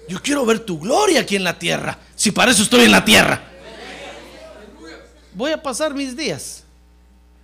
Yo 0.10 0.22
quiero 0.22 0.46
ver 0.46 0.60
tu 0.60 0.80
gloria 0.80 1.22
aquí 1.22 1.38
en 1.38 1.46
la 1.46 1.58
tierra. 1.58 1.98
Si 2.16 2.32
para 2.32 2.52
eso 2.52 2.64
estoy 2.64 2.84
en 2.84 2.92
la 2.92 3.06
tierra. 3.06 3.42
Voy 5.34 5.52
a 5.52 5.64
pasar 5.64 5.94
mis 5.94 6.18
días 6.18 6.64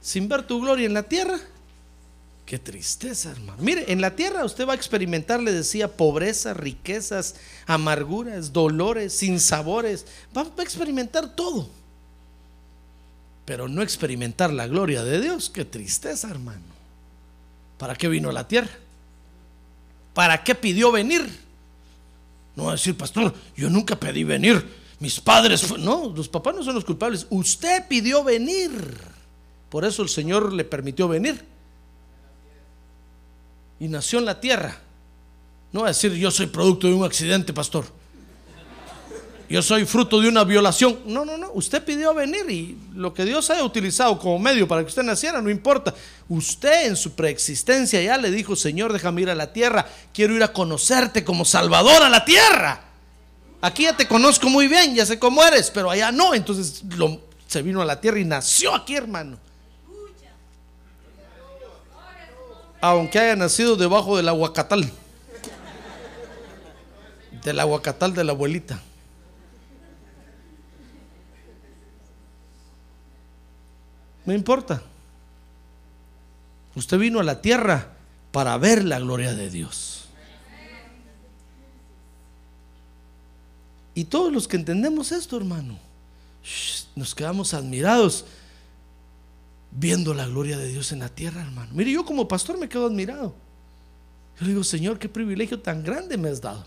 sin 0.02 0.28
ver 0.28 0.44
tu 0.44 0.60
gloria 0.60 0.86
en 0.86 0.94
la 0.94 1.04
tierra. 1.04 1.40
Qué 2.46 2.60
tristeza, 2.60 3.32
hermano. 3.32 3.62
Mire, 3.62 3.92
en 3.92 4.02
la 4.02 4.16
tierra 4.16 4.44
usted 4.44 4.68
va 4.68 4.74
a 4.74 4.76
experimentar, 4.76 5.42
le 5.42 5.54
decía, 5.54 5.88
pobreza, 5.88 6.54
riquezas, 6.54 7.36
amarguras, 7.66 8.52
dolores, 8.52 9.14
sinsabores. 9.14 10.06
Va 10.36 10.42
a 10.42 10.62
experimentar 10.62 11.34
todo 11.34 11.70
pero 13.46 13.68
no 13.68 13.84
experimentar 13.84 14.52
la 14.52 14.68
gloria 14.68 15.04
de 15.04 15.22
Dios, 15.22 15.52
qué 15.52 15.64
tristeza, 15.64 16.30
hermano. 16.30 16.64
¿Para 17.78 17.96
qué 17.96 18.08
vino 18.08 18.30
a 18.30 18.34
la 18.34 18.48
tierra? 18.48 18.72
¿Para 20.16 20.44
qué 20.44 20.56
pidió 20.56 20.92
venir? 20.92 21.45
No 22.56 22.66
va 22.66 22.72
a 22.72 22.76
decir, 22.76 22.96
pastor, 22.96 23.34
yo 23.56 23.70
nunca 23.70 23.96
pedí 24.00 24.24
venir. 24.24 24.86
Mis 25.00 25.20
padres, 25.20 25.78
no, 25.78 26.14
los 26.16 26.30
papás 26.30 26.56
no 26.56 26.64
son 26.64 26.76
los 26.76 26.86
culpables. 26.86 27.28
Usted 27.30 27.88
pidió 27.88 28.24
venir. 28.24 28.72
Por 29.70 29.84
eso 29.84 30.02
el 30.02 30.10
Señor 30.10 30.54
le 30.54 30.64
permitió 30.64 31.08
venir. 31.08 31.44
Y 33.80 33.88
nació 33.88 34.20
en 34.20 34.26
la 34.26 34.40
tierra. 34.40 34.80
No 35.74 35.82
va 35.82 35.88
a 35.88 35.90
decir, 35.90 36.14
yo 36.14 36.32
soy 36.32 36.48
producto 36.48 36.88
de 36.88 36.94
un 36.94 37.04
accidente, 37.04 37.52
pastor 37.52 37.86
yo 39.48 39.62
soy 39.62 39.86
fruto 39.86 40.20
de 40.20 40.28
una 40.30 40.44
violación. 40.44 41.00
No, 41.06 41.24
no, 41.24 41.38
no. 41.38 41.52
Usted 41.54 41.84
pidió 41.84 42.14
venir 42.14 42.50
y 42.50 42.78
lo 42.96 43.14
que 43.14 43.26
Dios 43.26 43.50
haya 43.50 43.64
utilizado 43.64 44.18
como 44.18 44.40
medio 44.40 44.68
para 44.68 44.82
que 44.82 44.88
usted 44.88 45.04
naciera, 45.04 45.42
no 45.42 45.50
importa. 45.50 45.94
Usted 46.28 46.88
en 46.88 46.96
su 46.96 47.14
preexistencia 47.14 48.02
ya 48.02 48.18
le 48.18 48.32
dijo, 48.32 48.56
Señor, 48.56 48.92
déjame 48.92 49.22
ir 49.22 49.30
a 49.30 49.36
la 49.36 49.54
tierra. 49.54 49.86
Quiero 50.14 50.36
ir 50.36 50.42
a 50.42 50.52
conocerte 50.52 51.24
como 51.24 51.46
Salvador 51.46 52.02
a 52.02 52.10
la 52.10 52.26
tierra. 52.26 52.82
Aquí 53.62 53.84
ya 53.84 53.96
te 53.96 54.08
conozco 54.08 54.50
muy 54.50 54.68
bien, 54.68 54.96
ya 54.96 55.06
sé 55.06 55.20
cómo 55.20 55.44
eres, 55.44 55.70
pero 55.70 55.92
allá 55.92 56.12
no. 56.12 56.34
Entonces 56.34 56.84
se 57.48 57.62
vino 57.62 57.82
a 57.82 57.86
la 57.86 58.02
tierra 58.02 58.20
y 58.20 58.26
nació 58.26 58.74
aquí, 58.74 58.96
hermano. 58.96 59.38
Aunque 62.82 63.20
haya 63.20 63.36
nacido 63.36 63.76
debajo 63.76 64.18
del 64.18 64.28
aguacatal. 64.28 64.92
Del 67.44 67.60
aguacatal 67.60 68.14
de 68.14 68.24
la 68.24 68.32
abuelita. 68.32 68.80
No 74.26 74.34
importa. 74.34 74.82
Usted 76.76 76.98
vino 76.98 77.20
a 77.20 77.24
la 77.24 77.42
tierra 77.42 77.94
para 78.32 78.58
ver 78.58 78.84
la 78.84 79.00
gloria 79.00 79.34
de 79.34 79.50
Dios. 79.50 80.06
Y 83.94 84.04
todos 84.04 84.32
los 84.32 84.48
que 84.48 84.58
entendemos 84.58 85.14
esto, 85.14 85.38
hermano, 85.38 85.80
nos 86.96 87.16
quedamos 87.16 87.54
admirados 87.54 88.26
viendo 89.72 90.14
la 90.14 90.28
gloria 90.28 90.58
de 90.58 90.68
Dios 90.68 90.92
en 90.92 91.00
la 91.00 91.10
tierra, 91.10 91.42
hermano. 91.42 91.72
Mire, 91.74 91.92
yo 91.92 92.04
como 92.04 92.28
pastor 92.28 92.58
me 92.58 92.68
quedo 92.68 92.88
admirado. 92.88 93.34
Yo 94.40 94.48
digo, 94.48 94.64
Señor, 94.64 95.00
qué 95.00 95.08
privilegio 95.08 95.62
tan 95.62 95.82
grande 95.82 96.18
me 96.18 96.30
has 96.30 96.42
dado. 96.42 96.66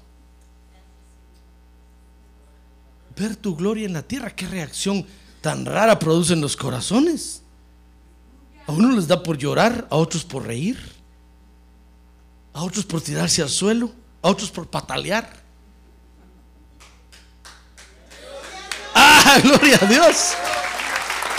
Ver 3.15 3.37
tu 3.37 3.55
gloria 3.57 3.85
en 3.85 3.93
la 3.93 4.03
tierra, 4.03 4.31
qué 4.31 4.47
reacción 4.47 5.05
tan 5.43 5.67
rara 5.67 5.99
producen 5.99 6.41
los 6.41 6.57
corazones. 6.57 7.43
A 8.69 8.73
uno 8.73 8.95
les 8.95 9.09
da 9.09 9.23
por 9.23 9.39
llorar, 9.39 9.89
a 9.91 9.97
otros 9.97 10.25
por 10.25 10.47
reír, 10.47 10.79
a 12.53 12.63
otros 12.63 12.85
por 12.85 13.01
tirarse 13.01 13.41
al 13.41 13.49
suelo, 13.49 13.91
a 14.21 14.29
otros 14.29 14.51
por 14.51 14.67
patalear. 14.67 15.27
Ah, 18.95 19.39
gloria 19.43 19.79
a 19.81 19.87
Dios. 19.87 20.35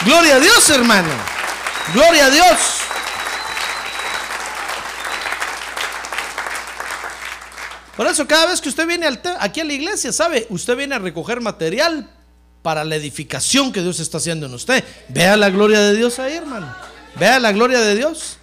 Gloria 0.04 0.38
a 0.38 0.40
Dios, 0.40 0.70
hermano. 0.72 1.10
Gloria 1.94 2.26
a 2.26 2.30
Dios. 2.32 2.58
Por 7.96 8.08
eso 8.08 8.26
cada 8.28 8.48
vez 8.48 8.60
que 8.60 8.70
usted 8.70 8.88
viene 8.88 9.06
aquí 9.40 9.60
a 9.60 9.66
la 9.66 9.74
iglesia, 9.74 10.12
¿sabe? 10.12 10.48
Usted 10.50 10.76
viene 10.76 10.96
a 10.96 11.00
recoger 11.00 11.42
material 11.42 12.10
para 12.64 12.84
la 12.84 12.96
edificación 12.96 13.72
que 13.72 13.84
Dios 13.84 14.00
está 14.00 14.18
haciendo 14.18 14.48
en 14.48 14.54
usted. 14.56 14.84
Vea 15.10 15.38
la 15.38 15.52
gloria 15.52 15.80
de 15.82 15.96
Dios 15.96 16.18
ahí, 16.18 16.34
hermano. 16.38 16.74
Vea 17.18 17.40
la 17.40 17.52
gloria 17.52 17.80
de 17.80 17.96
Dios. 17.96 18.38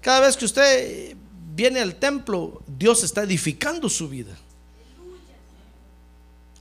Cada 0.00 0.20
vez 0.20 0.36
que 0.36 0.44
usted 0.44 1.16
viene 1.54 1.80
al 1.80 1.94
templo, 1.96 2.62
Dios 2.66 3.02
está 3.04 3.22
edificando 3.22 3.88
su 3.88 4.08
vida. 4.08 4.36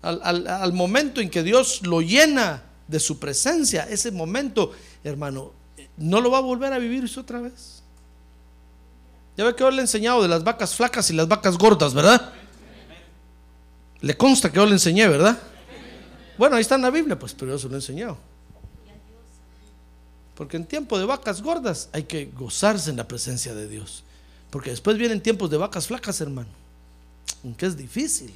Al, 0.02 0.74
momento 0.74 1.22
en 1.22 1.30
que 1.30 1.44
Dios 1.44 1.82
lo 1.84 2.02
llena 2.02 2.64
de 2.88 3.00
su 3.00 3.20
presencia, 3.20 3.88
ese 3.90 4.12
momento, 4.12 4.72
hermano, 5.04 5.54
no 5.96 6.20
lo 6.20 6.30
va 6.30 6.40
a 6.40 6.42
volver 6.42 6.74
a 6.74 6.78
vivir 6.78 7.10
otra 7.18 7.40
vez. 7.40 7.82
Ya 9.38 9.46
ve 9.46 9.56
que 9.56 9.64
hoy 9.64 9.72
le 9.74 9.80
he 9.80 9.82
enseñado 9.82 10.22
de 10.22 10.28
las 10.28 10.44
vacas 10.44 10.76
flacas 10.76 11.10
y 11.10 11.14
las 11.14 11.28
vacas 11.28 11.58
gordas, 11.58 11.94
¿verdad? 11.94 12.34
Le 14.02 14.16
consta 14.18 14.52
que 14.52 14.60
hoy 14.60 14.68
le 14.68 14.74
enseñé, 14.74 15.08
¿verdad? 15.08 15.40
Bueno, 16.38 16.58
ahí 16.58 16.62
está 16.62 16.76
en 16.76 16.82
la 16.82 16.90
Biblia, 16.90 17.18
pues, 17.18 17.34
pero 17.34 17.52
yo 17.52 17.60
se 17.60 17.68
lo 17.68 17.74
he 17.74 17.78
enseñado. 17.78 18.18
Porque 20.36 20.58
en 20.58 20.66
tiempo 20.66 20.98
de 20.98 21.06
vacas 21.06 21.42
gordas 21.42 21.90
hay 21.92 22.04
que 22.04 22.26
gozarse 22.26 22.90
en 22.90 22.98
la 22.98 23.08
presencia 23.08 23.54
de 23.54 23.68
Dios. 23.68 24.04
Porque 24.50 24.72
después 24.72 24.98
vienen 24.98 25.22
tiempos 25.22 25.50
de 25.50 25.58
vacas 25.58 25.88
flacas, 25.88 26.22
hermano. 26.22 26.50
Aunque 27.44 27.66
es 27.66 27.78
difícil. 27.78 28.34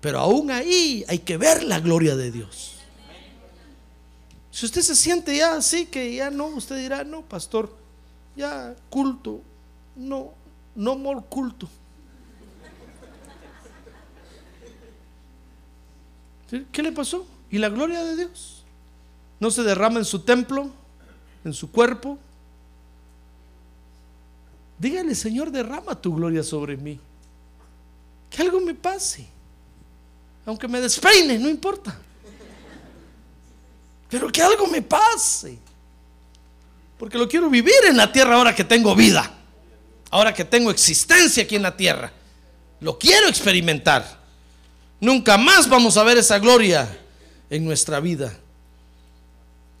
Pero 0.00 0.20
aún 0.20 0.50
ahí 0.50 1.04
hay 1.08 1.20
que 1.20 1.36
ver 1.36 1.64
la 1.64 1.80
gloria 1.80 2.16
de 2.16 2.30
Dios. 2.30 2.76
Si 4.50 4.64
usted 4.64 4.82
se 4.82 4.96
siente 4.96 5.36
ya 5.36 5.56
así, 5.56 5.86
que 5.86 6.14
ya 6.14 6.30
no, 6.30 6.46
usted 6.46 6.78
dirá, 6.78 7.04
no, 7.04 7.22
pastor, 7.22 7.76
ya 8.34 8.74
culto, 8.88 9.42
no, 9.96 10.32
no 10.74 10.96
more 10.96 11.20
culto. 11.28 11.68
¿Qué 16.72 16.82
le 16.82 16.92
pasó? 16.92 17.26
¿Y 17.50 17.58
la 17.58 17.68
gloria 17.68 18.02
de 18.04 18.16
Dios? 18.16 18.55
¿No 19.38 19.50
se 19.50 19.62
derrama 19.62 19.98
en 19.98 20.04
su 20.04 20.20
templo, 20.20 20.70
en 21.44 21.52
su 21.52 21.70
cuerpo? 21.70 22.18
Dígale, 24.78 25.14
Señor, 25.14 25.50
derrama 25.50 25.94
tu 26.00 26.14
gloria 26.14 26.42
sobre 26.42 26.76
mí. 26.76 26.98
Que 28.30 28.42
algo 28.42 28.60
me 28.60 28.74
pase. 28.74 29.26
Aunque 30.44 30.68
me 30.68 30.80
despeine, 30.80 31.38
no 31.38 31.48
importa. 31.48 31.98
Pero 34.08 34.30
que 34.30 34.42
algo 34.42 34.66
me 34.66 34.82
pase. 34.82 35.58
Porque 36.98 37.18
lo 37.18 37.28
quiero 37.28 37.50
vivir 37.50 37.74
en 37.88 37.96
la 37.96 38.10
tierra 38.10 38.36
ahora 38.36 38.54
que 38.54 38.64
tengo 38.64 38.94
vida 38.94 39.32
ahora 40.10 40.32
que 40.32 40.44
tengo 40.44 40.70
existencia 40.70 41.42
aquí 41.42 41.56
en 41.56 41.62
la 41.62 41.76
tierra. 41.76 42.12
Lo 42.80 42.98
quiero 42.98 43.28
experimentar. 43.28 44.18
Nunca 45.00 45.36
más 45.36 45.68
vamos 45.68 45.96
a 45.96 46.04
ver 46.04 46.18
esa 46.18 46.38
gloria 46.38 46.88
en 47.50 47.64
nuestra 47.64 48.00
vida. 48.00 48.34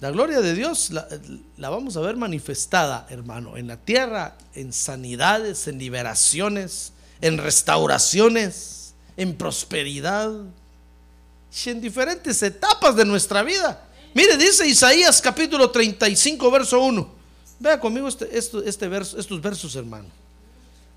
La 0.06 0.12
gloria 0.12 0.40
de 0.40 0.54
Dios 0.54 0.90
la, 0.90 1.68
vamos 1.68 1.96
a 1.96 2.00
ver 2.00 2.16
manifestada, 2.16 3.08
hermano, 3.10 3.56
en 3.56 3.66
la 3.66 3.76
tierra, 3.76 4.36
en 4.54 4.72
sanidades, 4.72 5.66
en 5.66 5.80
liberaciones, 5.80 6.92
en 7.20 7.38
restauraciones, 7.38 8.94
en 9.16 9.34
prosperidad, 9.34 10.30
y 10.30 11.70
en 11.70 11.80
diferentes 11.80 12.40
etapas 12.44 12.94
de 12.94 13.04
nuestra 13.04 13.42
vida. 13.42 13.82
Mire, 14.14 14.36
dice 14.36 14.64
Isaías 14.68 15.20
capítulo 15.20 15.72
35, 15.72 16.52
verso 16.52 16.78
1. 16.78 17.14
Vea 17.58 17.80
conmigo 17.80 18.06
este, 18.06 18.28
este 18.38 18.86
verso, 18.86 19.18
estos 19.18 19.42
versos, 19.42 19.74
hermano. 19.74 20.06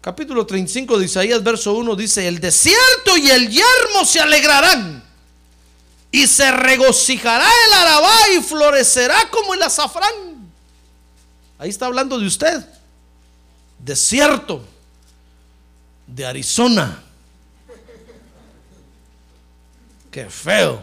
Capítulo 0.01 0.45
35 0.45 0.99
de 0.99 1.05
Isaías, 1.05 1.43
verso 1.43 1.73
1 1.73 1.95
dice, 1.95 2.27
el 2.27 2.39
desierto 2.39 3.17
y 3.17 3.31
el 3.31 3.49
yermo 3.49 4.05
se 4.05 4.19
alegrarán 4.19 5.08
y 6.11 6.25
se 6.27 6.51
regocijará 6.51 7.47
el 7.67 7.73
arabá 7.73 8.15
y 8.35 8.41
florecerá 8.41 9.29
como 9.29 9.53
el 9.53 9.61
azafrán. 9.61 10.49
Ahí 11.57 11.69
está 11.69 11.85
hablando 11.85 12.17
de 12.17 12.25
usted. 12.25 12.65
Desierto 13.77 14.63
de 16.07 16.25
Arizona. 16.25 17.03
Qué 20.09 20.29
feo. 20.29 20.81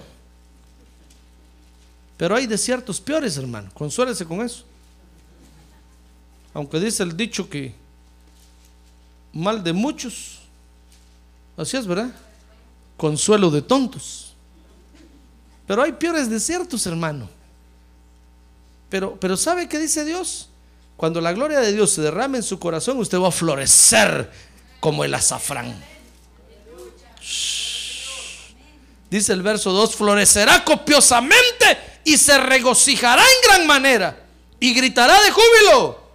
Pero 2.16 2.36
hay 2.36 2.46
desiertos 2.46 3.00
peores, 3.00 3.36
hermano. 3.36 3.70
Consuélese 3.74 4.24
con 4.24 4.40
eso. 4.42 4.64
Aunque 6.54 6.78
dice 6.80 7.02
el 7.02 7.16
dicho 7.16 7.50
que 7.50 7.74
mal 9.32 9.62
de 9.62 9.72
muchos, 9.72 10.38
así 11.56 11.76
es, 11.76 11.86
¿verdad? 11.86 12.14
Consuelo 12.96 13.50
de 13.50 13.60
tontos. 13.60 14.35
Pero 15.66 15.82
hay 15.82 15.92
peores 15.92 16.30
desiertos, 16.30 16.86
hermano. 16.86 17.28
Pero, 18.88 19.16
pero 19.18 19.36
¿sabe 19.36 19.68
qué 19.68 19.78
dice 19.78 20.04
Dios? 20.04 20.48
Cuando 20.96 21.20
la 21.20 21.32
gloria 21.32 21.60
de 21.60 21.72
Dios 21.72 21.90
se 21.90 22.02
derrame 22.02 22.38
en 22.38 22.44
su 22.44 22.58
corazón, 22.58 22.98
usted 22.98 23.18
va 23.18 23.28
a 23.28 23.32
florecer 23.32 24.30
como 24.80 25.04
el 25.04 25.12
azafrán. 25.14 25.74
Dice 29.10 29.32
el 29.32 29.42
verso 29.42 29.72
2, 29.72 29.94
florecerá 29.94 30.64
copiosamente 30.64 32.00
y 32.04 32.16
se 32.16 32.38
regocijará 32.38 33.22
en 33.22 33.48
gran 33.48 33.66
manera 33.66 34.24
y 34.58 34.74
gritará 34.74 35.20
de 35.22 35.30
júbilo. 35.30 36.06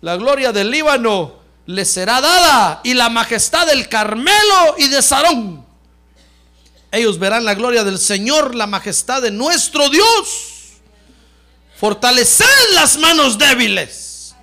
La 0.00 0.16
gloria 0.16 0.52
del 0.52 0.70
Líbano 0.70 1.38
le 1.66 1.84
será 1.84 2.20
dada 2.20 2.80
y 2.82 2.94
la 2.94 3.08
majestad 3.08 3.66
del 3.66 3.88
Carmelo 3.88 4.74
y 4.78 4.88
de 4.88 5.02
Sarón. 5.02 5.67
Ellos 6.90 7.18
verán 7.18 7.44
la 7.44 7.54
gloria 7.54 7.84
del 7.84 7.98
Señor, 7.98 8.54
la 8.54 8.66
majestad 8.66 9.22
de 9.22 9.30
nuestro 9.30 9.90
Dios. 9.90 10.78
Fortaleced 11.78 12.72
las 12.72 12.96
manos 12.96 13.38
débiles 13.38 14.34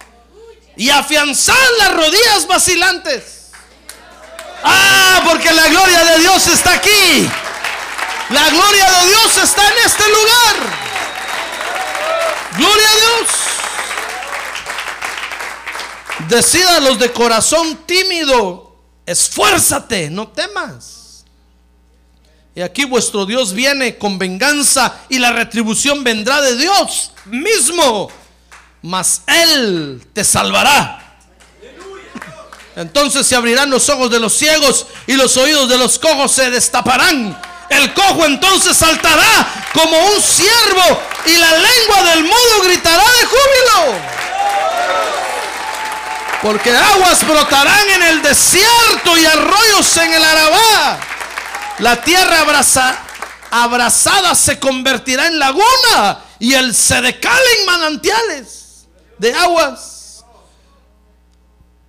y 0.78 0.90
afianzad 0.90 1.56
las 1.80 1.94
rodillas 1.94 2.48
vacilantes. 2.48 3.52
Ah, 4.64 5.22
porque 5.26 5.52
la 5.52 5.68
gloria 5.68 6.04
de 6.04 6.20
Dios 6.20 6.48
está 6.48 6.74
aquí. 6.74 7.30
La 8.30 8.50
gloria 8.50 8.90
de 8.90 9.08
Dios 9.08 9.38
está 9.38 9.62
en 9.68 9.86
este 9.86 10.04
lugar. 10.08 10.56
Gloria 12.58 12.90
a 12.90 12.96
Dios. 12.96 13.30
Decida 16.30 16.80
los 16.80 16.98
de 16.98 17.12
corazón 17.12 17.86
tímido, 17.86 18.76
esfuérzate, 19.06 20.10
no 20.10 20.30
temas. 20.30 21.05
Y 22.56 22.62
aquí 22.62 22.86
vuestro 22.86 23.26
Dios 23.26 23.54
viene 23.54 23.98
con 23.98 24.18
venganza 24.18 25.02
y 25.10 25.20
la 25.20 25.34
retribución 25.34 26.06
vendrá 26.06 26.42
de 26.42 26.56
Dios 26.56 27.12
mismo, 27.26 28.10
mas 28.82 29.24
Él 29.28 30.02
te 30.14 30.24
salvará. 30.24 31.18
Entonces 32.78 33.28
se 33.28 33.36
abrirán 33.36 33.70
los 33.70 33.90
ojos 33.90 34.10
de 34.10 34.22
los 34.22 34.34
ciegos 34.34 34.88
y 35.06 35.14
los 35.14 35.36
oídos 35.36 35.68
de 35.68 35.78
los 35.78 36.00
cojos 36.00 36.32
se 36.32 36.50
destaparán. 36.50 37.38
El 37.70 37.94
cojo 37.94 38.26
entonces 38.26 38.78
saltará 38.78 39.70
como 39.74 39.98
un 39.98 40.22
ciervo 40.22 41.02
y 41.26 41.38
la 41.38 41.52
lengua 41.52 42.04
del 42.12 42.24
mudo 42.24 42.62
gritará 42.64 43.04
de 43.04 43.26
júbilo 43.26 44.16
porque 46.46 46.72
aguas 46.72 47.26
brotarán 47.28 47.90
en 47.90 48.04
el 48.04 48.22
desierto 48.22 49.18
y 49.18 49.26
arroyos 49.26 49.98
en 49.98 50.14
el 50.14 50.24
Arabá. 50.24 51.15
La 51.80 52.02
tierra 52.02 52.46
abrazada 53.52 54.36
se 54.36 54.60
convertirá 54.60 55.28
en 55.28 55.40
laguna 55.40 56.24
y 56.40 56.54
el 56.54 56.74
sedecal 56.74 57.42
en 57.60 57.66
manantiales 57.66 58.88
de 59.18 59.34
aguas. 59.34 60.24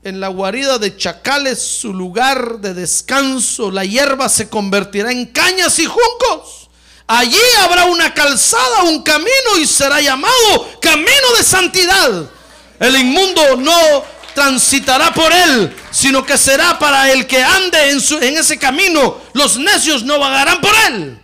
En 0.03 0.21
la 0.21 0.29
guarida 0.29 0.79
de 0.79 0.97
chacales, 0.97 1.61
su 1.61 1.93
lugar 1.93 2.59
de 2.59 2.75
descanso, 2.75 3.71
la 3.71 3.85
hierba 3.85 4.29
se 4.29 4.49
convertirá 4.49 5.11
en 5.11 5.27
cañas 5.27 5.79
y 5.79 5.87
juncos. 5.87 6.69
Allí 7.09 7.41
habrá 7.61 7.85
una 7.85 8.13
calzada, 8.15 8.85
un 8.85 9.03
camino 9.03 9.59
y 9.61 9.67
será 9.67 10.01
llamado 10.01 10.79
camino 10.81 11.33
de 11.37 11.45
santidad. 11.45 12.31
El 12.79 12.97
inmundo 12.97 13.57
no 13.57 14.05
transitará 14.37 15.13
por 15.13 15.33
él, 15.33 15.75
sino 15.91 16.25
que 16.25 16.39
será 16.39 16.79
para 16.79 17.11
el 17.11 17.27
que 17.27 17.43
ande 17.43 17.91
en, 17.91 18.01
su- 18.01 18.19
ese 18.19 18.57
camino. 18.57 19.17
Los 19.33 19.59
necios 19.59 20.05
no 20.05 20.21
vagarán 20.21 20.61
por 20.61 20.73
él. 20.89 21.19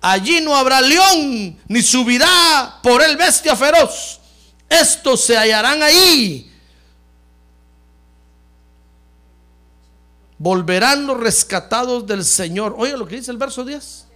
Allí 0.00 0.40
no 0.40 0.54
habrá 0.54 0.80
león, 0.80 1.58
ni 1.66 1.82
subirá 1.82 2.78
por 2.82 3.02
él 3.02 3.16
bestia 3.16 3.56
feroz. 3.56 4.20
Estos 4.68 5.24
se 5.24 5.36
hallarán 5.36 5.82
ahí. 5.82 6.46
Volverán 10.38 11.06
los 11.06 11.18
rescatados 11.18 12.06
del 12.06 12.24
Señor. 12.24 12.74
Oiga 12.78 12.96
lo 12.96 13.06
que 13.06 13.16
dice 13.16 13.30
el 13.30 13.36
verso 13.36 13.64
10. 13.64 14.06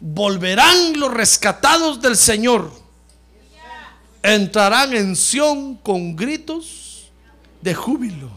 Volverán 0.00 0.98
los 1.00 1.12
rescatados 1.12 2.00
del 2.00 2.16
Señor. 2.16 2.70
Entrarán 4.22 4.94
en 4.94 5.16
Sión 5.16 5.76
con 5.76 6.14
gritos 6.14 6.81
de 7.62 7.74
júbilo. 7.74 8.28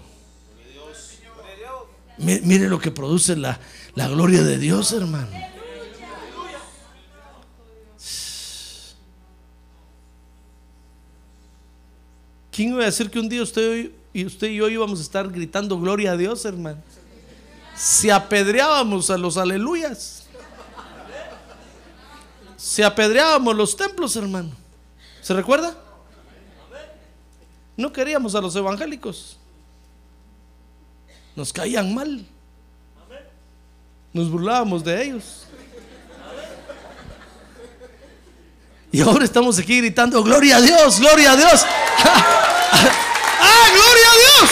Mi- 2.18 2.40
Mire 2.42 2.70
lo 2.70 2.80
que 2.80 2.92
produce 2.92 3.36
la, 3.36 3.60
la 3.96 4.08
gloria 4.08 4.42
de 4.44 4.58
Dios, 4.58 4.94
hermano. 4.94 5.28
¿Quién 12.52 12.70
iba 12.70 12.84
a 12.84 12.86
decir 12.86 13.10
que 13.10 13.20
un 13.20 13.28
día 13.28 13.44
usted 13.44 13.92
y 14.14 14.26
usted 14.26 14.48
y 14.48 14.56
yo 14.58 14.70
íbamos 14.70 15.00
a 15.00 15.02
estar 15.02 15.30
gritando 15.30 15.78
gloria 15.80 16.14
a 16.14 16.18
Dios, 16.18 16.46
hermano? 16.46 16.78
Si 17.76 18.10
apedreábamos 18.10 19.10
a 19.10 19.18
los 19.18 19.36
aleluyas. 19.36 20.24
Si 22.56 22.82
apedreábamos 22.82 23.56
los 23.56 23.76
templos, 23.76 24.16
hermano. 24.16 24.52
¿Se 25.22 25.34
recuerda? 25.34 25.76
No 27.78 27.92
queríamos 27.92 28.36
a 28.36 28.42
los 28.42 28.56
evangélicos. 28.56 29.38
Nos 31.36 31.52
caían 31.52 31.94
mal. 31.94 32.26
Nos 34.14 34.30
burlábamos 34.30 34.84
de 34.84 35.04
ellos. 35.04 35.46
Y 38.92 39.02
ahora 39.02 39.26
estamos 39.26 39.60
aquí 39.60 39.80
gritando, 39.80 40.24
gloria 40.24 40.56
a 40.56 40.62
Dios, 40.62 41.02
gloria 41.02 41.34
a 41.34 41.36
Dios. 41.36 41.66
¡Ah, 43.42 43.68
gloria 43.74 44.10
a 44.10 44.16
Dios! 44.16 44.52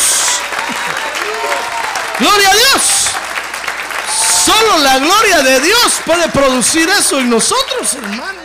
¡Gloria 2.19 2.49
a 2.49 2.53
Dios! 2.53 2.81
Solo 4.43 4.77
la 4.79 4.99
gloria 4.99 5.41
de 5.43 5.61
Dios 5.61 6.01
puede 6.05 6.27
producir 6.27 6.89
eso 6.89 7.21
en 7.21 7.29
nosotros, 7.29 7.93
hermano. 7.93 8.41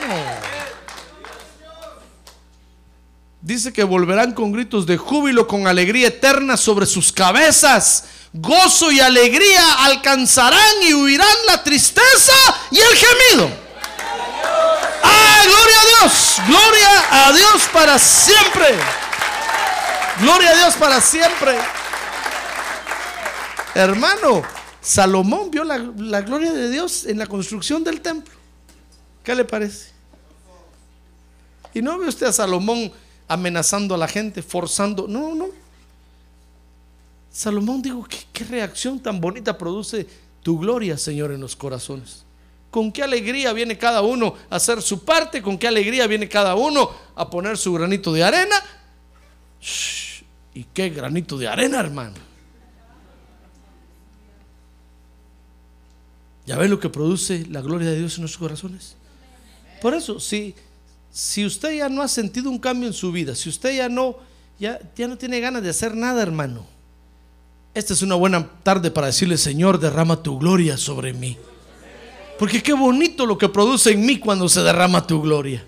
Dice 3.48 3.72
que 3.72 3.82
volverán 3.82 4.34
con 4.34 4.52
gritos 4.52 4.84
de 4.84 4.98
júbilo, 4.98 5.48
con 5.48 5.66
alegría 5.66 6.08
eterna 6.08 6.58
sobre 6.58 6.84
sus 6.84 7.10
cabezas. 7.10 8.04
Gozo 8.34 8.92
y 8.92 9.00
alegría 9.00 9.86
alcanzarán 9.86 10.82
y 10.82 10.92
huirán 10.92 11.34
la 11.46 11.64
tristeza 11.64 12.34
y 12.70 12.76
el 12.76 12.94
gemido. 12.94 13.50
¡Ah, 15.02 15.42
gloria 15.46 15.80
a 15.80 15.86
Dios! 15.86 16.36
¡Gloria 16.46 17.26
a 17.26 17.32
Dios 17.32 17.62
para 17.72 17.98
siempre! 17.98 18.66
¡Gloria 20.20 20.50
a 20.50 20.54
Dios 20.54 20.74
para 20.74 21.00
siempre! 21.00 21.58
Hermano, 23.74 24.42
Salomón 24.82 25.50
vio 25.50 25.64
la, 25.64 25.78
gloria 26.20 26.52
de 26.52 26.68
Dios 26.68 27.06
en 27.06 27.18
la 27.18 27.26
construcción 27.26 27.82
del 27.82 28.02
templo. 28.02 28.34
¿Qué 29.24 29.34
le 29.34 29.46
parece? 29.46 29.88
Y 31.72 31.80
no 31.80 31.98
ve 31.98 32.08
usted 32.08 32.26
a 32.26 32.32
Salomón 32.34 32.92
amenazando 33.28 33.94
a 33.94 33.98
la 33.98 34.08
gente, 34.08 34.42
forzando. 34.42 35.06
No, 35.06 35.34
no. 35.34 35.48
Salomón 37.30 37.82
dijo, 37.82 38.06
¿qué, 38.32 38.44
reacción 38.44 38.98
tan 38.98 39.20
bonita 39.20 39.56
produce 39.56 40.06
tu 40.42 40.58
gloria, 40.58 40.96
Señor, 40.98 41.30
en 41.30 41.40
los 41.40 41.54
corazones? 41.54 42.24
Con 42.70 42.90
qué 42.90 43.02
alegría 43.02 43.52
viene 43.52 43.78
cada 43.78 44.02
uno 44.02 44.34
a 44.50 44.56
hacer 44.56 44.82
su 44.82 45.04
parte, 45.04 45.40
con 45.40 45.56
qué 45.56 45.68
alegría 45.68 46.06
viene 46.06 46.28
cada 46.28 46.54
uno 46.54 46.90
a 47.14 47.30
poner 47.30 47.56
su 47.56 47.72
granito 47.72 48.12
de 48.12 48.24
arena. 48.24 48.56
¿Y 50.54 50.64
qué 50.64 50.88
granito 50.90 51.38
de 51.38 51.48
arena, 51.48 51.78
hermano? 51.78 52.14
¿Ya 56.46 56.56
ven 56.56 56.70
lo 56.70 56.80
que 56.80 56.88
produce 56.88 57.46
la 57.50 57.60
gloria 57.60 57.90
de 57.90 57.98
Dios 57.98 58.16
en 58.16 58.22
nuestros 58.22 58.40
corazones? 58.40 58.96
Por 59.82 59.94
eso, 59.94 60.18
si, 60.18 60.54
si 61.18 61.44
usted 61.44 61.72
ya 61.72 61.88
no 61.88 62.00
ha 62.00 62.06
sentido 62.06 62.48
un 62.48 62.60
cambio 62.60 62.86
en 62.86 62.94
su 62.94 63.10
vida, 63.10 63.34
si 63.34 63.48
usted 63.48 63.76
ya 63.76 63.88
no, 63.88 64.16
ya, 64.56 64.78
ya 64.94 65.08
no 65.08 65.18
tiene 65.18 65.40
ganas 65.40 65.64
de 65.64 65.70
hacer 65.70 65.96
nada, 65.96 66.22
hermano, 66.22 66.64
esta 67.74 67.92
es 67.92 68.02
una 68.02 68.14
buena 68.14 68.48
tarde 68.62 68.92
para 68.92 69.08
decirle, 69.08 69.36
Señor, 69.36 69.80
derrama 69.80 70.22
tu 70.22 70.38
gloria 70.38 70.76
sobre 70.76 71.12
mí. 71.12 71.36
Porque 72.38 72.62
qué 72.62 72.72
bonito 72.72 73.26
lo 73.26 73.36
que 73.36 73.48
produce 73.48 73.90
en 73.90 74.06
mí 74.06 74.20
cuando 74.20 74.48
se 74.48 74.60
derrama 74.60 75.08
tu 75.08 75.20
gloria. 75.20 75.66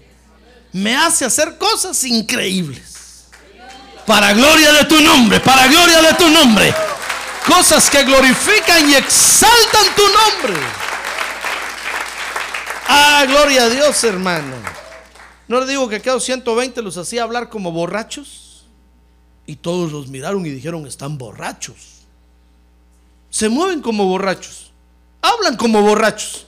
Me 0.72 0.94
hace 0.94 1.24
hacer 1.24 1.58
cosas 1.58 2.04
increíbles. 2.04 3.24
Para 4.06 4.32
gloria 4.32 4.70
de 4.70 4.84
tu 4.84 5.00
nombre, 5.00 5.40
para 5.40 5.66
gloria 5.66 6.00
de 6.00 6.14
tu 6.14 6.28
nombre. 6.28 6.72
Cosas 7.44 7.90
que 7.90 8.04
glorifican 8.04 8.88
y 8.88 8.94
exaltan 8.94 9.86
tu 9.96 10.02
nombre. 10.02 10.62
Ah, 12.86 13.24
gloria 13.26 13.64
a 13.64 13.68
Dios, 13.68 14.04
hermano. 14.04 14.79
No 15.50 15.58
le 15.58 15.66
digo 15.66 15.88
que 15.88 15.96
aquellos 15.96 16.22
120 16.22 16.80
los 16.80 16.96
hacía 16.96 17.24
hablar 17.24 17.48
como 17.48 17.72
borrachos. 17.72 18.66
Y 19.46 19.56
todos 19.56 19.90
los 19.90 20.06
miraron 20.06 20.46
y 20.46 20.50
dijeron, 20.50 20.86
están 20.86 21.18
borrachos. 21.18 22.04
Se 23.30 23.48
mueven 23.48 23.82
como 23.82 24.06
borrachos. 24.06 24.70
Hablan 25.20 25.56
como 25.56 25.82
borrachos. 25.82 26.46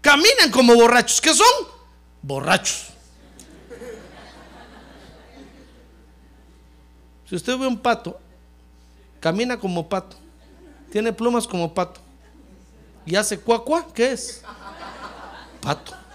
Caminan 0.00 0.52
como 0.52 0.76
borrachos. 0.76 1.20
¿Qué 1.20 1.34
son? 1.34 1.44
Borrachos. 2.22 2.90
Si 7.28 7.34
usted 7.34 7.58
ve 7.58 7.66
un 7.66 7.78
pato, 7.78 8.16
camina 9.18 9.58
como 9.58 9.88
pato, 9.88 10.16
tiene 10.92 11.12
plumas 11.12 11.48
como 11.48 11.74
pato 11.74 12.00
y 13.04 13.16
hace 13.16 13.40
cuacua, 13.40 13.92
¿qué 13.92 14.12
es? 14.12 14.42
Pato. 15.60 16.05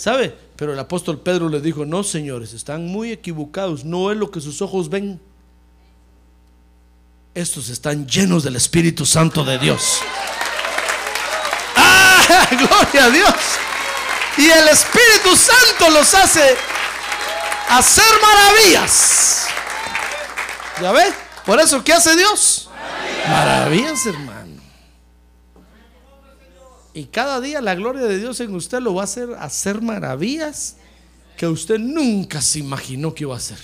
¿Sabe? 0.00 0.34
Pero 0.56 0.72
el 0.72 0.78
apóstol 0.78 1.20
Pedro 1.20 1.50
le 1.50 1.60
dijo, 1.60 1.84
no 1.84 2.02
señores, 2.02 2.54
están 2.54 2.86
muy 2.86 3.12
equivocados, 3.12 3.84
no 3.84 4.10
es 4.10 4.16
lo 4.16 4.30
que 4.30 4.40
sus 4.40 4.62
ojos 4.62 4.88
ven. 4.88 5.20
Estos 7.34 7.68
están 7.68 8.06
llenos 8.06 8.42
del 8.42 8.56
Espíritu 8.56 9.04
Santo 9.04 9.44
de 9.44 9.58
Dios. 9.58 10.00
¡Ah! 11.76 12.48
Gloria 12.50 13.04
a 13.04 13.10
Dios. 13.10 13.34
Y 14.38 14.48
el 14.48 14.68
Espíritu 14.68 15.36
Santo 15.36 15.90
los 15.90 16.14
hace 16.14 16.56
hacer 17.68 18.12
maravillas. 18.22 19.48
¿Ya 20.80 20.92
ve? 20.92 21.12
Por 21.44 21.60
eso, 21.60 21.84
¿qué 21.84 21.92
hace 21.92 22.16
Dios? 22.16 22.70
Maravillas, 23.28 24.06
hermano. 24.06 24.29
Y 26.92 27.04
cada 27.04 27.40
día 27.40 27.60
la 27.60 27.74
gloria 27.76 28.02
de 28.02 28.18
Dios 28.18 28.40
en 28.40 28.54
usted 28.54 28.80
lo 28.80 28.94
va 28.94 29.02
a 29.02 29.04
hacer 29.04 29.28
hacer 29.38 29.80
maravillas 29.80 30.76
que 31.36 31.46
usted 31.46 31.78
nunca 31.78 32.40
se 32.40 32.58
imaginó 32.58 33.14
que 33.14 33.24
iba 33.24 33.34
a 33.34 33.38
hacer. 33.38 33.58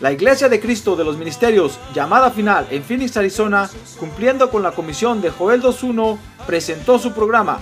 La 0.00 0.12
Iglesia 0.12 0.48
de 0.48 0.60
Cristo 0.60 0.94
de 0.94 1.04
los 1.04 1.18
Ministerios 1.18 1.80
Llamada 1.92 2.30
Final 2.30 2.68
en 2.70 2.84
Phoenix, 2.84 3.16
Arizona, 3.16 3.68
cumpliendo 3.98 4.48
con 4.48 4.62
la 4.62 4.70
comisión 4.70 5.20
de 5.20 5.30
Joel 5.30 5.60
2.1, 5.60 6.16
presentó 6.46 7.00
su 7.00 7.12
programa 7.12 7.58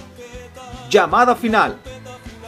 Llamada 0.90 1.34
Final. 1.34 1.78